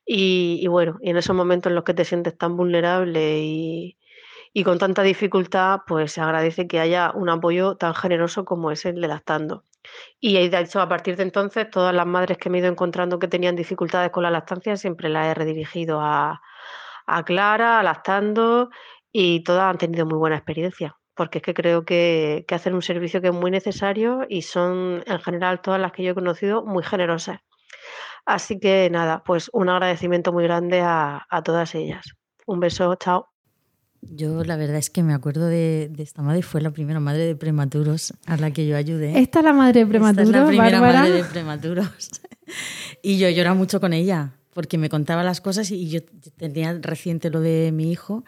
[0.03, 3.99] Y, y bueno, y en esos momentos en los que te sientes tan vulnerable y,
[4.53, 8.83] y con tanta dificultad, pues se agradece que haya un apoyo tan generoso como es
[8.85, 9.65] el de lactando.
[10.19, 13.19] Y de hecho, a partir de entonces, todas las madres que me he ido encontrando
[13.19, 16.41] que tenían dificultades con la lactancia, siempre las he redirigido a,
[17.05, 18.71] a Clara, a lactando,
[19.11, 22.81] y todas han tenido muy buena experiencia, porque es que creo que, que hacen un
[22.81, 26.63] servicio que es muy necesario y son, en general, todas las que yo he conocido,
[26.65, 27.39] muy generosas.
[28.25, 32.05] Así que nada, pues un agradecimiento muy grande a, a todas ellas.
[32.45, 33.27] Un beso, chao.
[34.01, 37.25] Yo la verdad es que me acuerdo de, de esta madre, fue la primera madre
[37.25, 39.19] de prematuros a la que yo ayudé.
[39.19, 40.99] Esta es la madre de prematuros, Esta es la primera Bárbara.
[41.01, 41.87] madre de prematuros.
[43.03, 45.99] y yo lloraba mucho con ella, porque me contaba las cosas y yo
[46.37, 48.23] tenía reciente lo de mi hijo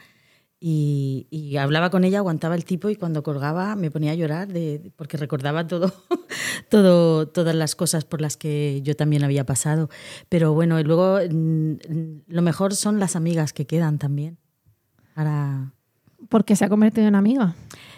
[0.65, 4.48] y, y hablaba con ella, aguantaba el tipo y cuando colgaba me ponía a llorar
[4.48, 5.91] de, porque recordaba todo,
[6.69, 9.90] todo, todas las cosas por las que yo también había pasado.
[10.30, 11.73] Pero bueno, y luego mm,
[12.27, 14.38] lo mejor son las amigas que quedan también.
[15.15, 15.73] Ahora
[16.30, 17.56] Porque se ha convertido en amiga.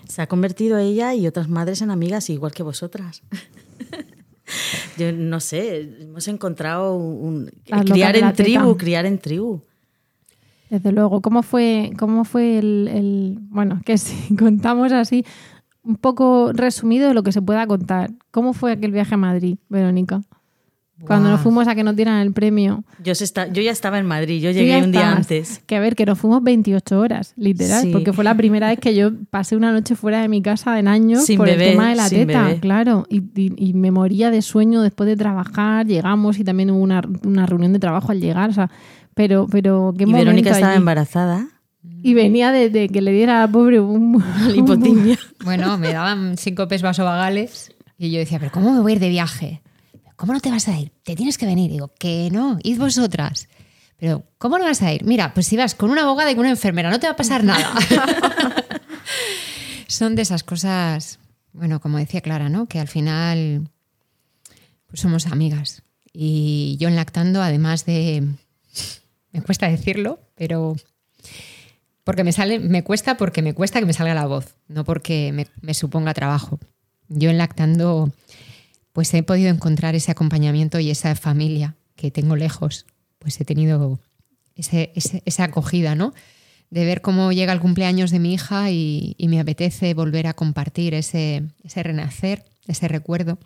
[0.08, 3.22] se ha convertido ella y otras madres en amigas igual que vosotras.
[4.98, 7.52] Yo no sé, hemos encontrado un,
[7.86, 9.62] criar en tribu, criar en tribu.
[10.70, 15.24] Desde luego, ¿cómo fue, cómo fue el, el- Bueno, que si contamos así,
[15.84, 18.12] un poco resumido de lo que se pueda contar.
[18.32, 20.22] ¿Cómo fue aquel viaje a Madrid, Verónica?
[21.06, 22.86] Cuando nos fuimos a que nos dieran el premio.
[23.04, 25.62] Yo, se está- yo ya estaba en Madrid, yo llegué un día antes.
[25.68, 27.90] Que a ver, que nos fuimos 28 horas, literal, Sí.
[27.92, 30.88] porque fue la primera vez que yo pasé una noche fuera de mi casa en
[30.88, 32.60] años Sin por bebé, el tema de la teta, bebé.
[32.62, 33.06] claro.
[33.10, 37.02] Y, y- y me moría de sueño después de trabajar, llegamos y también hubo una,
[37.26, 38.72] una reunión de trabajo al llegar, o sea,
[39.16, 40.78] pero, pero qué Y Verónica estaba allí.
[40.78, 41.48] embarazada.
[42.04, 44.24] Y venía de, de que le diera a la pobre un,
[44.56, 45.18] hipotimia.
[45.44, 49.10] Bueno, me daban síncopes vasovagales y yo decía, pero ¿cómo me voy a ir de
[49.10, 49.62] viaje?
[50.16, 50.92] ¿Cómo no te vas a ir?
[51.04, 51.72] Te tienes que venir.
[51.72, 53.48] Digo, que no, id vosotras.
[53.98, 55.04] Pero, ¿cómo no vas a ir?
[55.04, 57.16] Mira, pues si vas con una abogada y con una enfermera, no te va a
[57.16, 57.74] pasar nada.
[59.88, 61.20] Son de esas cosas,
[61.54, 62.66] bueno, como decía Clara, ¿no?
[62.66, 63.70] Que al final
[64.88, 65.84] pues somos amigas.
[66.14, 68.24] Y yo en lactando, además de.
[69.36, 70.78] Me cuesta decirlo, pero.
[72.06, 75.34] Porque me sale, me cuesta porque me cuesta que me salga la voz, no porque
[75.34, 76.58] me, suponga trabajo.
[77.10, 78.14] Yo en lactando,
[78.94, 82.86] pues he podido encontrar ese acompañamiento y esa familia que tengo lejos.
[83.20, 84.00] Pues he tenido
[84.56, 84.94] ese-
[85.26, 86.14] esa acogida, ¿no?
[86.70, 90.34] De ver cómo llega el cumpleaños de mi hija y, y me apetece volver a
[90.34, 93.38] compartir ese, ese renacer, ese recuerdo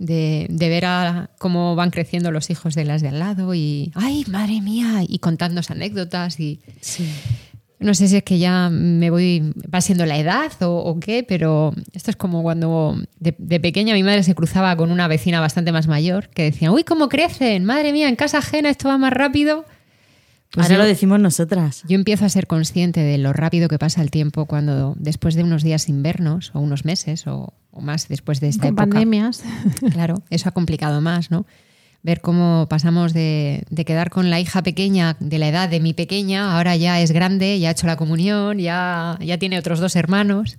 [0.00, 3.92] de, de ver a cómo van creciendo los hijos de las de al lado y,
[3.94, 6.60] ay, madre mía, y contándonos anécdotas y...
[7.78, 11.24] No sé si es que ya me voy, va siendo la edad o, o qué,
[11.26, 15.40] pero esto es como cuando de, de pequeña mi madre se cruzaba con una vecina
[15.40, 18.98] bastante más mayor que decía, uy, cómo crecen, madre mía, en casa ajena esto va
[18.98, 19.64] más rápido.
[20.52, 21.82] Pues Ahora yo- lo decimos nosotras.
[21.88, 25.44] yo empiezo a ser consciente de lo rápido que pasa el tiempo cuando después de
[25.44, 28.82] unos días invernos o unos meses o, o más después de esta Con época.
[28.86, 29.42] pandemias.
[29.92, 31.46] Claro, eso ha complicado más, ¿no?
[32.02, 35.92] Ver cómo pasamos de, de quedar con la hija pequeña, de la edad de mi
[35.92, 39.94] pequeña, ahora ya es grande, ya ha hecho la comunión, ya, ya tiene otros dos
[39.96, 40.56] hermanos,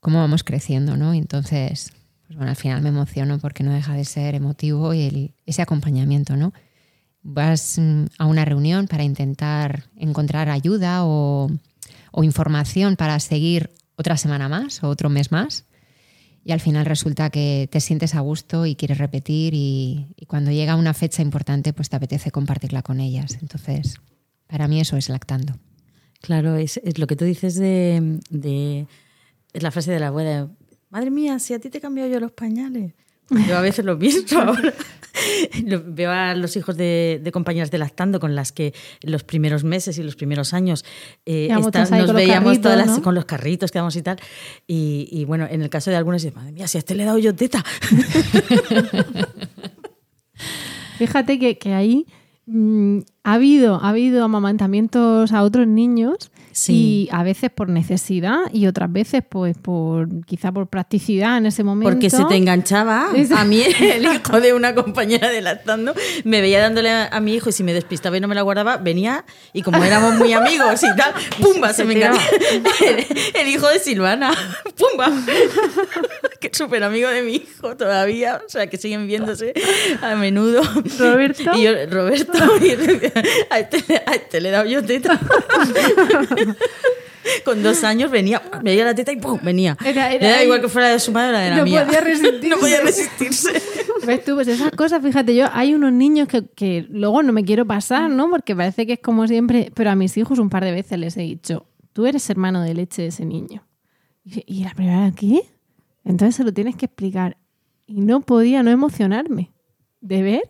[0.00, 1.14] cómo vamos creciendo, ¿no?
[1.14, 1.92] Y entonces,
[2.26, 5.62] pues bueno, al final me emociono porque no deja de ser emotivo y el- ese
[5.62, 6.52] acompañamiento, ¿no?
[7.24, 11.50] Vas mm, a una reunión para intentar encontrar ayuda o,
[12.22, 15.64] información para seguir otra semana más o otro mes más.
[16.44, 20.76] Y al final resulta que te sientes a gusto y quieres repetir y, cuando llega
[20.76, 23.38] una fecha importante pues te apetece compartirla con ellas.
[23.40, 23.96] Entonces,
[24.46, 25.54] para mí eso es lactando.
[26.20, 28.86] Claro, es, es lo que tú dices de, de-
[29.52, 30.50] Es la frase de la abuela.
[30.90, 32.92] Madre mía, si a ti te he cambiado yo los pañales.
[33.30, 34.72] Yo a veces lo pienso ahora.
[35.86, 39.96] Veo a los hijos de, de compañeras de lactando con las que los primeros meses
[39.98, 40.84] y los primeros años
[41.24, 43.02] eh, está- nos veíamos todas las- ¿no?
[43.02, 44.18] con los carritos que damos y tal.
[44.66, 47.04] Y, y bueno, en el caso de algunos, dices, madre mía, si a este le
[47.04, 47.64] he dado yo teta.
[50.98, 52.06] Fíjate que, que ahí
[52.46, 56.72] mm, ha, habido, ha habido amamantamientos a otros niños Sí.
[56.72, 61.64] y a veces por necesidad y otras veces pues por quizá por practicidad en ese
[61.64, 61.90] momento.
[61.90, 63.10] Porque se te enganchaba.
[63.36, 65.94] A mí, el hijo de una compañera de lactando,
[66.24, 68.76] me veía dándole a, mi hijo y si me despistaba y no me la guardaba,
[68.76, 71.12] venía y como éramos muy amigos y tal,
[71.42, 71.70] ¡pumba!
[71.70, 72.24] Se, Se me enganchaba.
[72.84, 74.32] El, el hijo de Silvana,
[74.76, 75.10] ¡pumba!
[76.40, 79.54] que es súper amigo de mi hijo todavía, o sea, que siguen viéndose
[80.02, 80.62] a menudo.
[80.98, 81.50] Roberto.
[81.54, 82.70] Y yo, Roberto, y
[83.50, 85.18] a, este, a este le he dado yo teta.
[87.44, 89.38] Con dos años venía, veía la teta y ¡pum!
[89.42, 89.76] venía.
[89.84, 91.84] Era- Era, era- igual que fuera de su madre la de la no mía.
[91.86, 92.48] podía resistirse.
[92.48, 93.62] no podía resistirse.
[94.06, 94.34] ¿Ves tú?
[94.34, 98.10] Pues esas cosas, fíjate, yo hay unos niños que, que luego no me quiero pasar,
[98.10, 98.28] ¿no?
[98.28, 101.16] Porque parece que es como siempre, pero a mis hijos un par de veces les
[101.16, 103.66] he dicho, tú eres hermano de leche de ese niño.
[104.24, 105.40] Y, y la primera vez, ¿qué?
[106.04, 107.38] Entonces se lo tienes que explicar.
[107.86, 109.50] Y no podía no emocionarme
[110.02, 110.42] de ver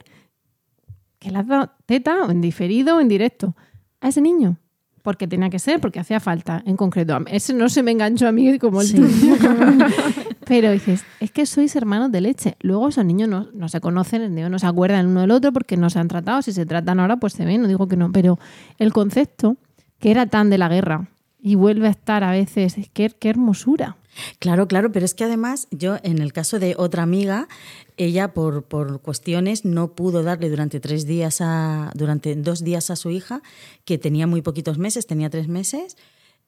[1.20, 3.54] que le has dado teta, o en diferido o en directo,
[4.00, 4.58] a ese niño.
[5.04, 7.18] Porque tenía que ser, porque hacía falta, en concreto.
[7.26, 9.36] Ese no se me enganchó a mí como el tuyo.
[10.46, 12.56] Pero dices, es que sois hermanos de leche.
[12.60, 15.90] Luego esos niños no, no se conocen, no se acuerdan uno del otro porque no
[15.90, 16.40] se han tratado.
[16.40, 18.12] Si se tratan ahora, pues se ven, no digo que no.
[18.12, 18.38] Pero
[18.78, 19.58] el concepto
[19.98, 21.08] que era tan de la guerra
[21.38, 23.98] y vuelve a estar a veces, es que qué hermosura.
[24.38, 27.48] Claro, claro, pero es que además yo, en el caso de otra amiga,
[27.96, 32.96] ella por, por cuestiones no pudo darle durante tres días a, durante dos días a
[32.96, 33.42] su hija,
[33.84, 35.96] que tenía muy poquitos meses, tenía tres meses,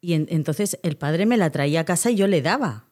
[0.01, 2.85] y en- entonces el padre me la traía a casa y yo le daba.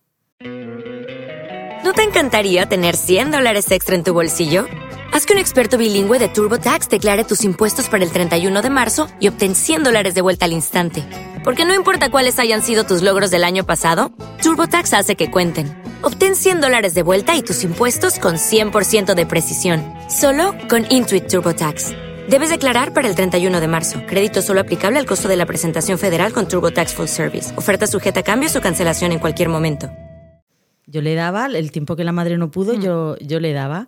[1.85, 4.67] ¿No te encantaría tener 100 dólares extra en tu bolsillo?
[5.13, 9.07] Haz que un experto bilingüe de TurboTax declare tus impuestos para el 31 de marzo
[9.21, 11.05] y obtén 100 dólares de vuelta al instante.
[11.45, 14.11] Porque no importa cuáles hayan sido tus logros del año pasado,
[14.43, 15.71] TurboTax hace que cuenten.
[16.01, 19.85] Obtén 100 dólares de vuelta y tus impuestos con 100% de precisión.
[20.09, 21.89] Solo con Intuit TurboTax.
[22.31, 24.01] Debes declarar para el 31 de marzo.
[24.07, 27.53] Crédito solo aplicable al costo de la presentación federal con TurboTax Full Service.
[27.59, 29.91] Oferta sujeta a cambios o cancelación en cualquier momento.
[30.87, 33.87] Yo le daba, el tiempo que la madre no pudo, yo, yo le daba.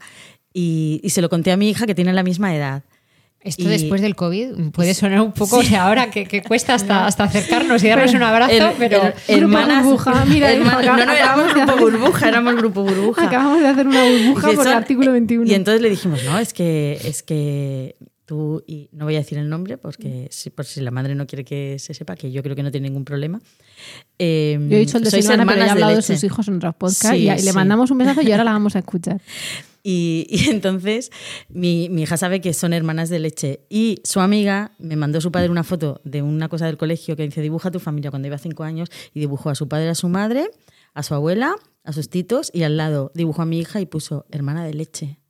[0.53, 2.85] Y, y se lo conté a mi hija, que tiene la misma edad.
[3.47, 5.66] Esto Y- después del COVID puede sonar un poco, Sí.
[5.66, 8.74] o sea, ahora que, que cuesta hasta, hasta acercarnos y darnos Pero un abrazo, el-
[8.78, 9.02] pero...
[9.28, 12.82] el- hermanas, burbuja, mira, hermanas- acá- no, no éramos de grupo hacer- burbuja, éramos grupo
[12.82, 13.27] burbuja.
[13.27, 15.47] Acabamos de hacer una burbuja por el artículo 21.
[15.51, 19.39] Y entonces le dijimos, no, es que, es que tú, y no voy a decir
[19.39, 22.43] el nombre, porque si, por si la madre no quiere que se sepa, que yo
[22.43, 23.40] creo que no tiene ningún problema.
[24.18, 26.14] eh, Yo he dicho el de Silvana, pero ya hermanas hablado de, leche.
[26.14, 27.52] sus hijos en otros podcasts Sí, y, y le sí.
[27.52, 29.20] mandamos un mensaje y ahora la vamos a escuchar.
[29.89, 31.13] Y, y entonces
[31.49, 33.61] mi, mi hija sabe que son hermanas de leche.
[33.71, 37.23] Y su amiga me mandó su padre una foto de una cosa del colegio que
[37.23, 39.95] dice dibuja a tu familia cuando iba cinco años y dibujó a su padre, a
[39.95, 40.51] su madre,
[40.93, 41.55] a su abuela,
[41.85, 45.21] a sus titos y al lado dibujó a mi hija y puso hermana de leche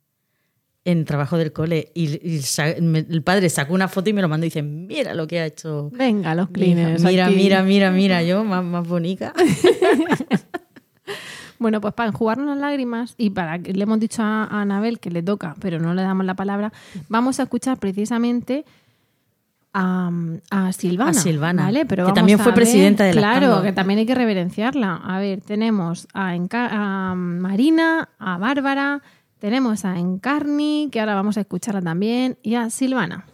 [0.85, 1.91] en trabajo del cole.
[1.93, 2.05] Y,
[2.37, 2.41] y
[2.81, 5.39] me- el padre sacó una foto y me lo mandó y dice, mira lo que
[5.39, 5.89] ha hecho.
[5.91, 7.03] Venga, los cleaners.
[7.03, 7.35] Mira, aquí.
[7.35, 9.33] mira, mira, mira, yo más, más bonita.
[11.59, 14.99] Bueno, pues para enjugarnos las lágrimas y para que le hemos dicho a, a Anabel
[14.99, 16.71] que le toca, pero no le damos la palabra,
[17.09, 18.63] vamos a escuchar precisamente
[19.73, 20.09] a,
[20.49, 21.11] a Silvana.
[21.11, 21.85] A Silvana, ¿vale?
[21.85, 23.63] Pero que también fue ver- presidenta de Claro, Lactando.
[23.63, 24.95] que también hay que reverenciarla.
[24.95, 29.01] A ver, tenemos a, Enca- a Marina, a Bárbara,
[29.39, 33.25] tenemos a Encarni, que ahora vamos a escucharla también, y a Silvana.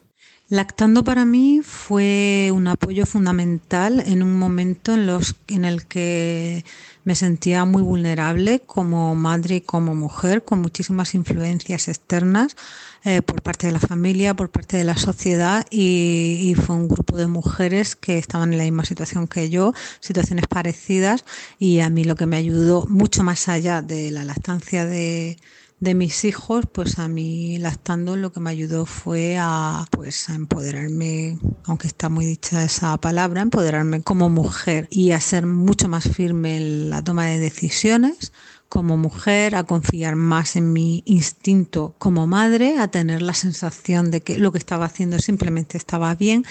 [0.53, 6.63] Lactando para mí fue un apoyo fundamental en un momento en, los, en el que
[7.05, 12.55] me sentía muy vulnerable como madre y como mujer, con muchísimas influencias externas
[13.03, 16.87] eh, por parte de la familia, por parte de la sociedad y, y fue un
[16.87, 21.25] grupo de mujeres que estaban en la misma situación que yo, situaciones parecidas
[21.57, 25.35] y a mí lo que me ayudó mucho más allá de la lactancia de,
[25.79, 30.35] de mis hijos, pues a mí lactando lo que me ayudó fue a pues a
[30.35, 36.09] empoderarme, aunque está muy dicha esa palabra, empoderarme como mujer y a ser mucho más
[36.09, 38.31] firme en la toma de decisiones
[38.73, 44.21] como mujer, a confiar más en mi instinto como madre, a tener la sensación de
[44.21, 46.43] que lo que estaba haciendo simplemente estaba bien,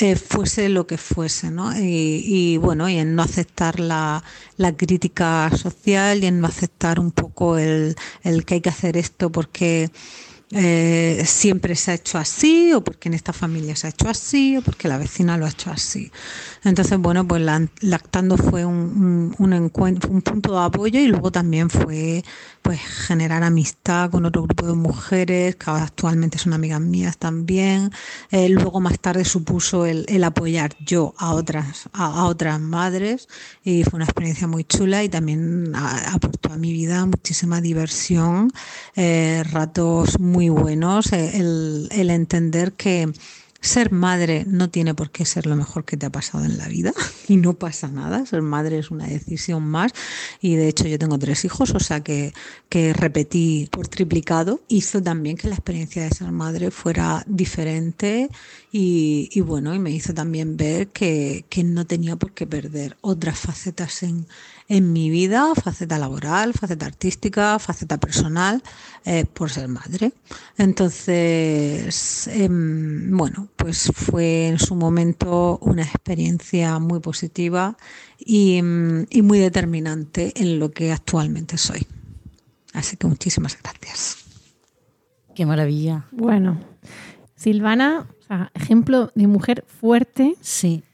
[0.00, 1.72] eh, fuese lo que fuese, ¿no?
[1.78, 4.24] Y, y, bueno, y en no aceptar la,
[4.56, 7.94] la crítica social y en no aceptar un poco el,
[8.24, 9.92] el que hay que hacer esto porque
[10.52, 14.56] eh, siempre se ha hecho así o porque en esta familia se ha hecho así
[14.56, 16.10] o porque la vecina lo ha hecho así.
[16.64, 21.30] Entonces, bueno, pues la- lactando fue un, un encuentro, un punto de apoyo y luego
[21.30, 22.24] también fue
[22.62, 27.90] pues generar amistad con otro grupo de mujeres que actualmente son amigas mías también.
[28.30, 33.28] Eh, luego más tarde supuso el, apoyar yo a otras, a, otras madres
[33.64, 38.52] y fue una experiencia muy chula y también aportó a mi vida muchísima diversión,
[38.96, 43.12] eh, ratos muy buenos, eh, el entender que
[43.60, 46.68] ser madre no tiene por qué ser lo mejor que te ha pasado en la
[46.68, 46.92] vida
[47.28, 48.24] y no pasa nada.
[48.26, 49.92] Ser madre es una decisión más
[50.40, 52.32] y de hecho yo tengo tres hijos, o sea que,
[52.68, 54.60] que repetí por triplicado.
[54.68, 58.28] Hizo también que la experiencia de ser madre fuera diferente
[58.72, 63.38] y, bueno, y me hizo también ver que, que no tenía por qué perder otras
[63.38, 64.26] facetas en,
[64.70, 68.62] en mi vida, faceta laboral, faceta artística, faceta personal,
[69.04, 70.12] eh, por ser madre.
[70.56, 77.76] Entonces, em, bueno, pues fue en su momento una experiencia muy positiva
[78.16, 81.84] y, em, y muy determinante en lo que actualmente soy.
[82.72, 84.18] Así que muchísimas gracias.
[85.34, 86.06] Qué maravilla.
[86.12, 86.60] Bueno,
[87.34, 90.36] Silvana, o sea, ejemplo de mujer fuerte.
[90.40, 90.84] Sí.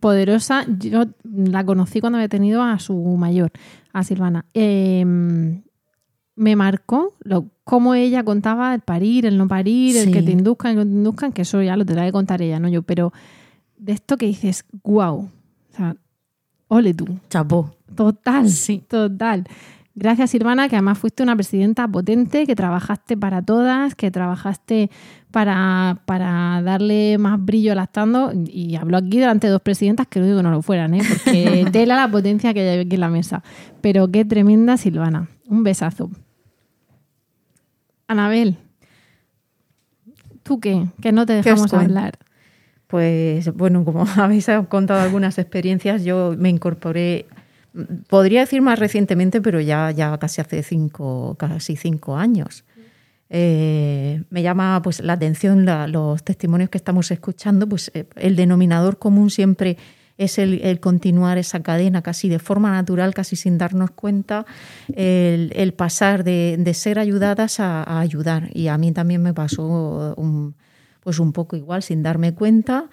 [0.00, 0.64] Poderosa.
[0.78, 3.52] Yo la conocí cuando había tenido a su mayor,
[3.92, 4.44] a Silvana.
[4.54, 5.04] Eh,
[6.36, 10.12] me marcó lo, cómo ella contaba el parir, el no parir, el Sí.
[10.12, 12.42] que te induzcan, el que no te induzcan, que eso ya lo tendrá que contar
[12.42, 12.82] ella, no yo.
[12.82, 13.12] Pero
[13.78, 15.16] de esto que dices, wow.
[15.72, 15.96] O sea,
[16.68, 17.06] ole tú.
[17.30, 17.74] Chapó.
[17.94, 18.48] Total,
[18.88, 19.44] total.
[19.96, 24.90] Gracias, Silvana, que además fuiste una presidenta potente, que trabajaste para todas, que trabajaste
[25.30, 28.32] para, para darle más brillo a Lactando.
[28.46, 31.02] Y hablo aquí delante de dos presidentas que no digo que no lo fueran, ¿eh?
[31.08, 33.44] porque tela la potencia que hay aquí en la mesa.
[33.80, 35.28] Pero qué tremenda Silvana.
[35.46, 36.10] Un besazo.
[38.08, 38.58] Anabel,
[40.42, 40.86] ¿tú qué?
[41.00, 41.86] Que no te ¿Qué os dejamos cuento?
[41.86, 42.18] hablar.
[42.88, 47.26] Pues bueno, como habéis contado algunas experiencias, yo me incorporé,
[48.08, 52.64] podría decir más recientemente, pero ya, ya casi hace cinco, casi cinco años.
[53.30, 58.36] Eh, me llama pues la atención la- los testimonios que estamos escuchando, pues eh, el
[58.36, 59.76] denominador común siempre
[60.18, 64.46] es el, el continuar esa cadena casi de forma natural, casi sin darnos cuenta,
[64.94, 68.50] el, el pasar de, de ser ayudadas a, a ayudar.
[68.54, 70.54] Y a mí también me pasó un,
[71.00, 72.84] pues un poco igual, sin darme cuenta.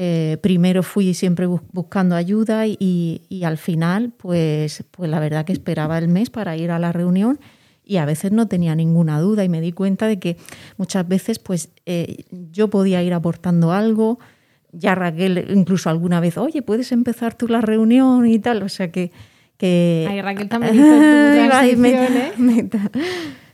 [0.00, 5.44] Eh, primero fui siempre bus- buscando ayuda y, y al final, pues, pues la verdad
[5.44, 7.40] que esperaba el mes para ir a la reunión
[7.84, 10.36] y a veces no tenía ninguna duda y me di cuenta de que
[10.76, 14.20] muchas veces pues eh, yo podía ir aportando algo.
[14.70, 18.62] Ya Raquel incluso alguna vez, oye, puedes empezar tú la reunión y tal.
[18.62, 19.10] O sea que...
[19.56, 21.60] que Ay, Raquel también hizo tu meta-
[22.16, 22.32] ¿eh?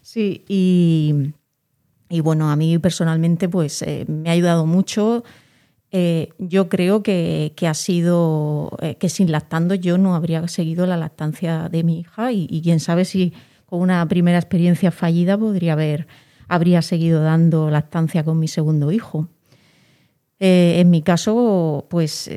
[0.02, 1.32] Sí, y,
[2.10, 5.24] y bueno, a mí personalmente pues eh, me ha ayudado mucho.
[5.96, 10.86] Eh, yo creo que, que ha sido, eh, que sin lactando yo no habría seguido
[10.86, 13.32] la lactancia de mi hija y, y quién sabe si
[13.64, 16.08] con una primera experiencia fallida podría haber,
[16.48, 19.28] habría seguido dando lactancia con mi segundo hijo.
[20.40, 22.28] Eh, en mi caso, pues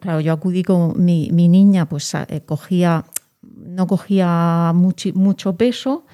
[0.00, 2.12] claro, yo acudí con mi, niña, pues
[2.46, 3.06] cogía,
[3.42, 6.04] no cogía muchi- mucho peso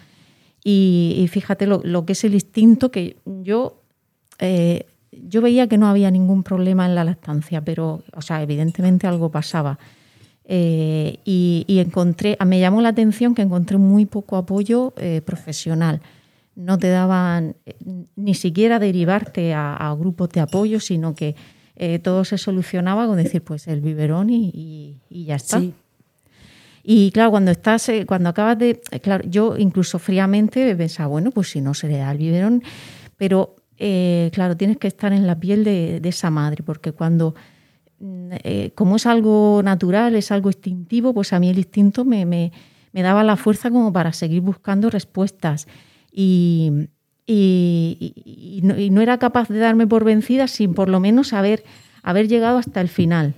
[0.64, 3.82] y, y fíjate lo, lo que es el instinto que yo,
[5.28, 9.30] yo veía que no había ningún problema en la lactancia, pero, o sea, evidentemente algo
[9.30, 9.78] pasaba.
[10.44, 16.00] Eh, y, y encontré, me llamó la atención que encontré muy poco apoyo eh, profesional.
[16.54, 17.76] No te daban eh,
[18.16, 21.34] ni siquiera derivarte a, a grupos de apoyo, sino que
[22.02, 25.60] todo se solucionaba con decir, pues el biberón y, y- y ya está.
[25.60, 25.74] Sí.
[26.82, 31.50] Y claro, cuando estás, eh, cuando acabas de, claro, yo incluso fríamente pensaba, bueno, pues
[31.50, 32.62] si no se le da el biberón,
[33.18, 37.34] pero eh, claro, tienes que estar en la piel de, esa madre, porque cuando,
[38.00, 42.24] mm, eh, como es algo natural, es algo instintivo, pues a mí el instinto me,
[42.26, 42.52] me-
[42.92, 45.66] me daba la fuerza como para seguir buscando respuestas.
[46.10, 46.88] Y
[48.62, 51.64] no era capaz de darme por vencida sin por lo menos haber,
[52.02, 53.34] haber llegado hasta el final.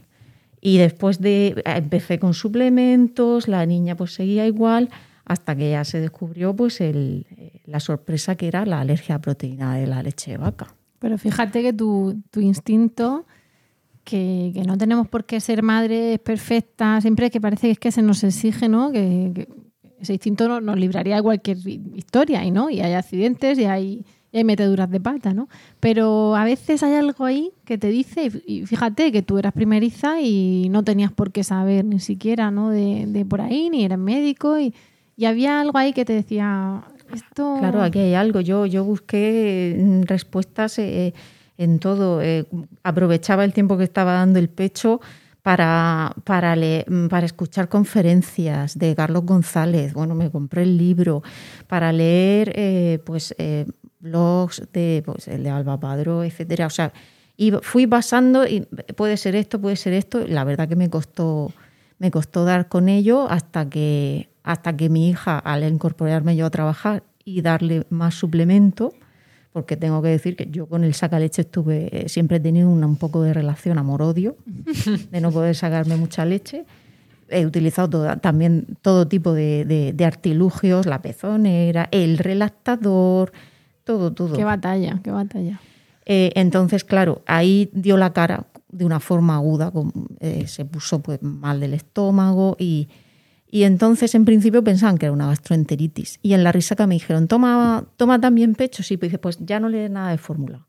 [0.60, 4.90] Y después de empecé con suplementos, la niña pues seguía igual,
[5.28, 9.20] hasta que ya se descubrió pues el, eh, la sorpresa que era la alergia a
[9.20, 10.74] proteína de la leche de vaca.
[10.98, 13.26] Pero fíjate que tu, instinto,
[14.04, 18.02] que, no tenemos por qué ser madres perfectas, siempre que parece que es que se
[18.02, 18.90] nos exige, ¿no?
[18.90, 19.46] Que,
[20.00, 21.58] ese instinto no- nos libraría de cualquier
[21.94, 24.04] historia, y no, y hay accidentes y hay,
[24.44, 25.48] meteduras de pata, ¿no?
[25.80, 30.20] Pero a veces hay algo ahí que te dice, y fíjate que tú eras primeriza
[30.20, 32.70] y no tenías por qué saber ni siquiera, ¿no?
[32.70, 34.72] De, de por ahí, ni eras médico, y,
[35.18, 37.56] y había algo ahí que te decía, esto...
[37.58, 38.40] Claro, aquí hay algo.
[38.40, 41.12] Yo, yo busqué mm, respuestas eh,
[41.56, 42.22] en todo.
[42.22, 42.46] Eh,
[42.84, 45.00] aprovechaba el tiempo que estaba dando el pecho
[45.42, 49.92] para, para, mm, para escuchar conferencias de Carlos González.
[49.92, 51.24] Bueno, me compré el libro
[51.66, 53.66] para leer eh, pues, eh,
[53.98, 56.66] blogs de, pues, de Alba Padro, etcétera.
[56.66, 56.92] O sea,
[57.36, 58.60] y fui pasando y
[58.96, 60.24] puede ser esto, puede ser esto.
[60.28, 61.52] La verdad que me costó,
[61.98, 66.50] me costó dar con ello hasta que, hasta que mi hija, al incorporarme yo a
[66.50, 68.94] trabajar y darle más suplemento,
[69.52, 72.96] porque tengo que decir que yo con el sacaleche estuve, siempre he tenido una- un
[72.96, 74.36] poco de relación amor-odio,
[75.10, 76.64] de no poder sacarme mucha leche.
[77.28, 83.32] He utilizado toda- también todo tipo de, de- de artilugios, la pezonera, el relactador,
[83.84, 84.34] todo, todo.
[84.34, 85.60] Qué batalla, qué batalla.
[86.06, 91.00] Eh, entonces, claro, ahí dio la cara de una forma aguda, con- eh, se puso
[91.02, 92.88] pues mal del estómago y,
[93.50, 96.18] y entonces en principio pensaban que era una gastroenteritis.
[96.22, 99.68] Y en la risaca me dijeron, toma, toma también pecho, sí, pues pues ya no
[99.68, 100.66] le des nada de fórmula.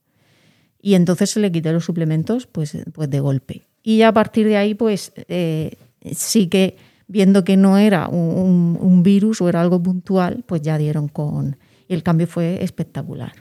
[0.81, 3.67] Y entonces se le quité los suplementos pues, pues de golpe.
[3.83, 5.75] Y ya a partir de ahí, pues eh,
[6.13, 6.77] sí que
[7.07, 11.57] viendo que no era un- un virus o era algo puntual, pues ya dieron con...
[11.87, 13.33] Y el cambio fue espectacular.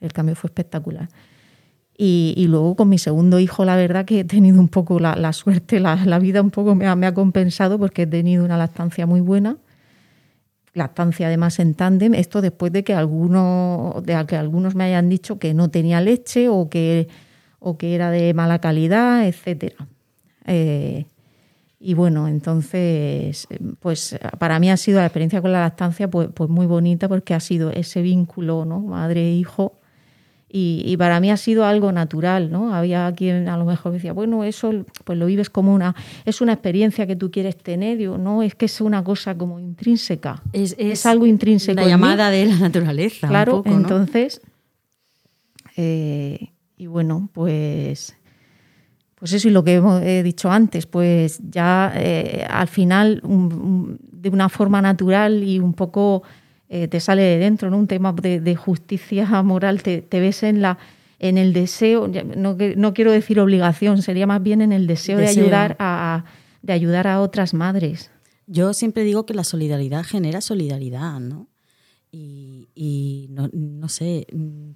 [0.00, 1.08] El cambio fue espectacular.
[1.96, 5.78] Y, luego con mi segundo hijo, la verdad que he tenido un poco la, suerte,
[5.78, 9.58] la, vida un poco me ha, compensado porque he tenido una lactancia muy buena.
[10.74, 15.38] Lactancia además en tándem, esto después de que, alguno, de que algunos me hayan dicho
[15.38, 17.08] que no tenía leche o que,
[17.58, 19.86] o que era de mala calidad, etcétera.
[20.46, 21.04] Eh,
[21.78, 23.46] y bueno, entonces,
[23.80, 27.34] pues para mí ha sido la experiencia con la lactancia pues, pues muy bonita porque
[27.34, 28.80] ha sido ese vínculo, ¿no?
[28.80, 29.81] Madre-hijo.
[30.54, 32.74] Y, y para mí ha sido algo natural, ¿no?
[32.74, 35.94] Había quien a lo mejor decía, bueno, eso pues lo vives como una,
[36.26, 37.96] es una experiencia que tú quieres tener.
[37.96, 40.42] Digo, no, es que es una cosa como intrínseca.
[40.52, 41.76] Es, Es algo intrínseco.
[41.76, 41.88] La mí.
[41.90, 43.26] llamada de la naturaleza.
[43.26, 43.76] un Claro, poco, ¿no?
[43.78, 44.42] entonces,
[45.76, 48.14] eh, y bueno, pues,
[49.14, 53.98] pues eso y lo que he dicho antes, pues ya eh, al final un- un-
[54.12, 56.22] de una forma natural y un poco
[56.74, 57.76] eh, te sale de dentro, ¿no?
[57.78, 60.78] Un tema de, de justicia moral, te, te ves en la
[61.18, 65.18] en el deseo, no, que- no quiero decir obligación, sería más bien en el deseo,
[65.18, 65.44] de Deseo.
[65.44, 66.24] ayudar a,
[66.62, 68.10] de ayudar a otras madres.
[68.48, 71.46] Yo siempre digo que la solidaridad genera solidaridad, ¿no?
[72.10, 74.26] Y, y no, no sé,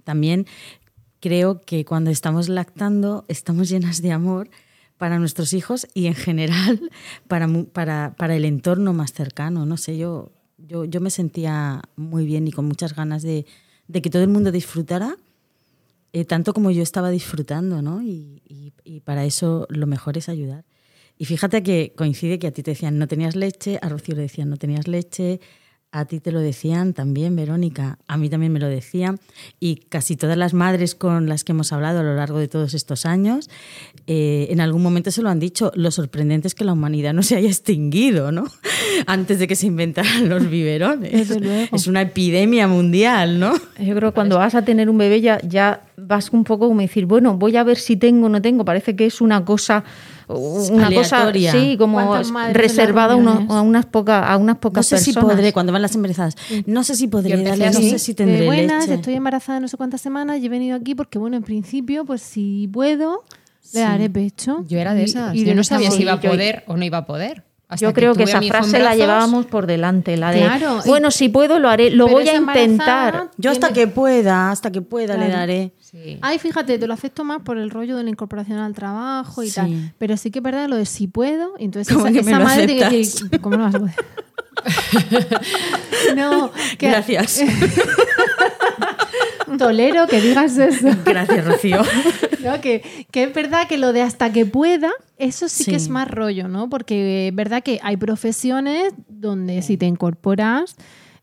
[0.04, 0.46] también
[1.20, 4.48] creo que cuando estamos lactando estamos llenas de amor
[4.98, 6.80] para nuestros hijos y en general
[7.28, 9.66] para, para, para el entorno más cercano.
[9.66, 10.30] No sé, yo,
[10.66, 13.46] yo, yo me sentía muy bien y con muchas ganas de,
[13.88, 15.16] de que todo el mundo disfrutara
[16.12, 18.02] eh, tanto como yo estaba disfrutando, ¿no?
[18.02, 20.64] Y, y- y para eso lo mejor es ayudar.
[21.18, 24.22] Y fíjate que coincide que a ti te decían no tenías leche, a Rocío le
[24.22, 25.40] decían no tenías leche,
[25.96, 29.18] a ti te lo decían también, Verónica, a mí también me lo decían,
[29.60, 32.74] y casi todas las madres con las que hemos hablado a lo largo de todos
[32.74, 33.48] estos años,
[34.06, 37.22] eh, en algún momento se lo han dicho, lo sorprendente es que la humanidad no
[37.22, 38.44] se haya extinguido, ¿no?
[39.06, 41.30] Antes de que se inventaran los biberones.
[41.72, 43.54] Es una epidemia mundial, ¿no?
[43.78, 46.82] Yo creo que cuando vas a tener un bebé ya, ya vas un poco como
[46.82, 48.64] decir, bueno, voy a ver si tengo o no tengo.
[48.64, 49.84] Parece que es una cosa,
[50.28, 51.52] una Aleatoria.
[51.52, 55.12] cosa, sí, como ¿Cuántas madres reservada a, unas pocas, a unas No pocas sé si
[55.12, 55.36] personas.
[55.36, 56.36] podré, cuando van las embarazadas,
[56.66, 58.94] no sé si podré darle, no sé si tendré buenas, leche.
[58.94, 62.22] estoy embarazada no sé cuántas semanas y he venido aquí porque, bueno, en principio, pues
[62.22, 63.24] si puedo,
[63.72, 64.64] le daré pecho.
[64.68, 65.34] Yo era de esas.
[65.34, 67.44] y yo no sabía si iba a poder o no iba a poder.
[67.68, 71.10] Hasta Yo creo que, esa frase la llevábamos por delante, la de, Claro, y- bueno,
[71.10, 73.30] si puedo lo haré, lo voy a intentar.
[73.38, 75.72] Yo hasta que pueda, hasta que pueda le Claro.
[75.92, 76.18] Daré.
[76.22, 79.48] Ay, fíjate, te lo acepto más por el rollo de la incorporación al trabajo y
[79.50, 79.54] Sí.
[79.56, 79.94] tal.
[79.98, 81.54] Pero sí que es verdad lo de si puedo.
[81.58, 83.22] Entonces ¿Cómo esa, que madre tiene que aceptas?
[83.30, 83.94] decir, ¿cómo no vas a poder?
[86.16, 87.42] no, que- Gracias.
[89.58, 90.88] Tolero que digas eso.
[91.04, 91.82] Gracias, Rocío.
[92.44, 92.60] ¿no?
[92.60, 95.70] Que, que es verdad que lo de hasta que pueda, eso sí, Sí.
[95.70, 96.68] que es más rollo, ¿no?
[96.68, 100.76] Porque es verdad que hay profesiones donde si te incorporas.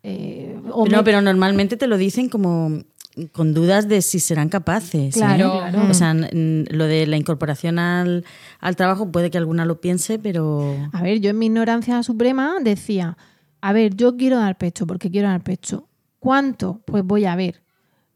[0.03, 2.83] eh, No, me- pero normalmente te lo dicen como
[3.31, 5.15] con dudas de si serán capaces.
[5.15, 5.19] ¿eh?
[5.19, 5.87] Claro, claro.
[5.89, 8.25] O sea, lo de la incorporación al,
[8.59, 10.75] al trabajo puede que alguna lo piense, pero...
[10.93, 13.17] A ver, yo en mi ignorancia suprema decía,
[13.61, 15.87] a ver, yo quiero dar pecho porque quiero dar pecho.
[16.19, 16.81] ¿Cuánto?
[16.85, 17.61] Pues voy a ver.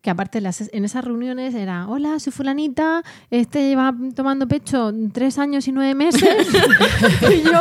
[0.02, 4.94] Que aparte en, las- en esas reuniones era, hola, soy fulanita, este lleva tomando pecho
[5.12, 6.24] tres años y nueve meses.
[7.34, 7.52] y yo,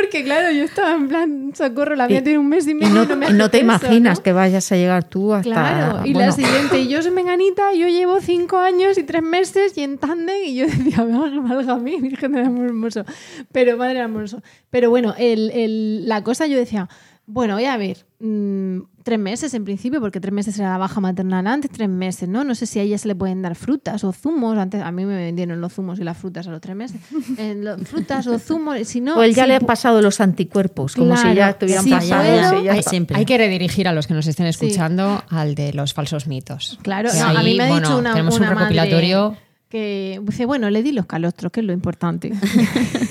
[0.00, 2.74] porque claro, yo estaba en plan, socorro, la mía Y- tiene un mes y Y
[2.74, 2.94] medio.
[2.94, 4.22] no, y no, me y no te peso, imaginas ¿no?
[4.22, 5.50] que vayas a llegar tú hasta...
[5.50, 9.76] Claro, y la siguiente, y yo soy menganita, yo llevo cinco años y tres meses
[9.76, 13.04] y en tándem, y yo decía, valga, valga a mí, Virgen del Amor Hermoso.
[13.52, 14.42] Pero, madre del Amor Hermoso.
[14.70, 16.88] Pero bueno, el, el- la cosa yo decía,
[17.30, 20.98] bueno, voy a ver, mm, tres meses en principio, porque tres meses era la baja
[20.98, 22.42] maternal antes, tres meses, ¿no?
[22.42, 25.04] No sé si a ella se le pueden dar frutas o zumos, antes a mí
[25.04, 26.98] me vendieron los zumos y las frutas a los tres meses.
[27.56, 29.14] Los- frutas o zumos, si no...
[29.16, 32.00] o él ya si le ha pasado los anticuerpos, como si ya estuvieran puedo.
[32.00, 32.72] ya
[33.14, 36.78] hay, que redirigir a los que nos estén escuchando al de los falsos mitos.
[36.80, 39.36] Claro, no, a mí me ha bueno, dicho una, tenemos una un madre recopilatorio.
[39.68, 42.32] que dice, bueno, le di los calostros, que es lo importante.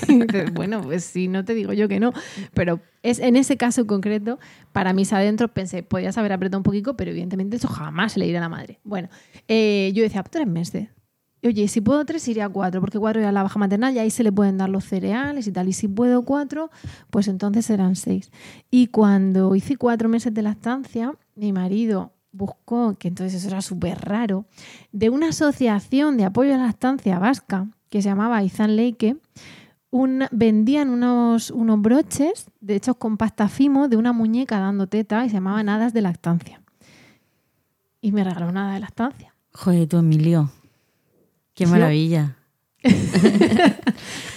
[0.54, 2.12] Bueno, pues sí, no te digo yo que no.
[2.54, 4.38] Pero es en ese caso concreto,
[4.72, 8.38] para mis adentros pensé, podías haber apretado un poquito, pero evidentemente eso jamás le irá
[8.38, 8.80] a la madre.
[8.84, 9.08] Bueno,
[9.46, 10.88] eh, yo decía, tres meses.
[11.44, 14.10] Oye, si puedo tres, iría a cuatro, porque cuatro ya la baja maternal y ahí
[14.10, 15.68] se le pueden dar los cereales y tal.
[15.68, 16.70] Y si puedo cuatro,
[17.10, 18.32] pues entonces serán seis.
[18.70, 24.00] Y cuando hice cuatro meses de lactancia, mi marido buscó, que entonces eso era súper
[24.00, 24.46] raro,
[24.92, 29.16] de una asociación de apoyo a la lactancia vasca que se llamaba Izan Leike,
[29.90, 35.24] una- vendían unos, unos broches, de hecho con pasta fimo, de una muñeca dando teta
[35.24, 36.60] y se llamaban hadas de lactancia.
[38.00, 39.34] Y me regaló una hada de lactancia.
[39.52, 40.50] Joder, tú, Emilio.
[41.54, 42.36] Qué maravilla.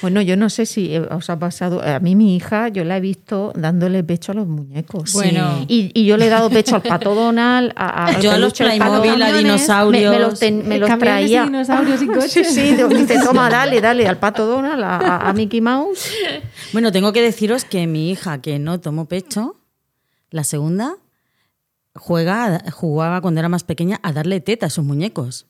[0.01, 1.79] Bueno, yo no sé si eh, os ha pasado.
[1.83, 5.13] A mí, mi hija, yo la he visto dándole pecho a los muñecos.
[5.13, 5.63] Bueno.
[5.67, 8.53] Y, y yo le he dado pecho al pato Donald, a, al Yo a los
[8.53, 10.11] Playmobil, a dinosaurios.
[10.11, 11.43] Me, me los, ten- me los traía.
[11.45, 12.31] dinosaurios y coches.
[12.51, 16.09] Sí, sí, dice, toma, dale, dale al pato Donald, a, a- a Mickey Mouse.
[16.73, 19.57] Bueno, tengo que deciros que mi hija, que no tomó pecho,
[20.31, 20.95] la segunda,
[21.93, 25.45] juega, a- jugaba cuando era más pequeña a darle teta a sus muñecos.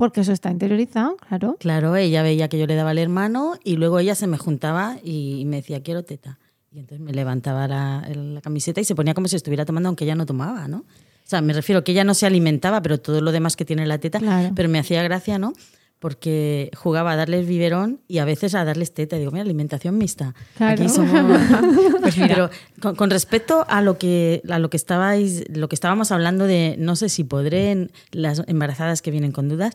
[0.00, 1.56] Porque eso está interiorizado, claro.
[1.60, 4.96] Claro, ella veía que yo le daba al hermano y luego ella se me juntaba
[5.04, 6.38] y me decía, quiero teta.
[6.72, 10.04] Y entonces me levantaba la, la camiseta y se ponía como si estuviera tomando, aunque
[10.04, 10.78] ella no tomaba, ¿no?
[10.78, 13.84] O sea, me refiero que ella no se alimentaba, pero todo lo demás que tiene
[13.86, 14.52] la teta, Claro.
[14.56, 15.52] pero me hacía gracia, ¿no?
[16.00, 19.16] Porque jugaba a darles biberón y a veces a darles teta.
[19.16, 20.34] Digo, mira, alimentación mixta.
[20.56, 20.82] Claro.
[20.82, 21.38] Aquí somos...
[22.00, 22.48] Pues pero
[22.80, 26.74] con, con respecto a lo que a lo que estabais, lo que estábamos hablando de
[26.78, 29.74] no sé si podré en las embarazadas que vienen con dudas,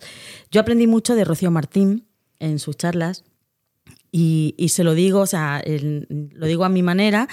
[0.51, 2.07] yo aprendí mucho de Rocío Martín
[2.39, 3.23] en sus charlas
[4.11, 7.27] y, y se lo digo, o sea, el- lo digo a mi manera,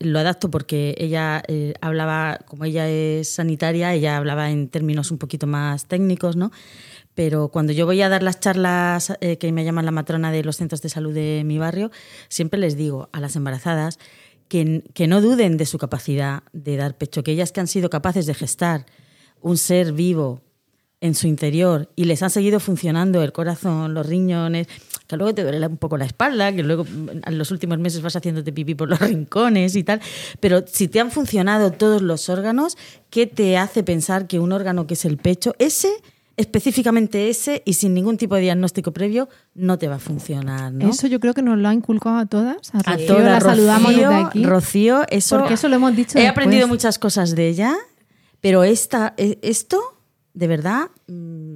[0.00, 5.18] lo adapto porque ella eh, hablaba, como ella es sanitaria, ella hablaba en términos un
[5.18, 6.50] poquito más técnicos, ¿no?
[7.14, 10.44] Pero cuando yo voy a dar las charlas eh, que me llaman la matrona de
[10.44, 11.90] los centros de salud de mi barrio,
[12.28, 13.98] siempre les digo a las embarazadas
[14.48, 17.90] que, que no duden de su capacidad de dar pecho, que ellas que han sido
[17.90, 18.86] capaces de gestar
[19.40, 20.42] un ser vivo
[21.04, 24.68] en su interior y les han seguido funcionando el corazón, los riñones,
[25.06, 28.00] que luego te duele un poco la espalda, que luego mm, en los últimos meses
[28.00, 30.00] vas haciéndote pipí por los rincones y tal,
[30.40, 32.78] pero si te han funcionado todos los órganos,
[33.10, 35.90] ¿qué te hace pensar que un órgano que es el pecho, ese,
[36.36, 40.72] específicamente ese y sin ningún tipo de diagnóstico previo, no te va a funcionar?
[40.72, 40.88] ¿no?
[40.90, 42.74] Eso yo creo que nos lo ha inculcado a todas.
[42.74, 44.44] A, a Rocío todas, la saludamos Rocío, desde aquí.
[44.44, 46.30] Rocío, eso, Porque eso lo hemos dicho He después.
[46.30, 47.74] aprendido muchas cosas de ella,
[48.40, 49.80] pero esta, e- esto,
[50.34, 51.54] de verdad, mm,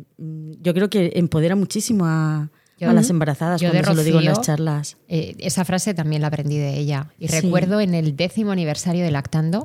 [0.63, 4.19] yo creo que empodera muchísimo a, Yo- a las embarazadas yo cuando se lo digo
[4.21, 4.97] en las charlas.
[5.09, 7.09] eh, esa frase también la aprendí de ella.
[7.19, 7.41] Y Sí.
[7.41, 9.65] recuerdo en el décimo aniversario de Lactando,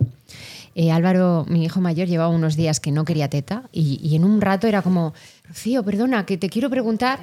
[0.76, 4.24] eh, Álvaro, mi hijo mayor, llevaba unos días que no quería teta y, y en
[4.26, 5.14] un rato era como,
[5.48, 7.20] Rocío, perdona, que te quiero preguntar.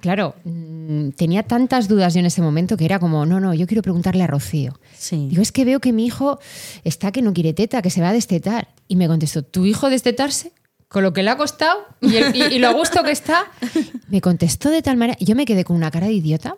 [0.00, 3.66] Claro, mm, tenía tantas dudas yo en ese momento que era como, no, no, yo
[3.66, 4.78] quiero preguntarle a Rocío.
[4.96, 5.26] Sí.
[5.28, 6.38] Digo, es que veo que mi hijo
[6.84, 8.68] está que no quiere teta, que se va a destetar.
[8.88, 10.52] Y me contestó, ¿tu hijo destetarse?
[10.88, 13.44] Con lo que le ha costado y, el- y- y lo a gusto que está.
[14.08, 15.16] Me contestó de tal manera.
[15.20, 16.56] Yo me quedé con una cara de idiota.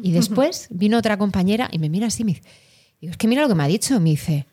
[0.00, 2.42] Y después vino otra compañera y me mira así y me dice,
[3.00, 3.98] digo, es que mira lo que me ha dicho.
[4.00, 4.46] Me dice,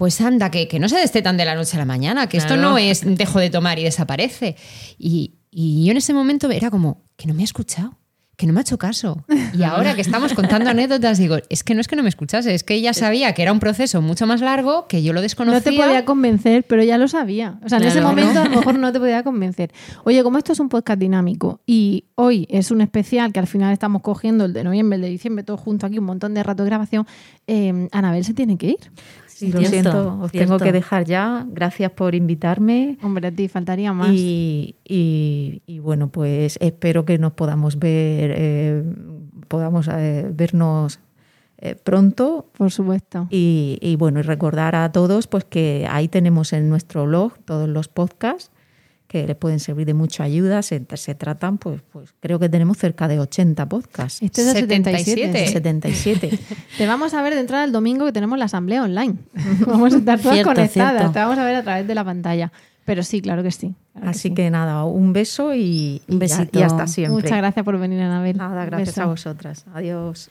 [0.00, 2.56] pues anda, que, que no se destetan de la noche a la mañana, que esto
[2.56, 4.56] no es dejo de tomar y desaparece.
[4.96, 7.98] Y, y yo en ese momento era como, que no me ha escuchado,
[8.34, 9.22] que no me ha hecho caso.
[9.52, 12.54] Y ahora que estamos contando anécdotas, digo, es que no es que no me escuchase,
[12.54, 15.58] es que ella sabía que era un proceso mucho más largo, que yo lo desconocía.
[15.58, 17.60] No te podía convencer, pero ya lo sabía.
[17.62, 19.70] O sea, en ese momento a lo mejor no te podía convencer.
[20.04, 23.74] Oye, como esto es un podcast dinámico y hoy es un especial que al final
[23.74, 26.62] estamos cogiendo el de noviembre, el de diciembre, todo junto aquí, un montón de rato
[26.62, 27.06] de grabación,
[27.46, 28.90] eh, Anabel se tiene que ir.
[29.40, 31.46] Sí, lo siento, os tengo que dejar ya.
[31.50, 32.98] Gracias por invitarme.
[33.02, 34.10] Hombre, a ti faltaría más.
[34.12, 38.84] Y, y- y bueno, pues espero que nos podamos ver, eh,
[39.48, 41.00] podamos eh, vernos
[41.58, 42.46] eh, pronto.
[42.56, 43.26] Por supuesto.
[43.30, 47.68] Y, y bueno, y recordar a todos pues que ahí tenemos en nuestro blog todos
[47.68, 48.50] los podcasts
[49.10, 50.62] que le pueden servir de mucha ayuda.
[50.62, 54.22] Se, se tratan, pues, pues creo que tenemos cerca de 80 podcasts.
[54.22, 55.48] Este es el 77.
[55.48, 56.38] 77.
[56.78, 59.16] Te vamos a ver de entrada el domingo que tenemos la asamblea online.
[59.66, 60.92] Vamos a estar todas Cierto, conectadas.
[60.92, 61.12] cierto.
[61.12, 62.52] Te vamos a ver a través de la pantalla.
[62.84, 63.74] Pero sí, claro que sí.
[63.92, 64.34] claro que Así sí.
[64.34, 66.60] que nada, un beso y, Un besito.
[66.60, 67.20] y hasta siempre.
[67.20, 68.36] Muchas gracias por venir, Anabel.
[68.36, 69.02] Nada, gracias beso.
[69.02, 69.66] a vosotras.
[69.74, 70.30] Adiós.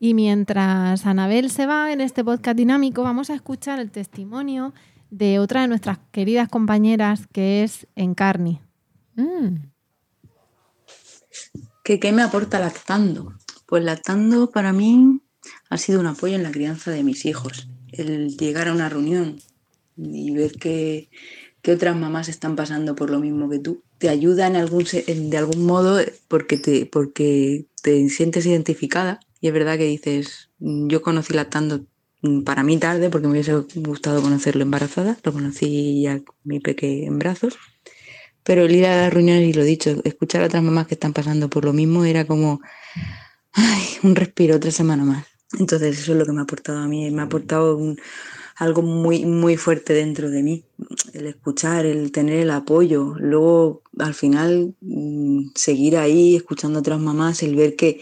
[0.00, 4.72] Y mientras Anabel se va en este podcast dinámico, vamos a escuchar el testimonio
[5.10, 8.60] de otra de nuestras queridas compañeras, que es Encarni.
[11.84, 13.34] ¿Qué, qué me aporta lactando?
[13.66, 15.20] Pues lactando para mí
[15.70, 17.68] ha sido un apoyo en la crianza de mis hijos.
[17.92, 19.40] El llegar a una reunión
[19.96, 21.10] y ver que,
[21.62, 25.38] que otras mamás están pasando por lo mismo que tú, te ayuda en algún, de
[25.38, 31.34] algún modo porque te, porque te sientes identificada Y es verdad que dices, yo conocí
[31.34, 31.86] lactando mm,
[32.44, 37.18] para mí tarde, porque me hubiese gustado conocerlo embarazada, lo conocí ya mi peque en
[37.18, 37.56] brazos.
[38.42, 41.12] Pero el ir a las reuniones, y lo dicho, escuchar a otras mamás que están
[41.12, 42.60] pasando por lo mismo era como,
[44.02, 45.26] un respiro, otra semana más.
[45.58, 47.78] Entonces eso es lo que me ha aportado a mí, me ha aportado
[48.56, 50.64] algo muy, muy fuerte dentro de mí,
[51.14, 57.00] el escuchar, el tener el apoyo, luego al final mm, seguir ahí escuchando a otras
[57.00, 58.00] mamás, el ver que,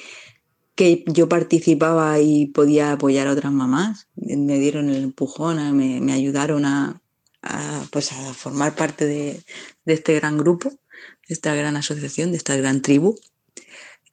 [0.76, 6.00] que yo participaba y podía apoyar a otras mamás, me dieron el empujón, a- me,
[6.00, 7.02] me ayudaron a,
[7.42, 9.42] a, pues a formar parte de,
[9.86, 13.16] de este gran grupo, de esta gran asociación, de esta gran tribu.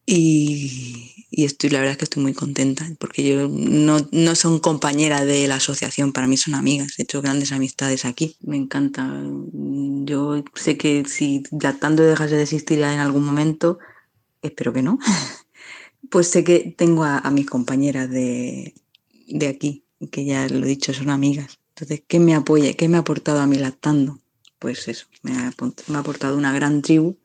[0.06, 4.60] Y, y estoy, la verdad es que estoy muy contenta, porque yo no, no son
[4.60, 9.10] compañeras de la asociación, para mí son amigas, he hecho grandes amistades aquí, me encanta.
[9.53, 13.80] Yo sé que si lactando dejase de existir en algún momento,
[14.41, 14.99] espero que no,
[16.10, 18.74] pues sé que tengo a, mis compañeras de,
[19.28, 21.60] de aquí, que ya lo he dicho, son amigas.
[21.70, 22.74] Entonces, ¿qué me apoya?
[22.74, 24.20] ¿Qué me ha aportado a mí lactando?
[24.60, 25.54] Pues eso, me ha,
[25.88, 27.18] me ha aportado una gran tribu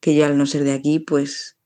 [0.00, 1.56] que yo al no ser de aquí, pues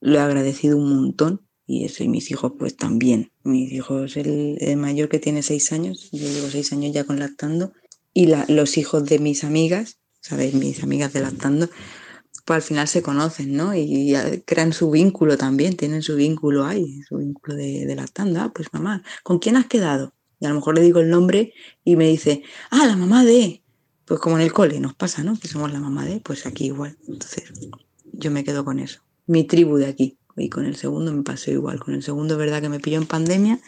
[0.00, 3.32] lo he agradecido un montón y eso, y mis hijos pues también.
[3.44, 7.18] Mis hijos, el, el mayor que tiene seis años, yo llevo seis años ya con
[7.18, 7.72] lactando,
[8.14, 10.54] y la- los hijos de mis amigas, ¿sabéis?
[10.54, 11.68] Mis amigas de lactando,
[12.48, 13.74] pues al final se conocen, ¿no?
[13.74, 18.40] Y, ya crean su vínculo también, tienen su vínculo ahí, su vínculo de, de lactando.
[18.40, 20.14] Ah, pues mamá, ¿con quién has quedado?
[20.40, 21.52] Y a lo mejor le digo el nombre
[21.84, 23.62] y me dice, ah, la mamá de...
[24.06, 25.38] Pues como en el cole nos pasa, ¿no?
[25.38, 26.96] Que somos la mamá de, pues aquí igual.
[27.06, 27.52] Entonces,
[28.14, 29.02] yo me quedo con eso.
[29.26, 30.16] Mi tribu de aquí.
[30.34, 31.78] Y con el segundo me pasó igual.
[31.80, 33.60] Con el segundo, verdad que me pilló en pandemia,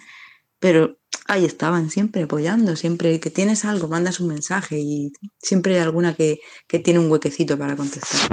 [0.59, 0.97] pero
[1.27, 6.15] ahí estaban, siempre apoyando, siempre que tienes algo, mandas un mensaje y siempre hay alguna
[6.15, 8.31] que, que tiene un huequecito para contestar.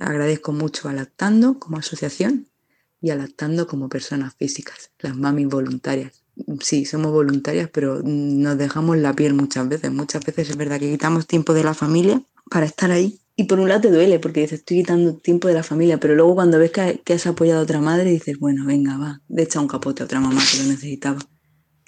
[0.00, 2.48] Agradezco mucho a Lactando como asociación
[3.00, 6.22] y a Lactando como personas físicas, las mamis voluntarias.
[6.60, 9.92] Sí, somos voluntarias, pero nos dejamos la piel muchas veces.
[9.92, 13.20] Muchas veces es verdad que quitamos tiempo de la familia para estar ahí.
[13.36, 16.14] Y por un lado te duele porque dices, estoy quitando tiempo de la familia, pero
[16.14, 19.60] luego cuando ves que, has apoyado a otra madre, dices, bueno, venga, va, de echa
[19.60, 21.18] un capote a otra mamá que lo necesitaba.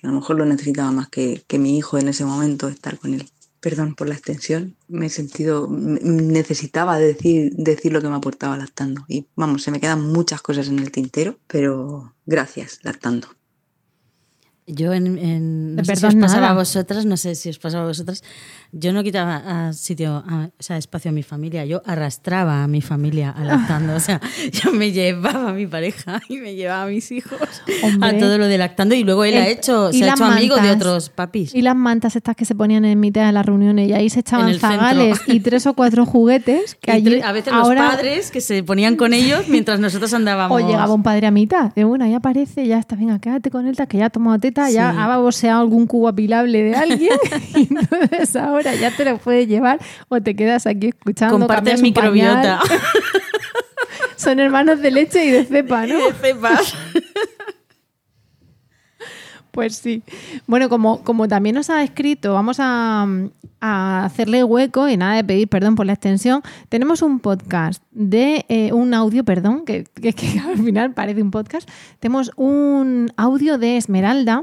[0.02, 3.14] A lo mejor lo necesitaba más que, que mi hijo en ese momento estar con
[3.14, 3.26] él.
[3.64, 9.04] Perdón por la extensión, me he sentido, necesitaba decir, decir lo que me aportaba lactando.
[9.08, 13.28] Y vamos, se me quedan muchas cosas en el tintero, pero gracias, lactando.
[14.66, 16.54] Yo en, en- no De sé si perdón, os pasaba nada.
[16.54, 18.22] a vosotras, no sé si os pasaba a vosotras,
[18.76, 22.68] yo no quitaba a sitio, a- o sea, espacio a mi familia, yo arrastraba a
[22.68, 24.20] mi familia lactando, o sea,
[24.52, 27.38] yo me llevaba a mi pareja y me llevaba a mis hijos
[27.82, 28.08] Hombre.
[28.08, 30.56] a todo lo de lactando y luego él ha El- hecho, se ha hecho amigo
[30.56, 31.54] de otros papis.
[31.54, 34.20] Y las mantas estas que se ponían en mitad de las reuniones y ahí se
[34.20, 34.78] echaban el centro.
[34.78, 38.62] zagales y tres o cuatro juguetes que allí a veces ahora los padres que se
[38.64, 40.60] ponían con ellos mientras nosotros andábamos.
[40.60, 43.66] o llegaba un padre a mitad, de bueno, ahí aparece, ya está, venga, quédate con
[43.66, 47.12] él, que ya ha tomado teta, ya ha baboseado algún cubo apilable de alguien
[47.54, 49.78] y entonces ahora ya te lo puedes llevar
[50.08, 51.36] o te quedas aquí escuchando.
[51.36, 52.60] Un microbiota.
[52.60, 52.80] pañal.
[54.16, 55.98] Son hermanos de leche y de cepa, ¿no?
[56.06, 56.74] De cepas.
[59.50, 60.02] Pues sí.
[60.48, 63.06] Bueno, como, como también nos ha escrito, vamos a,
[63.60, 66.42] a hacerle hueco y nada de pedir perdón por la extensión.
[66.68, 71.30] Tenemos un podcast de eh, un audio, perdón, que, que- que al final parece un
[71.30, 71.68] podcast.
[72.00, 74.42] Tenemos un audio de Esmeralda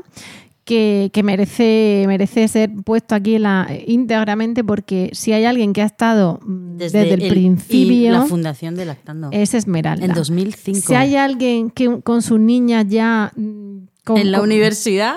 [0.72, 5.82] que, que merece, merece ser puesto aquí en la, íntegramente porque si hay alguien que
[5.82, 9.28] ha estado mm, desde, el, y principio la fundación de Lactando.
[9.34, 10.06] es Esmeralda.
[10.06, 10.80] En 2005.
[10.88, 13.34] Si hay alguien que con sus niñas ya...
[13.36, 15.16] mm, con- en la con- universidad.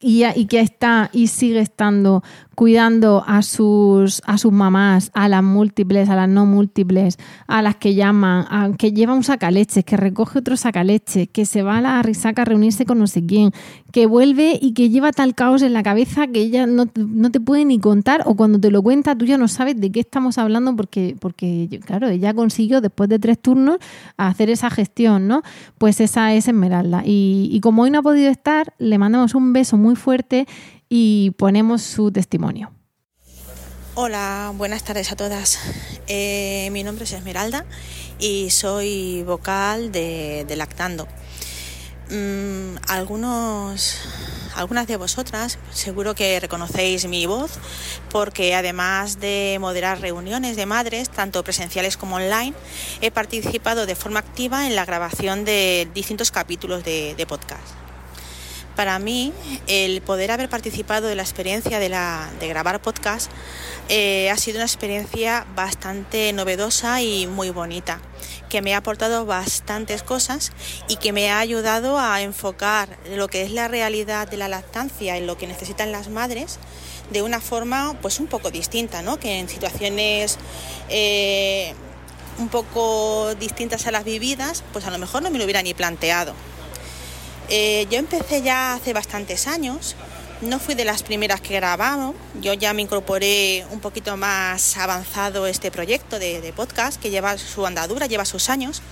[0.00, 2.22] y, y que está y sigue estando
[2.56, 7.76] cuidando a sus, a sus mamás, a las múltiples, a las no múltiples, a las
[7.76, 11.80] que llaman, a- que lleva un sacaleches, que recoge otro sacaleches, que se va a
[11.82, 13.52] la risaca a reunirse con no sé quién,
[13.92, 17.40] que vuelve y que lleva tal caos en la cabeza que ella no, no te
[17.40, 20.38] puede ni contar o cuando te lo cuenta tú ya no sabes de qué estamos
[20.38, 23.76] hablando porque, porque claro, ella consiguió después de tres turnos
[24.16, 25.42] hacer esa gestión, ¿no?
[25.76, 27.02] Pues esa es Esmeralda.
[27.04, 30.46] Y, y como hoy no ha podido estar, le mandamos un beso muy fuerte
[30.88, 32.72] y ponemos su testimonio.
[33.94, 35.58] Hola, buenas tardes a todas.
[36.06, 37.64] Eh, mi nombre es Esmeralda
[38.18, 41.08] y soy vocal de, Lactando.
[42.10, 43.98] Mm, algunos,
[44.54, 47.58] algunas de vosotras seguro que reconocéis mi voz
[48.10, 52.52] porque además de moderar reuniones de madres, tanto presenciales como online,
[53.00, 57.85] he participado de forma activa en la grabación de distintos capítulos de, de podcast.
[58.76, 59.32] Para mí,
[59.66, 63.30] el poder haber participado de la experiencia de, la, de grabar podcast
[63.88, 68.00] eh, ha sido una experiencia bastante novedosa y muy bonita,
[68.50, 70.52] que me ha aportado bastantes cosas
[70.88, 75.16] y que me ha ayudado a enfocar lo que es la realidad de la lactancia
[75.16, 76.58] en lo que necesitan las madres
[77.10, 79.18] de una forma pues un poco distinta, ¿no?
[79.18, 80.36] que en situaciones
[80.90, 81.72] eh,
[82.38, 85.72] un poco distintas a las vividas, pues a lo mejor no me lo hubiera ni
[85.72, 86.34] planteado.
[87.48, 89.94] Eh, yo empecé ya hace bastantes años,
[90.40, 95.46] no fui de las primeras que grabamos, yo ya me incorporé un poquito más avanzado
[95.46, 98.82] este proyecto de, podcast que lleva su andadura, lleva sus años.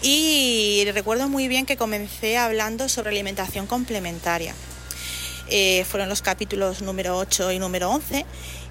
[0.00, 4.54] Y recuerdo muy bien que comencé hablando sobre alimentación complementaria.
[5.48, 8.24] Eh, fueron los capítulos número 8 y número 11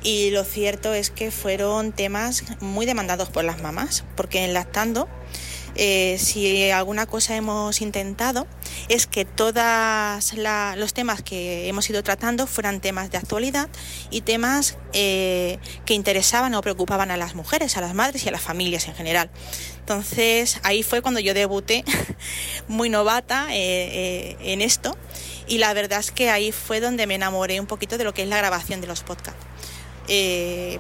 [0.04, 5.08] y lo cierto es que fueron temas muy demandados por las mamás, porque en lactando
[5.76, 8.46] eh, si alguna cosa hemos intentado
[8.90, 10.34] es que todos
[10.76, 13.70] los temas que hemos ido tratando fueran temas de actualidad
[14.10, 18.32] y temas eh, que interesaban o preocupaban a las mujeres, a las madres y a
[18.32, 19.30] las familias en general.
[19.80, 21.86] Entonces ahí fue cuando yo debuté
[22.68, 24.98] muy novata eh, en esto
[25.48, 28.24] y la verdad es que ahí fue donde me enamoré un poquito de lo que
[28.24, 29.46] es la grabación de los podcasts.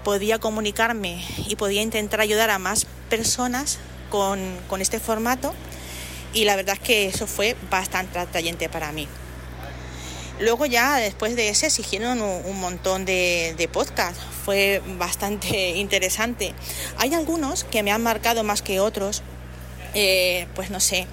[0.03, 3.79] podía comunicarme y podía intentar ayudar a más personas
[4.11, 5.55] con, este formato
[6.33, 9.07] y la verdad es que eso fue bastante atrayente para mí.
[10.39, 16.53] Luego ya después de ese exigieron un, montón de, de podcasts, fue bastante interesante.
[16.97, 19.23] Hay algunos que me han marcado más que otros,
[19.93, 21.07] eh, pues no sé,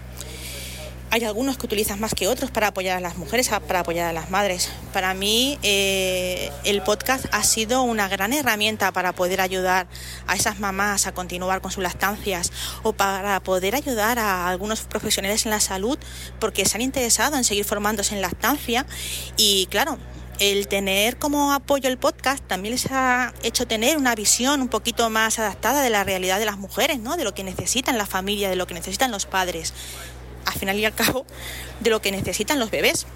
[1.10, 4.12] hay algunos que utilizan más que otros para apoyar a las mujeres, para apoyar a
[4.12, 4.70] las madres.
[4.92, 9.86] Para mí eh, el podcast ha sido una gran herramienta para poder ayudar
[10.26, 12.52] a esas mamás a continuar con sus lactancias
[12.82, 15.98] o para poder ayudar a algunos profesionales en la salud
[16.38, 18.86] porque se han interesado en seguir formándose en lactancia
[19.36, 19.98] y claro,
[20.38, 25.10] el tener como apoyo el podcast también les ha hecho tener una visión un poquito
[25.10, 27.16] más adaptada de la realidad de las mujeres, ¿no?
[27.16, 29.74] De lo que necesitan la familia, de lo que necesitan los padres
[30.48, 31.26] al final y al cabo
[31.80, 33.06] de lo que necesitan los bebés.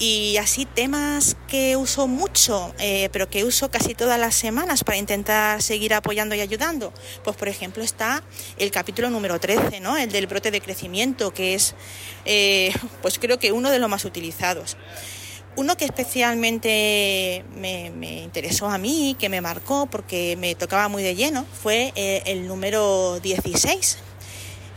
[0.00, 4.96] Y así temas que uso mucho, eh, pero que uso casi todas las semanas para
[4.96, 6.92] intentar seguir apoyando y ayudando.
[7.24, 8.22] Pues por ejemplo está
[8.58, 9.96] el capítulo número 13, ¿no?
[9.96, 11.74] el del brote de crecimiento, que es
[12.26, 12.72] eh,
[13.02, 14.76] pues creo que uno de los más utilizados.
[15.56, 21.16] Uno que especialmente me, interesó a mí, que me marcó porque me tocaba muy de
[21.16, 23.98] lleno, fue eh, el número 16,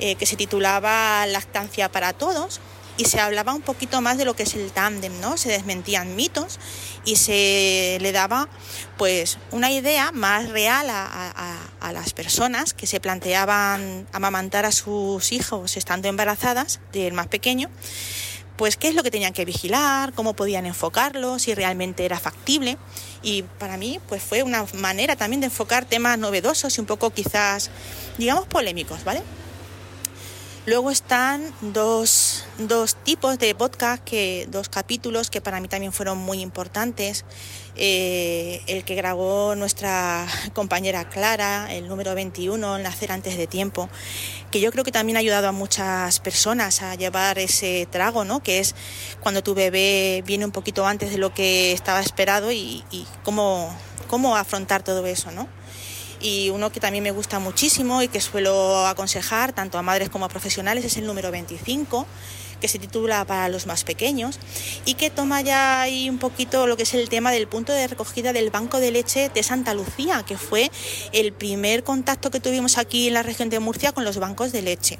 [0.02, 2.60] eh, que se titulaba Lactancia para Todos
[2.98, 5.38] y se hablaba un poquito más de lo que es el tándem, ¿no?
[5.38, 6.60] Se desmentían mitos
[7.06, 8.50] y se le daba
[8.98, 15.32] pues una idea más real a, a, las personas que se planteaban amamantar a sus
[15.32, 17.70] hijos estando embarazadas del más pequeño
[18.62, 22.78] pues qué es lo que tenían que vigilar, cómo podían enfocarlo, si realmente era factible.
[23.24, 27.10] Y para mí, pues fue una manera también de enfocar temas novedosos y un poco
[27.10, 27.72] quizás,
[28.20, 29.24] digamos, polémicos, ¿vale?
[30.68, 32.46] Luego están dos,
[33.04, 37.26] tipos de podcast, que, dos capítulos que para mí también fueron muy importantes.
[37.76, 43.90] Eh, el que grabó nuestra compañera Clara, el número 21, Nacer antes de tiempo,
[44.52, 48.44] que yo creo que también ha ayudado a muchas personas a llevar ese trago, ¿no?
[48.44, 48.76] que es
[49.20, 53.76] cuando tu bebé viene un poquito antes de lo que estaba esperado y, y cómo,
[54.08, 55.32] cómo afrontar todo eso.
[55.32, 55.48] ¿no?
[56.22, 60.26] Y uno que también me gusta muchísimo y que suelo aconsejar tanto a madres como
[60.26, 62.06] a profesionales es el número 25
[62.62, 64.40] que se titula Para los más pequeños
[64.86, 67.88] y que toma ya ahí un poquito lo que es el tema del punto de
[67.88, 70.72] recogida del banco de leche de Santa Lucía, que fue
[71.12, 74.62] el primer contacto que tuvimos aquí en la región de Murcia con los bancos de
[74.62, 75.00] leche.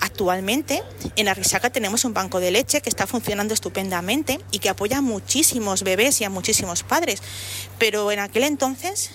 [0.00, 0.82] Actualmente
[1.16, 5.02] en Arrisaca tenemos un banco de leche que está funcionando estupendamente y que apoya a
[5.02, 7.20] muchísimos bebés y a muchísimos padres,
[7.78, 9.10] pero en aquel entonces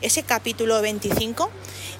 [0.00, 1.50] ese capítulo 25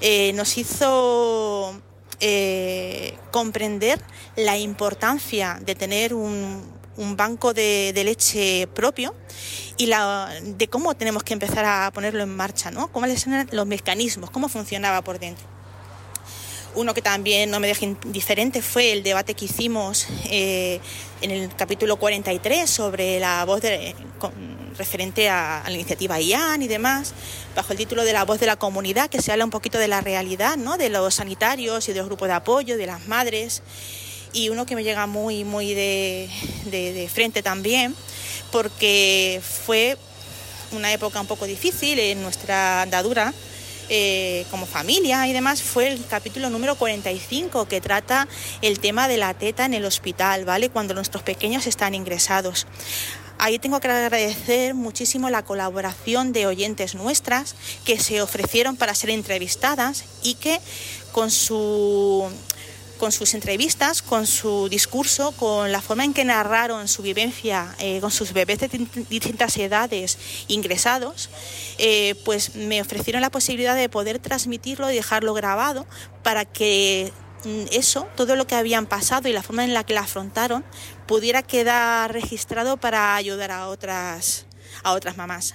[0.00, 1.80] eh, nos hizo
[2.20, 4.00] eh, comprender
[4.36, 6.76] la importancia de tener un,
[7.16, 9.14] banco de, leche propio
[9.76, 12.90] y la, de cómo tenemos que empezar a ponerlo en marcha, ¿no?
[12.90, 15.46] Cómo son los mecanismos, cómo funcionaba por dentro.
[16.74, 20.80] Uno que también no me deja indiferente fue el debate que hicimos eh,
[21.20, 23.94] en el capítulo 43 sobre la voz de,
[24.76, 27.12] referente a, la iniciativa IAN y demás,
[27.56, 29.88] bajo el título de la voz de la comunidad, que se habla un poquito de
[29.88, 30.76] la realidad, ¿no?
[30.76, 33.62] de los sanitarios y de los grupos de apoyo, de las madres.
[34.32, 36.28] Y uno que me llega muy, muy de,
[36.66, 37.94] de frente también,
[38.52, 39.96] porque fue
[40.72, 43.32] una época un poco difícil en nuestra andadura
[43.88, 48.28] eh, como familia y demás fue el capítulo número 45 que trata
[48.62, 50.68] el tema de la teta en el hospital, ¿vale?
[50.68, 52.66] Cuando nuestros pequeños están ingresados.
[53.38, 57.54] Ahí tengo que agradecer muchísimo la colaboración de oyentes nuestras
[57.84, 60.60] que se ofrecieron para ser entrevistadas y que
[61.12, 62.28] con su
[62.98, 68.00] con sus entrevistas, con su discurso, con la forma en que narraron su vivencia eh,
[68.00, 68.68] con sus bebés de
[69.08, 70.18] distintas edades
[70.48, 71.30] ingresados,
[71.78, 75.86] eh, pues me ofrecieron la posibilidad de poder transmitirlo y dejarlo grabado
[76.22, 77.12] para que
[77.44, 80.64] mm, eso, todo lo que habían pasado y la forma en la que la afrontaron,
[81.06, 84.46] pudiera quedar registrado para ayudar a otras,
[84.82, 85.54] a otras mamás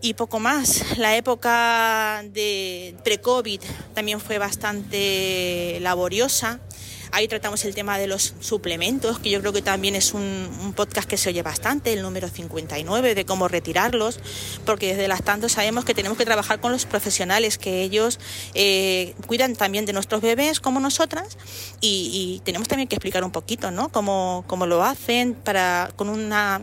[0.00, 0.98] y poco más.
[0.98, 3.60] La época de pre-COVID
[3.94, 6.60] también fue bastante laboriosa.
[7.12, 11.08] Ahí tratamos el tema de los suplementos, que yo creo que también es un, podcast
[11.08, 14.20] que se oye bastante, el número 59, de cómo retirarlos,
[14.64, 18.20] porque desde las tantas sabemos que tenemos que trabajar con los profesionales, que ellos
[18.54, 21.36] eh, cuidan también de nuestros bebés como nosotras,
[21.80, 23.88] y, tenemos también que explicar un poquito, ¿no?
[23.90, 26.62] Cómo, cómo lo hacen, para, con una,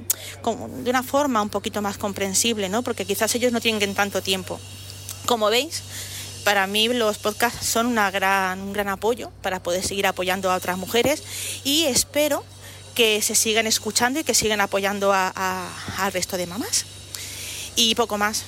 [0.83, 2.83] de una forma un poquito más comprensible, ¿no?
[2.83, 4.59] Porque quizás ellos no tienen tanto tiempo.
[5.25, 5.83] Como veis,
[6.47, 11.21] para mí los podcasts son un gran apoyo para poder seguir apoyando a otras mujeres
[11.65, 12.41] y espero
[12.95, 16.85] que se sigan escuchando y que sigan apoyando al resto de mamás.
[17.75, 18.45] Y poco más.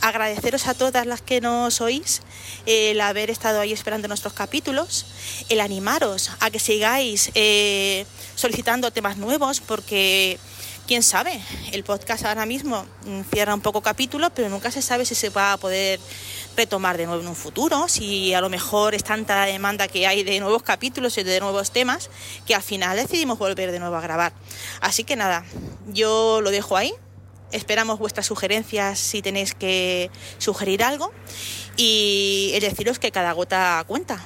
[0.00, 2.22] Agradeceros a todas las que nos oís
[2.64, 5.04] el haber estado ahí esperando nuestros capítulos,
[5.50, 10.38] el animaros a que sigáis eh, solicitando temas nuevos porque
[10.86, 11.40] quién sabe,
[11.72, 12.86] el podcast ahora mismo
[13.32, 15.98] cierra un poco capítulos, pero nunca se sabe si se va a poder
[16.56, 20.22] retomar de nuevo en un futuro, si a lo mejor es tanta demanda que hay
[20.22, 22.08] de nuevos capítulos y de nuevos temas,
[22.46, 24.32] que al final decidimos volver de nuevo a grabar.
[24.80, 25.44] Así que nada,
[25.88, 26.94] yo lo dejo ahí.
[27.52, 31.12] Esperamos vuestras sugerencias si tenéis que sugerir algo
[31.76, 34.24] y deciros que cada gota cuenta,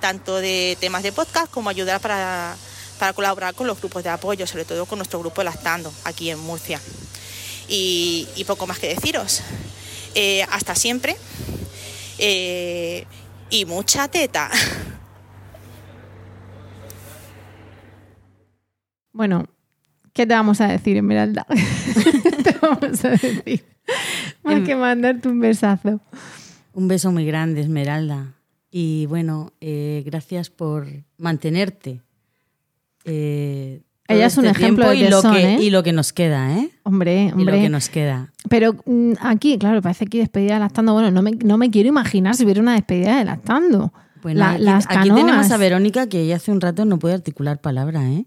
[0.00, 2.56] tanto de temas de podcast como ayudar para,
[2.98, 6.38] para colaborar con los grupos de apoyo, sobre todo con nuestro grupo Lactando aquí en
[6.40, 6.80] Murcia.
[7.68, 9.42] Y, poco más que deciros.
[10.14, 11.16] Eh, hasta siempre
[12.18, 13.04] eh,
[13.50, 14.50] y mucha teta.
[19.12, 19.46] Bueno,
[20.12, 21.46] ¿qué te vamos a decir, Esmeralda?
[22.44, 23.64] te vamos a decir?
[24.42, 26.00] Más em, que mandarte un besazo.
[26.72, 28.34] Un beso muy grande, Esmeralda.
[28.70, 32.00] Y bueno, eh, gracias por mantenerte
[33.08, 35.58] eh, ella es un este ejemplo de y lo, que, ¿eh?
[35.60, 36.70] y lo que nos queda, ¿eh?
[36.82, 37.42] Hombre, hombre.
[37.42, 38.32] Y lo que nos queda.
[38.48, 40.94] Pero mm, aquí, claro, parece que despedida de lactando.
[40.94, 43.92] Bueno, no me, no me quiero imaginar si hubiera una despedida de lactando.
[44.22, 48.24] Bueno, aquí, tenemos a Verónica que ella hace un rato no puede articular palabra, ¿eh?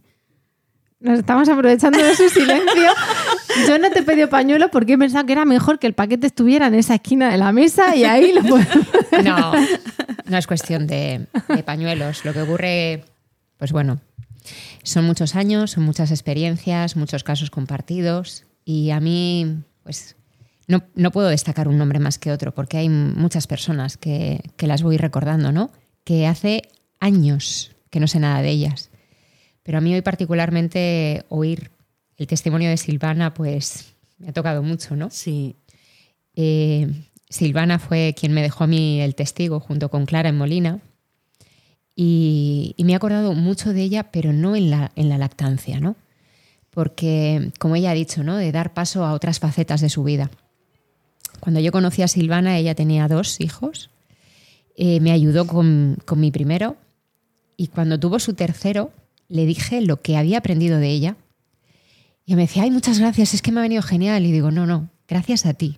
[1.00, 2.92] Nos estamos aprovechando de su silencio.
[3.68, 6.28] Yo no te he pedido pañuelo porque he pensado que era mejor que el paquete
[6.28, 8.66] estuviera en esa esquina de la mesa y ahí lo puedo...
[9.24, 9.52] No,
[10.26, 12.24] no es cuestión de, de pañuelos.
[12.24, 13.04] Lo que ocurre,
[13.58, 14.00] pues bueno,
[14.84, 20.16] son muchos años, son muchas experiencias, muchos casos compartidos y a mí, pues,
[20.68, 24.68] no, no puedo destacar un nombre más que otro porque hay muchas personas que, que
[24.68, 25.72] las voy recordando, ¿no?
[26.04, 26.64] Que hace
[27.00, 28.90] años que no sé nada de ellas.
[29.64, 31.72] Pero a mí hoy particularmente oír
[32.18, 35.10] el testimonio de Silvana, pues me ha tocado mucho, ¿no?
[35.10, 35.58] Sí.
[36.36, 36.88] Eh,
[37.30, 40.80] Silvana fue quien me dejó a mí el testigo junto con Clara en Molina.
[42.04, 45.96] Y, me he acordado mucho de ella, pero no en la, en la lactancia, ¿no?
[46.72, 48.38] Porque, como ella ha dicho, ¿no?
[48.38, 50.32] De dar paso a otras facetas de su vida.
[51.42, 53.92] Cuando yo conocí a Silvana, ella tenía dos hijos.
[54.76, 56.76] Eh, me ayudó con, con mi primero.
[57.56, 58.92] Y cuando tuvo su tercero,
[59.28, 61.18] le dije lo que había aprendido de ella.
[62.26, 64.26] Y me decía, ay, muchas gracias, es que me ha venido genial.
[64.26, 65.78] Y digo, no, no, gracias a ti.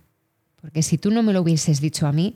[0.61, 2.35] Porque si tú no me lo hubieses dicho a mí,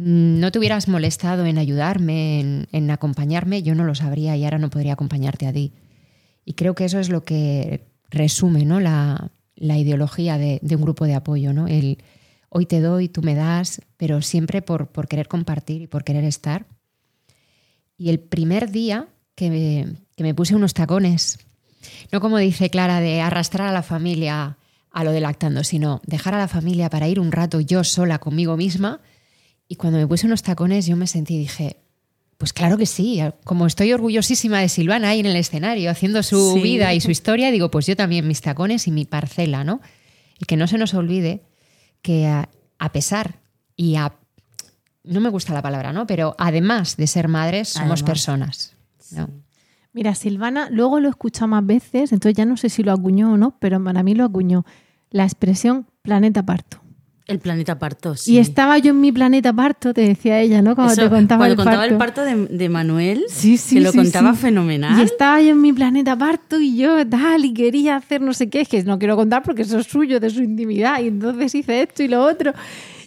[0.00, 4.70] no te hubieras molestado en ayudarme, en, acompañarme, yo no lo sabría y ahora no
[4.70, 5.72] podría acompañarte a ti.
[6.44, 8.78] Y creo que eso es lo que resume ¿no?
[8.78, 11.52] la, ideología de, un grupo de apoyo.
[11.52, 11.66] ¿no?
[11.66, 11.98] El
[12.48, 16.22] hoy te doy, tú me das, pero siempre por, por querer compartir y por querer
[16.22, 16.66] estar.
[17.96, 21.40] Y el primer día que me, que me puse unos tacones,
[22.12, 24.58] no como dice Clara, de arrastrar a la familia
[24.92, 28.20] a lo de lactando, sino dejar a la familia para ir un rato yo sola
[28.20, 29.00] conmigo misma,
[29.68, 31.76] y cuando me puse unos tacones yo me sentí y dije,
[32.38, 36.54] pues claro que sí, como estoy orgullosísima de Silvana ahí en el escenario haciendo su
[36.62, 39.80] vida y su historia, digo, pues yo también mis tacones y mi parcela, ¿no?
[40.38, 41.42] Y que no se nos olvide
[42.00, 43.40] que a, pesar
[43.76, 44.14] y a...
[45.02, 46.06] No me gusta la palabra, ¿no?
[46.06, 48.76] Pero además de ser madres, somos personas.
[49.92, 53.32] Mira, Silvana, luego lo he escuchado más veces, entonces ya no sé si lo acuñó
[53.32, 54.64] o no, pero para mí lo acuñó.
[55.10, 56.80] La expresión planeta parto.
[57.28, 58.32] El planeta parto, sí.
[58.32, 60.74] Y estaba yo en mi planeta parto, te decía ella, ¿no?
[60.74, 61.92] Cuando Eso, te contaba cuando el contaba parto.
[61.92, 64.38] el parto de, de Manuel, Sí, sí, que lo sí, contaba sí.
[64.40, 64.98] fenomenal.
[64.98, 68.48] Y estaba yo en mi planeta parto y yo tal, y quería hacer no sé
[68.48, 71.54] qué, es que no quiero contar porque eso es suyo, de su intimidad, y entonces
[71.54, 72.54] hice esto y lo otro.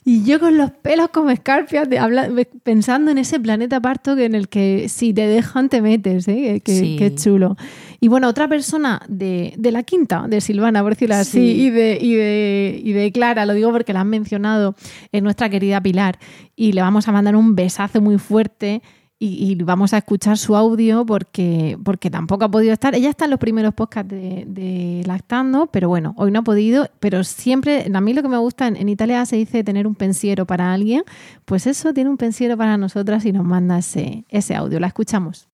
[0.03, 2.27] Y yo con los pelos como escarpias, de- habla-
[2.63, 6.59] pensando en ese planeta parto que en el que si te dejan te metes, ¿eh?
[6.65, 6.95] que, Sí.
[6.97, 7.55] que chulo.
[7.99, 11.61] Y bueno, otra persona de, de la quinta, de Silvana, por decirlo así, Sí.
[11.65, 14.75] y de, y, de, y de Clara, lo digo porque la han mencionado,
[15.11, 16.17] es nuestra querida Pilar,
[16.55, 18.81] y le vamos a mandar un besazo muy fuerte
[19.23, 22.95] y, vamos a escuchar su audio porque, porque tampoco ha podido estar.
[22.95, 26.89] Ella está en los primeros podcasts de, Lactando, pero bueno, hoy no ha podido.
[26.99, 29.93] Pero siempre, a mí lo que me gusta, en, en Italia se dice tener un
[29.93, 31.03] pensiero para alguien,
[31.45, 34.80] pues eso tiene un pensiero para nosotras y nos manda ese, ese audio.
[34.80, 35.48] La escuchamos.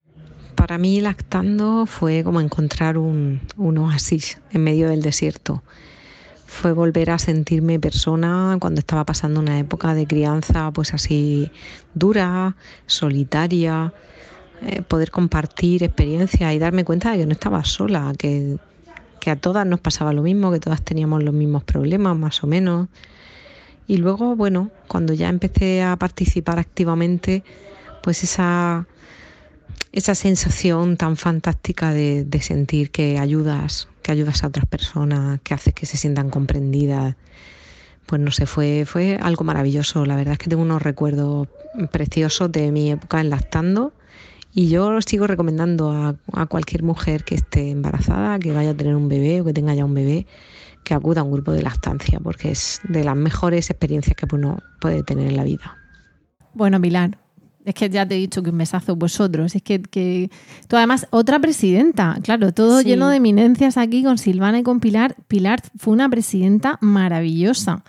[0.55, 5.61] Para mí lactando fue como encontrar un, un oasis en medio del desierto.
[6.47, 11.51] Fue volver a sentirme persona cuando estaba pasando una época de crianza pues así
[11.93, 12.55] dura,
[12.87, 13.93] solitaria,
[14.61, 18.57] eh, poder compartir experiencias y darme cuenta de que no estaba sola, que,
[19.19, 22.47] que a todas nos pasaba lo mismo, que todas teníamos los mismos problemas más o
[22.47, 22.87] menos.
[23.85, 27.43] Y luego, bueno, cuando ya empecé a participar activamente,
[28.01, 28.87] pues esa
[29.91, 35.73] esa sensación tan fantástica de, sentir que ayudas, que ayudas a otras personas, que haces
[35.73, 37.15] que se sientan comprendidas.
[38.05, 40.05] Pues no sé, fue, fue algo maravilloso.
[40.05, 41.47] La verdad es que tengo unos recuerdos
[41.91, 43.93] preciosos de mi época en lactando
[44.53, 48.73] y yo lo sigo recomendando a, a cualquier mujer que esté embarazada, que vaya a
[48.73, 50.25] tener un bebé o que tenga ya un bebé,
[50.83, 54.59] que acuda a un grupo de lactancia, porque es de las mejores experiencias que uno
[54.79, 55.77] puede tener en la vida.
[56.53, 57.17] Bueno, Pilar,
[57.67, 59.53] es que ya te he dicho que un besazo vosotros.
[59.55, 60.29] Es que, que
[60.67, 62.87] tú además, otra presidenta, claro, todo Sí.
[62.87, 65.15] lleno de eminencias aquí con Silvana y con Pilar.
[65.27, 67.83] Pilar fue una presidenta maravillosa.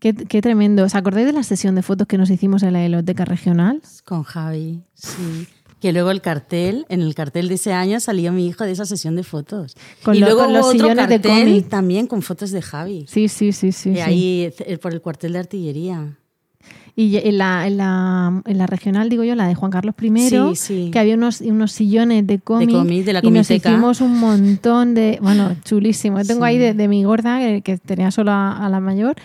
[0.00, 0.84] Qué, qué tremendo.
[0.84, 3.80] ¿Os acordáis de la sesión de fotos que nos hicimos en la biblioteca regional?
[4.04, 5.46] Con Javi, sí.
[5.80, 8.86] Que luego el cartel, en el cartel de ese año salió mi hijo de esa
[8.86, 9.74] sesión de fotos.
[10.02, 11.68] Con y lo- luego con hubo los otro sillones de cartel cómic.
[11.68, 13.04] también con fotos de Javi.
[13.08, 13.90] Sí, sí, sí, sí.
[13.90, 16.16] Y ahí eh, por el cuartel de artillería.
[16.96, 20.28] Y en la, en, la, en la regional, digo yo, la de Juan Carlos I,
[20.30, 20.90] Sí, sí.
[20.92, 22.70] que había unos, unos sillones de cómic.
[22.70, 23.70] cómic, de la y nos comiteca.
[23.70, 25.18] hicimos un montón de.
[25.20, 26.20] Bueno, chulísimo.
[26.20, 26.50] Yo tengo Sí.
[26.50, 29.16] ahí de, de mi gorda, que, que tenía solo a, a la mayor.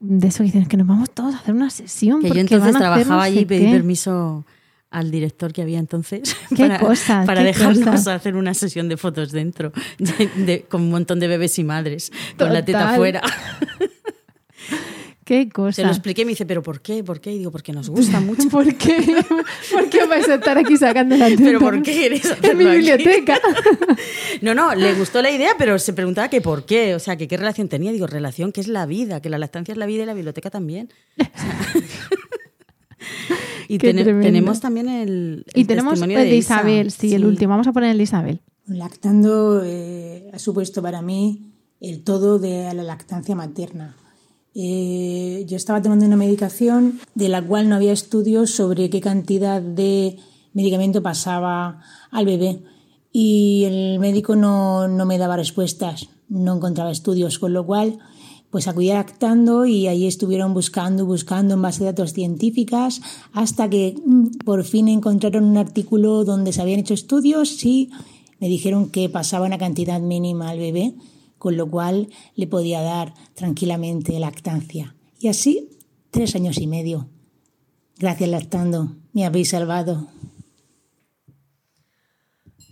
[0.00, 2.20] De eso que dicen que nos vamos todos a hacer una sesión.
[2.20, 3.70] Que yo entonces van a trabajaba no allí sé y pedí qué.
[3.70, 4.44] permiso
[4.90, 8.08] al director que había entonces Qué para, cosas, para qué dejarnos cosas.
[8.08, 12.10] hacer una sesión de fotos dentro, de- de- con un montón de bebés y madres,
[12.36, 12.96] con la teta Total.
[12.96, 13.22] fuera.
[15.24, 15.76] Qué cosa.
[15.76, 17.02] Se lo expliqué y me dice, ¿pero por qué?
[17.02, 17.32] ¿Por qué?
[17.32, 18.48] Y digo, porque nos gusta mucho.
[18.50, 19.24] ¿Por qué?
[19.72, 21.30] ¿Por qué vais a estar aquí sacando la?
[21.36, 22.76] ¿Pero por qué queréis En mi hacerlo aquí?
[22.76, 23.40] biblioteca.
[24.42, 27.28] No, no, le gustó la idea, pero se preguntaba que por qué, o sea, que
[27.28, 27.92] qué relación tenía.
[27.92, 30.50] Digo, relación que es la vida, que la lactancia es la vida y la biblioteca
[30.50, 30.90] también.
[31.18, 31.58] O sea,
[33.68, 36.56] y tenemos también el, Y el tenemos testimonio el de Isa.
[36.56, 37.50] Isabel, sí, el último.
[37.50, 38.40] Vamos a poner el de Isabel.
[38.66, 43.96] Lactando eh, ha supuesto para mí el todo de la lactancia materna.
[44.54, 49.60] Eh, yo estaba tomando una medicación de la cual no había estudios sobre qué cantidad
[49.60, 50.16] de
[50.52, 52.62] medicamento pasaba al bebé.
[53.12, 57.98] Y el médico no, no me daba respuestas, no encontraba estudios, con lo cual
[58.54, 63.00] pues acudí lactando y ahí estuvieron buscando, buscando en base de datos científicas
[63.32, 67.90] hasta que mm, por fin encontraron un artículo donde se habían hecho estudios y
[68.38, 70.94] me dijeron que pasaba una cantidad mínima al bebé,
[71.44, 74.94] con lo cual le podía dar tranquilamente lactancia.
[75.20, 75.68] Y así,
[76.10, 77.10] tres años y medio.
[77.98, 78.96] Gracias, lactando.
[79.12, 80.08] Me habéis salvado.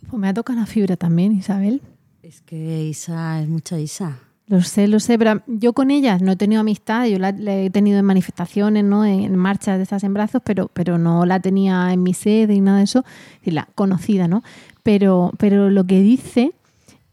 [0.08, 1.82] Pues me ha tocado la fibra también, Isabel.
[2.22, 4.20] Es que Isa es mucha Isa.
[4.46, 7.54] Lo sé, lo sé, pero yo con ellas no he tenido amistad, yo la, la
[7.54, 9.04] he tenido en manifestaciones, ¿no?
[9.04, 12.54] en, en marchas de estas en brazos, pero, pero no la tenía en mi sede
[12.54, 13.04] y nada de eso,
[13.42, 14.42] y la conocida, ¿no?
[14.82, 16.54] Pero, pero lo que dice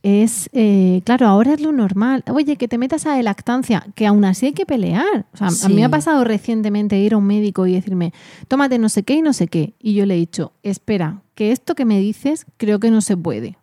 [0.02, 2.24] es, eh, claro, ahora es lo normal.
[2.32, 5.26] Oye, que te metas a de lactancia, que aún así hay que pelear.
[5.34, 8.14] O sea, a mí me ha pasado recientemente ir a un médico y decirme,
[8.48, 9.74] tómate no sé qué y no sé qué.
[9.80, 13.18] Y yo le he dicho, espera, que esto que me dices creo que no se
[13.18, 13.58] puede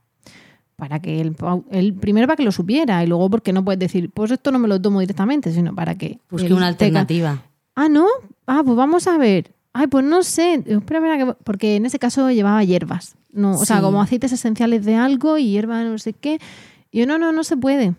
[0.77, 1.35] para que él,
[1.71, 4.59] él- primero para que lo supiera y luego porque no puedes decir, pues esto no
[4.59, 7.43] me lo tomo directamente, sino para que Busqué él una alternativa.
[7.75, 8.07] Ah, ¿no?
[8.47, 9.53] Ah, pues vamos a ver.
[9.79, 10.65] Ay, pues no sé.
[11.45, 13.15] Porque en ese caso llevaba hierbas.
[13.31, 16.41] No, o sea, como aceites esenciales de algo y hierba no sé qué.
[16.91, 17.95] Y yo, no, no, no se puede.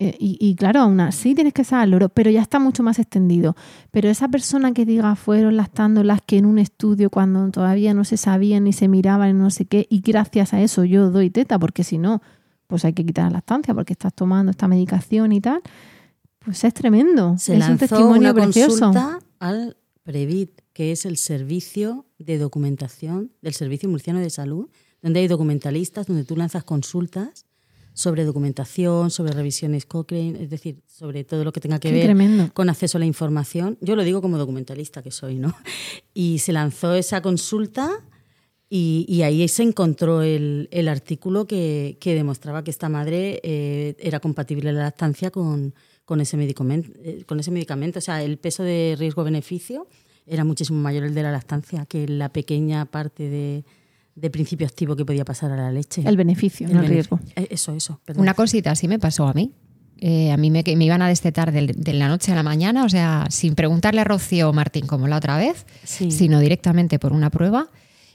[0.00, 2.82] Eh, y, y claro, aún así tienes que estar al loro, pero ya está mucho
[2.82, 3.54] más extendido.
[3.92, 8.02] Pero esa persona que diga fueron lactando las que en un estudio cuando todavía no
[8.02, 11.30] se sabían ni se miraban y no sé qué, y gracias a eso yo doy
[11.30, 12.20] teta, porque si no,
[12.66, 15.60] pues hay que quitar la lactancia porque estás tomando esta medicación y tal.
[16.40, 17.36] Pues es tremendo.
[17.38, 18.86] Se es lanzó un testimonio una precioso.
[18.86, 24.68] consulta al Previt, que es el servicio de documentación del Servicio Murciano de Salud,
[25.02, 27.46] donde hay documentalistas, donde tú lanzas consultas
[27.94, 32.04] sobre documentación, sobre revisiones Cochrane, es decir, sobre todo lo que tenga que Qué ver
[32.04, 32.50] tremendo.
[32.54, 33.76] con acceso a la información.
[33.80, 35.54] Yo lo digo como documentalista que soy, ¿no?
[36.14, 37.90] Y se lanzó esa consulta
[38.70, 43.96] y, y ahí se encontró el, el artículo que, que demostraba que esta madre eh,
[43.98, 45.74] era compatible la lactancia con,
[46.06, 47.98] con, ese medicamento, eh, con ese medicamento.
[47.98, 49.86] O sea, el peso de riesgo-beneficio
[50.32, 53.64] era muchísimo mayor el de la lactancia que la pequeña parte de,
[54.14, 56.02] de principio activo que podía pasar a la leche.
[56.06, 57.20] El beneficio, no el riesgo.
[57.36, 58.00] Eh, Eso, eso.
[58.04, 58.22] perdón.
[58.22, 59.52] Una cosita así me pasó a mí.
[59.98, 62.84] Eh, a mí me, que me iban a destetar de, la noche a la mañana,
[62.84, 66.10] o sea, sin preguntarle a Rocío o Martín como la otra vez, Sí.
[66.10, 67.68] sino directamente por una prueba.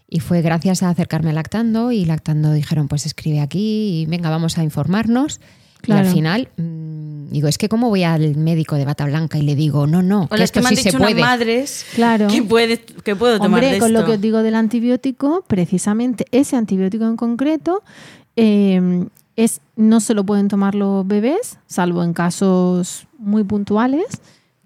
[0.09, 4.29] Y fue gracias a acercarme a Lactando y Lactando dijeron, pues escribe aquí y venga,
[4.29, 5.39] vamos a informarnos.
[5.85, 9.41] Y al final, mm, digo, es que cómo voy al médico de bata blanca y
[9.43, 11.11] le digo, no, no, que Hola, es esto que me han sí se dicho unas
[11.11, 11.21] puede.
[11.21, 12.27] madres Claro.
[12.27, 16.25] que, puede, que puedo tomar Hombre, de con lo que os digo del antibiótico, precisamente
[16.31, 17.83] ese antibiótico en concreto
[18.35, 19.05] eh,
[19.35, 24.05] es no se lo pueden tomar los bebés, salvo en casos muy puntuales,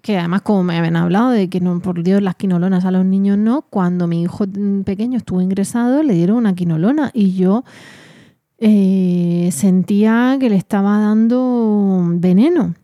[0.00, 3.04] que además como me habían hablado de que no, por Dios las quinolonas a los
[3.04, 7.64] niños no, cuando mi hijo mm, pequeño estuvo ingresado le dieron una quinolona y yo
[8.64, 12.74] eh, sentía que le estaba dando veneno.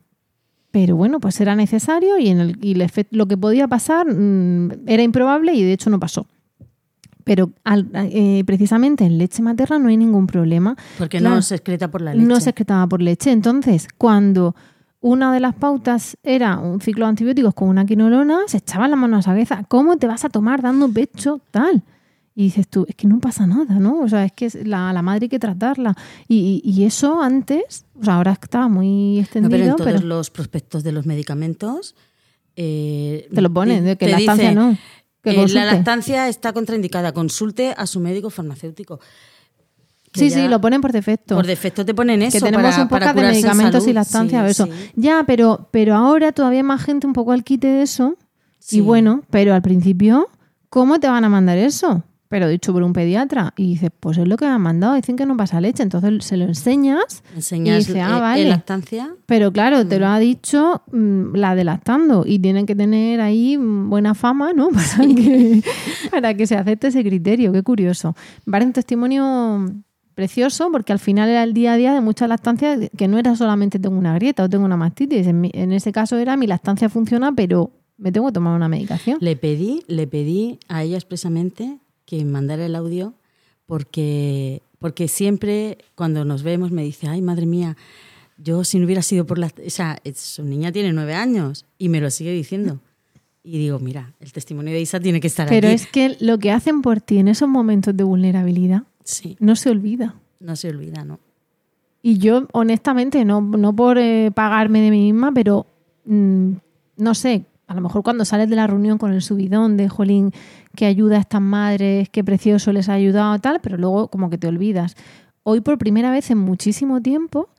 [0.73, 4.07] Pero bueno, pues era necesario y, en el, y el efect- lo que podía pasar
[4.13, 6.27] mm, era improbable y de hecho no pasó.
[7.25, 10.77] Pero al- eh, precisamente en leche materna no hay ningún problema.
[10.99, 12.27] Porque Claro, no se excreta por la leche.
[12.27, 13.31] No se excretaba por leche.
[13.31, 14.57] Entonces, cuando
[15.01, 18.97] una de las pautas era un ciclo de antibióticos con una quinolona, se echaba la
[18.97, 19.63] mano a la cabeza.
[19.69, 21.83] ¿Cómo te vas a tomar dando pecho tal?
[22.41, 23.99] Y dices tú, es que no pasa nada, ¿no?
[24.01, 25.97] O sea, es que es la, la madre hay que tratarla.
[26.29, 29.91] Y, y- y eso antes, o sea, ahora está muy No, extendido, pero en pero,
[29.99, 31.97] todos los prospectos de los medicamentos
[32.55, 34.77] eh, Te lo ponen, de que te lactancia dice, no,
[35.23, 39.01] que eh, la lactancia está contraindicada, consulte a su médico farmacéutico.
[40.15, 41.35] Sí, sí, lo ponen por defecto.
[41.35, 44.51] Por defecto te ponen eso que tenemos para, un poco de medicamentos y lactancia, Sí,
[44.51, 44.67] eso.
[44.67, 44.73] sí.
[44.97, 48.17] Ya, pero, pero ahora todavía más gente un poco al quite de eso.
[48.61, 48.79] Sí.
[48.79, 50.29] Y bueno, pero al principio,
[50.71, 52.03] ¿cómo te van a mandar eso?
[52.29, 53.55] Pero dicho por un pediatra.
[53.57, 55.83] Y dices, pues es lo que me han mandado, dicen que no pasa leche.
[55.83, 57.23] Entonces se lo enseñas.
[57.35, 58.45] Enseñas y dice, ah, eh, vale.
[58.51, 59.15] lactancia.
[59.27, 63.57] Pero claro, te lo ha dicho mm, la de lactando y tienen que tener ahí
[63.57, 64.69] mm, buena fama, ¿no?
[64.99, 65.63] Para, que,
[66.11, 67.51] para que se acepte ese criterio.
[67.53, 68.15] Qué curioso.
[68.45, 69.73] Parece un testimonio
[70.15, 73.37] precioso porque al final era el día a día de muchas lactancias que no era
[73.37, 75.27] solamente tengo una grieta o tengo una mastitis.
[75.27, 78.69] En, mi- en ese caso era mi lactancia funciona, pero me tengo que tomar una
[78.69, 79.19] medicación.
[79.21, 81.79] Le pedí, le pedí a ella expresamente
[82.09, 83.13] que mandara el audio
[83.67, 87.77] porque, porque siempre cuando nos vemos me dice, ay, madre mía,
[88.39, 89.49] yo si no hubiera sido por la...
[89.67, 92.81] O sea, su niña tiene nueve años y me lo sigue diciendo.
[93.45, 95.75] Y digo, mira, el testimonio de Isa tiene que estar Pero aquí.
[95.75, 99.37] es que lo que hacen por ti en esos momentos de vulnerabilidad Sí.
[99.39, 100.15] no se olvida.
[100.41, 101.21] No se olvida, ¿no?
[102.03, 105.67] Y yo, honestamente, no, no por eh, pagarme de mí misma, pero
[106.07, 106.53] mm,
[106.97, 110.33] no sé, a lo mejor cuando sales de la reunión con el subidón de Jolín,
[110.75, 114.39] que ayuda a estas madres, qué precioso les ha ayudado, tal, pero luego como que
[114.39, 114.97] te olvidas.
[115.43, 117.51] Hoy, por primera vez en muchísimo tiempo,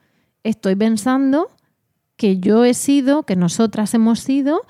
[0.44, 1.50] estoy pensando
[2.18, 4.62] que yo he sido, que nosotras hemos sido,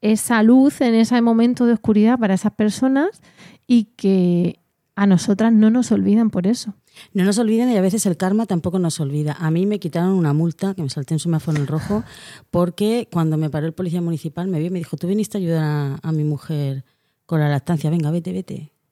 [0.00, 3.20] esa luz en ese momento de oscuridad para esas personas
[3.66, 4.60] y que
[4.94, 6.74] a nosotras no nos olvidan por eso.
[7.12, 9.36] No nos olviden y a veces el karma tampoco nos olvida.
[9.38, 12.04] A mí me quitaron una multa, que me salté en semáforo en rojo,
[12.50, 15.40] porque cuando me paró el policía municipal me vio y me dijo, tú viniste a
[15.40, 16.84] ayudar a, a mi mujer
[17.26, 18.72] con la lactancia, venga, vete, vete.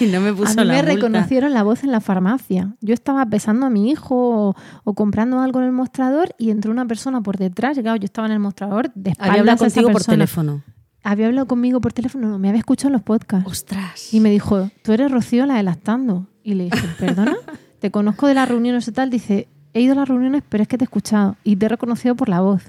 [0.00, 0.94] Y, y no me puso a mí la me multa.
[0.94, 2.76] reconocieron la voz en la farmacia.
[2.80, 4.14] Yo estaba pesando a mi hijo
[4.50, 4.54] o,
[4.84, 7.76] o comprando algo en el mostrador y entró una persona por detrás.
[7.78, 10.62] Claro, yo estaba en el mostrador de espaldas Había contigo por teléfono.
[11.02, 13.50] Había hablado conmigo por teléfono, no, me había escuchado en los podcasts.
[13.50, 14.14] ¡Ostras!
[14.14, 16.28] Y me dijo, tú eres Rocío, la de Lactando.
[16.44, 17.34] Y le dije, perdona,
[17.80, 19.10] te conozco de las reuniones y tal.
[19.10, 21.68] Dice, he ido a las reuniones, pero es que te he escuchado y te he
[21.68, 22.62] reconocido por la voz.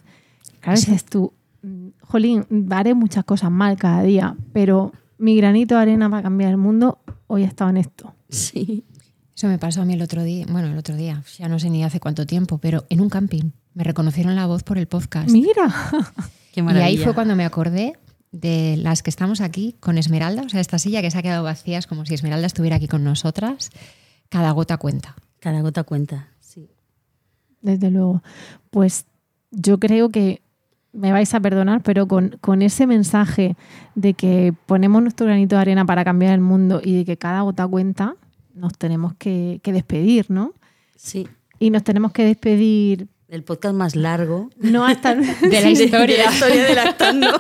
[0.61, 5.81] Claro, dices tú, mm, Jolín, haré muchas cosas mal cada día, pero mi granito de
[5.81, 8.15] arena para cambiar el mundo hoy ha estado en esto.
[8.30, 8.85] Sí.
[9.35, 11.69] Eso me pasó a mí el otro día, bueno, el otro día, ya no sé
[11.69, 13.52] ni hace cuánto tiempo, pero en un camping.
[13.73, 15.30] Me reconocieron la voz por el podcast.
[15.30, 15.73] Mira.
[16.53, 16.85] Qué y maravilla.
[16.85, 17.97] ahí fue cuando me acordé
[18.36, 21.44] de las que estamos aquí con Esmeralda, o sea, esta silla que se ha quedado
[21.44, 23.72] vacía es como si Esmeralda estuviera aquí con nosotras.
[24.30, 25.16] Cada gota cuenta.
[25.40, 26.70] Cada gota cuenta, sí.
[27.62, 28.22] Desde luego.
[28.72, 29.06] Pues
[29.52, 30.41] yo creo que
[30.91, 33.56] me vais a perdonar, pero con, con ese mensaje
[33.95, 37.41] de que ponemos nuestro granito de arena para cambiar el mundo y de que cada
[37.41, 38.16] gota cuenta,
[38.53, 40.53] nos tenemos que, que despedir, ¿no?
[40.95, 41.28] Sí.
[41.60, 46.18] Y nos tenemos que despedir El podcast más largo No hasta De la historia.
[46.18, 47.28] de la historia de Lactando.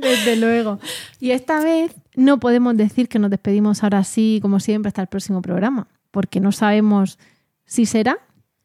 [0.00, 0.78] Desde luego.
[1.20, 5.08] Y esta vez no podemos decir que nos despedimos ahora sí, como siempre, hasta el
[5.08, 7.18] próximo programa, porque no sabemos
[7.64, 8.18] si será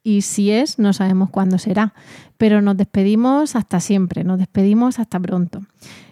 [0.03, 1.93] y si es, no sabemos cuándo será.
[2.37, 5.61] Pero nos despedimos hasta siempre, nos despedimos hasta pronto.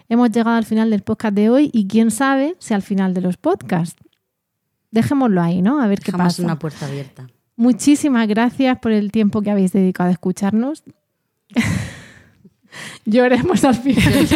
[0.08, 3.22] Hemos llegado al final del podcast de hoy y quién sabe si al final de
[3.22, 4.02] los podcasts.
[4.90, 5.80] Dejémoslo ahí, ¿no?
[5.80, 6.42] A ver qué Dejamos pasa.
[6.42, 7.28] una puerta abierta.
[7.56, 10.82] Muchísimas gracias por el tiempo que habéis dedicado a escucharnos.
[13.04, 14.28] Lloremos al final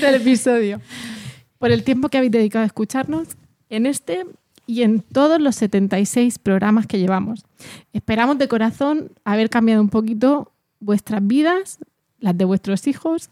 [0.00, 0.80] del episodio.
[1.58, 3.28] Por el tiempo que habéis dedicado a escucharnos
[3.68, 4.24] en este
[4.66, 7.44] y en todos los 76 programas que llevamos.
[7.92, 11.78] Esperamos de corazón haber cambiado un poquito vuestras vidas,
[12.20, 13.30] las de vuestros hijos.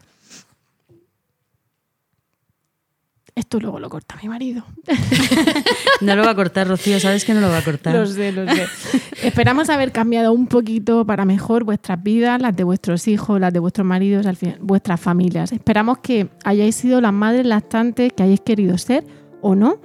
[3.33, 4.63] Esto luego lo corta mi marido.
[6.01, 7.93] No lo va a cortar, Rocío, sabes que no lo va a cortar.
[7.93, 8.65] Lo sé, lo sé.
[9.21, 13.59] Esperamos haber cambiado un poquito para mejor vuestras vidas, las de vuestros hijos, las de
[13.59, 15.51] vuestros maridos, al vuestras familias.
[15.51, 19.05] Esperamos que hayáis sido las madres lactantes que hayáis querido ser
[19.41, 19.79] o no,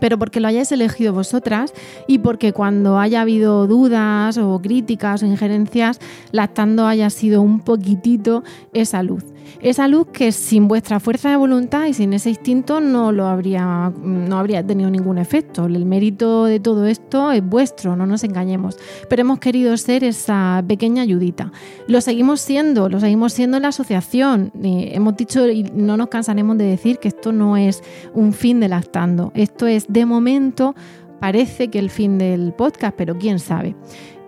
[0.00, 1.72] pero porque lo hayáis elegido vosotras
[2.06, 6.00] y porque cuando haya habido dudas o críticas o injerencias,
[6.32, 8.42] lactando haya sido un poquitito
[8.72, 9.24] esa luz.
[9.60, 13.92] Esa luz que sin vuestra fuerza de voluntad y sin ese instinto no lo habría,
[14.02, 15.66] no habría tenido ningún efecto.
[15.66, 18.76] El mérito de todo esto es vuestro, no nos engañemos.
[19.08, 21.52] Pero hemos querido ser esa pequeña ayudita.
[21.86, 24.52] Lo seguimos siendo, lo seguimos siendo en la asociación.
[24.62, 27.82] Eh, hemos dicho y no nos cansaremos de decir que esto no es
[28.14, 29.32] un fin de lactando.
[29.34, 30.74] Esto es, de momento,
[31.20, 33.76] parece que el fin del podcast, pero quién sabe.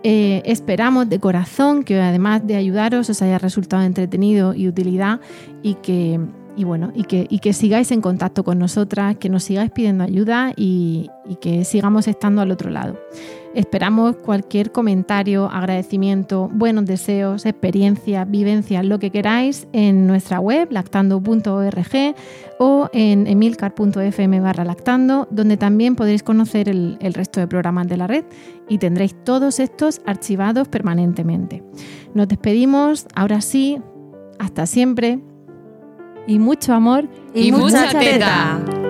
[0.03, 5.21] Eh, esperamos de corazón que además de ayudaros os haya resultado entretenido y utilidad
[5.61, 6.19] y que,
[6.57, 10.03] y bueno, y que, y que sigáis en contacto con nosotras, que nos sigáis pidiendo
[10.03, 12.99] ayuda y, y que sigamos estando al otro lado.
[13.53, 22.15] Esperamos cualquier comentario, agradecimiento, buenos deseos, experiencias, vivencias, lo que queráis en nuestra web lactando.org
[22.59, 27.97] o en emilcar.fm barra lactando, donde también podréis conocer el, el resto de programas de
[27.97, 28.25] la red
[28.67, 31.63] y tendréis todos estos archivados permanentemente.
[32.13, 33.79] Nos despedimos, ahora sí,
[34.39, 35.19] hasta siempre
[36.27, 38.59] y mucho amor Y mucha teta.
[38.65, 38.82] Thank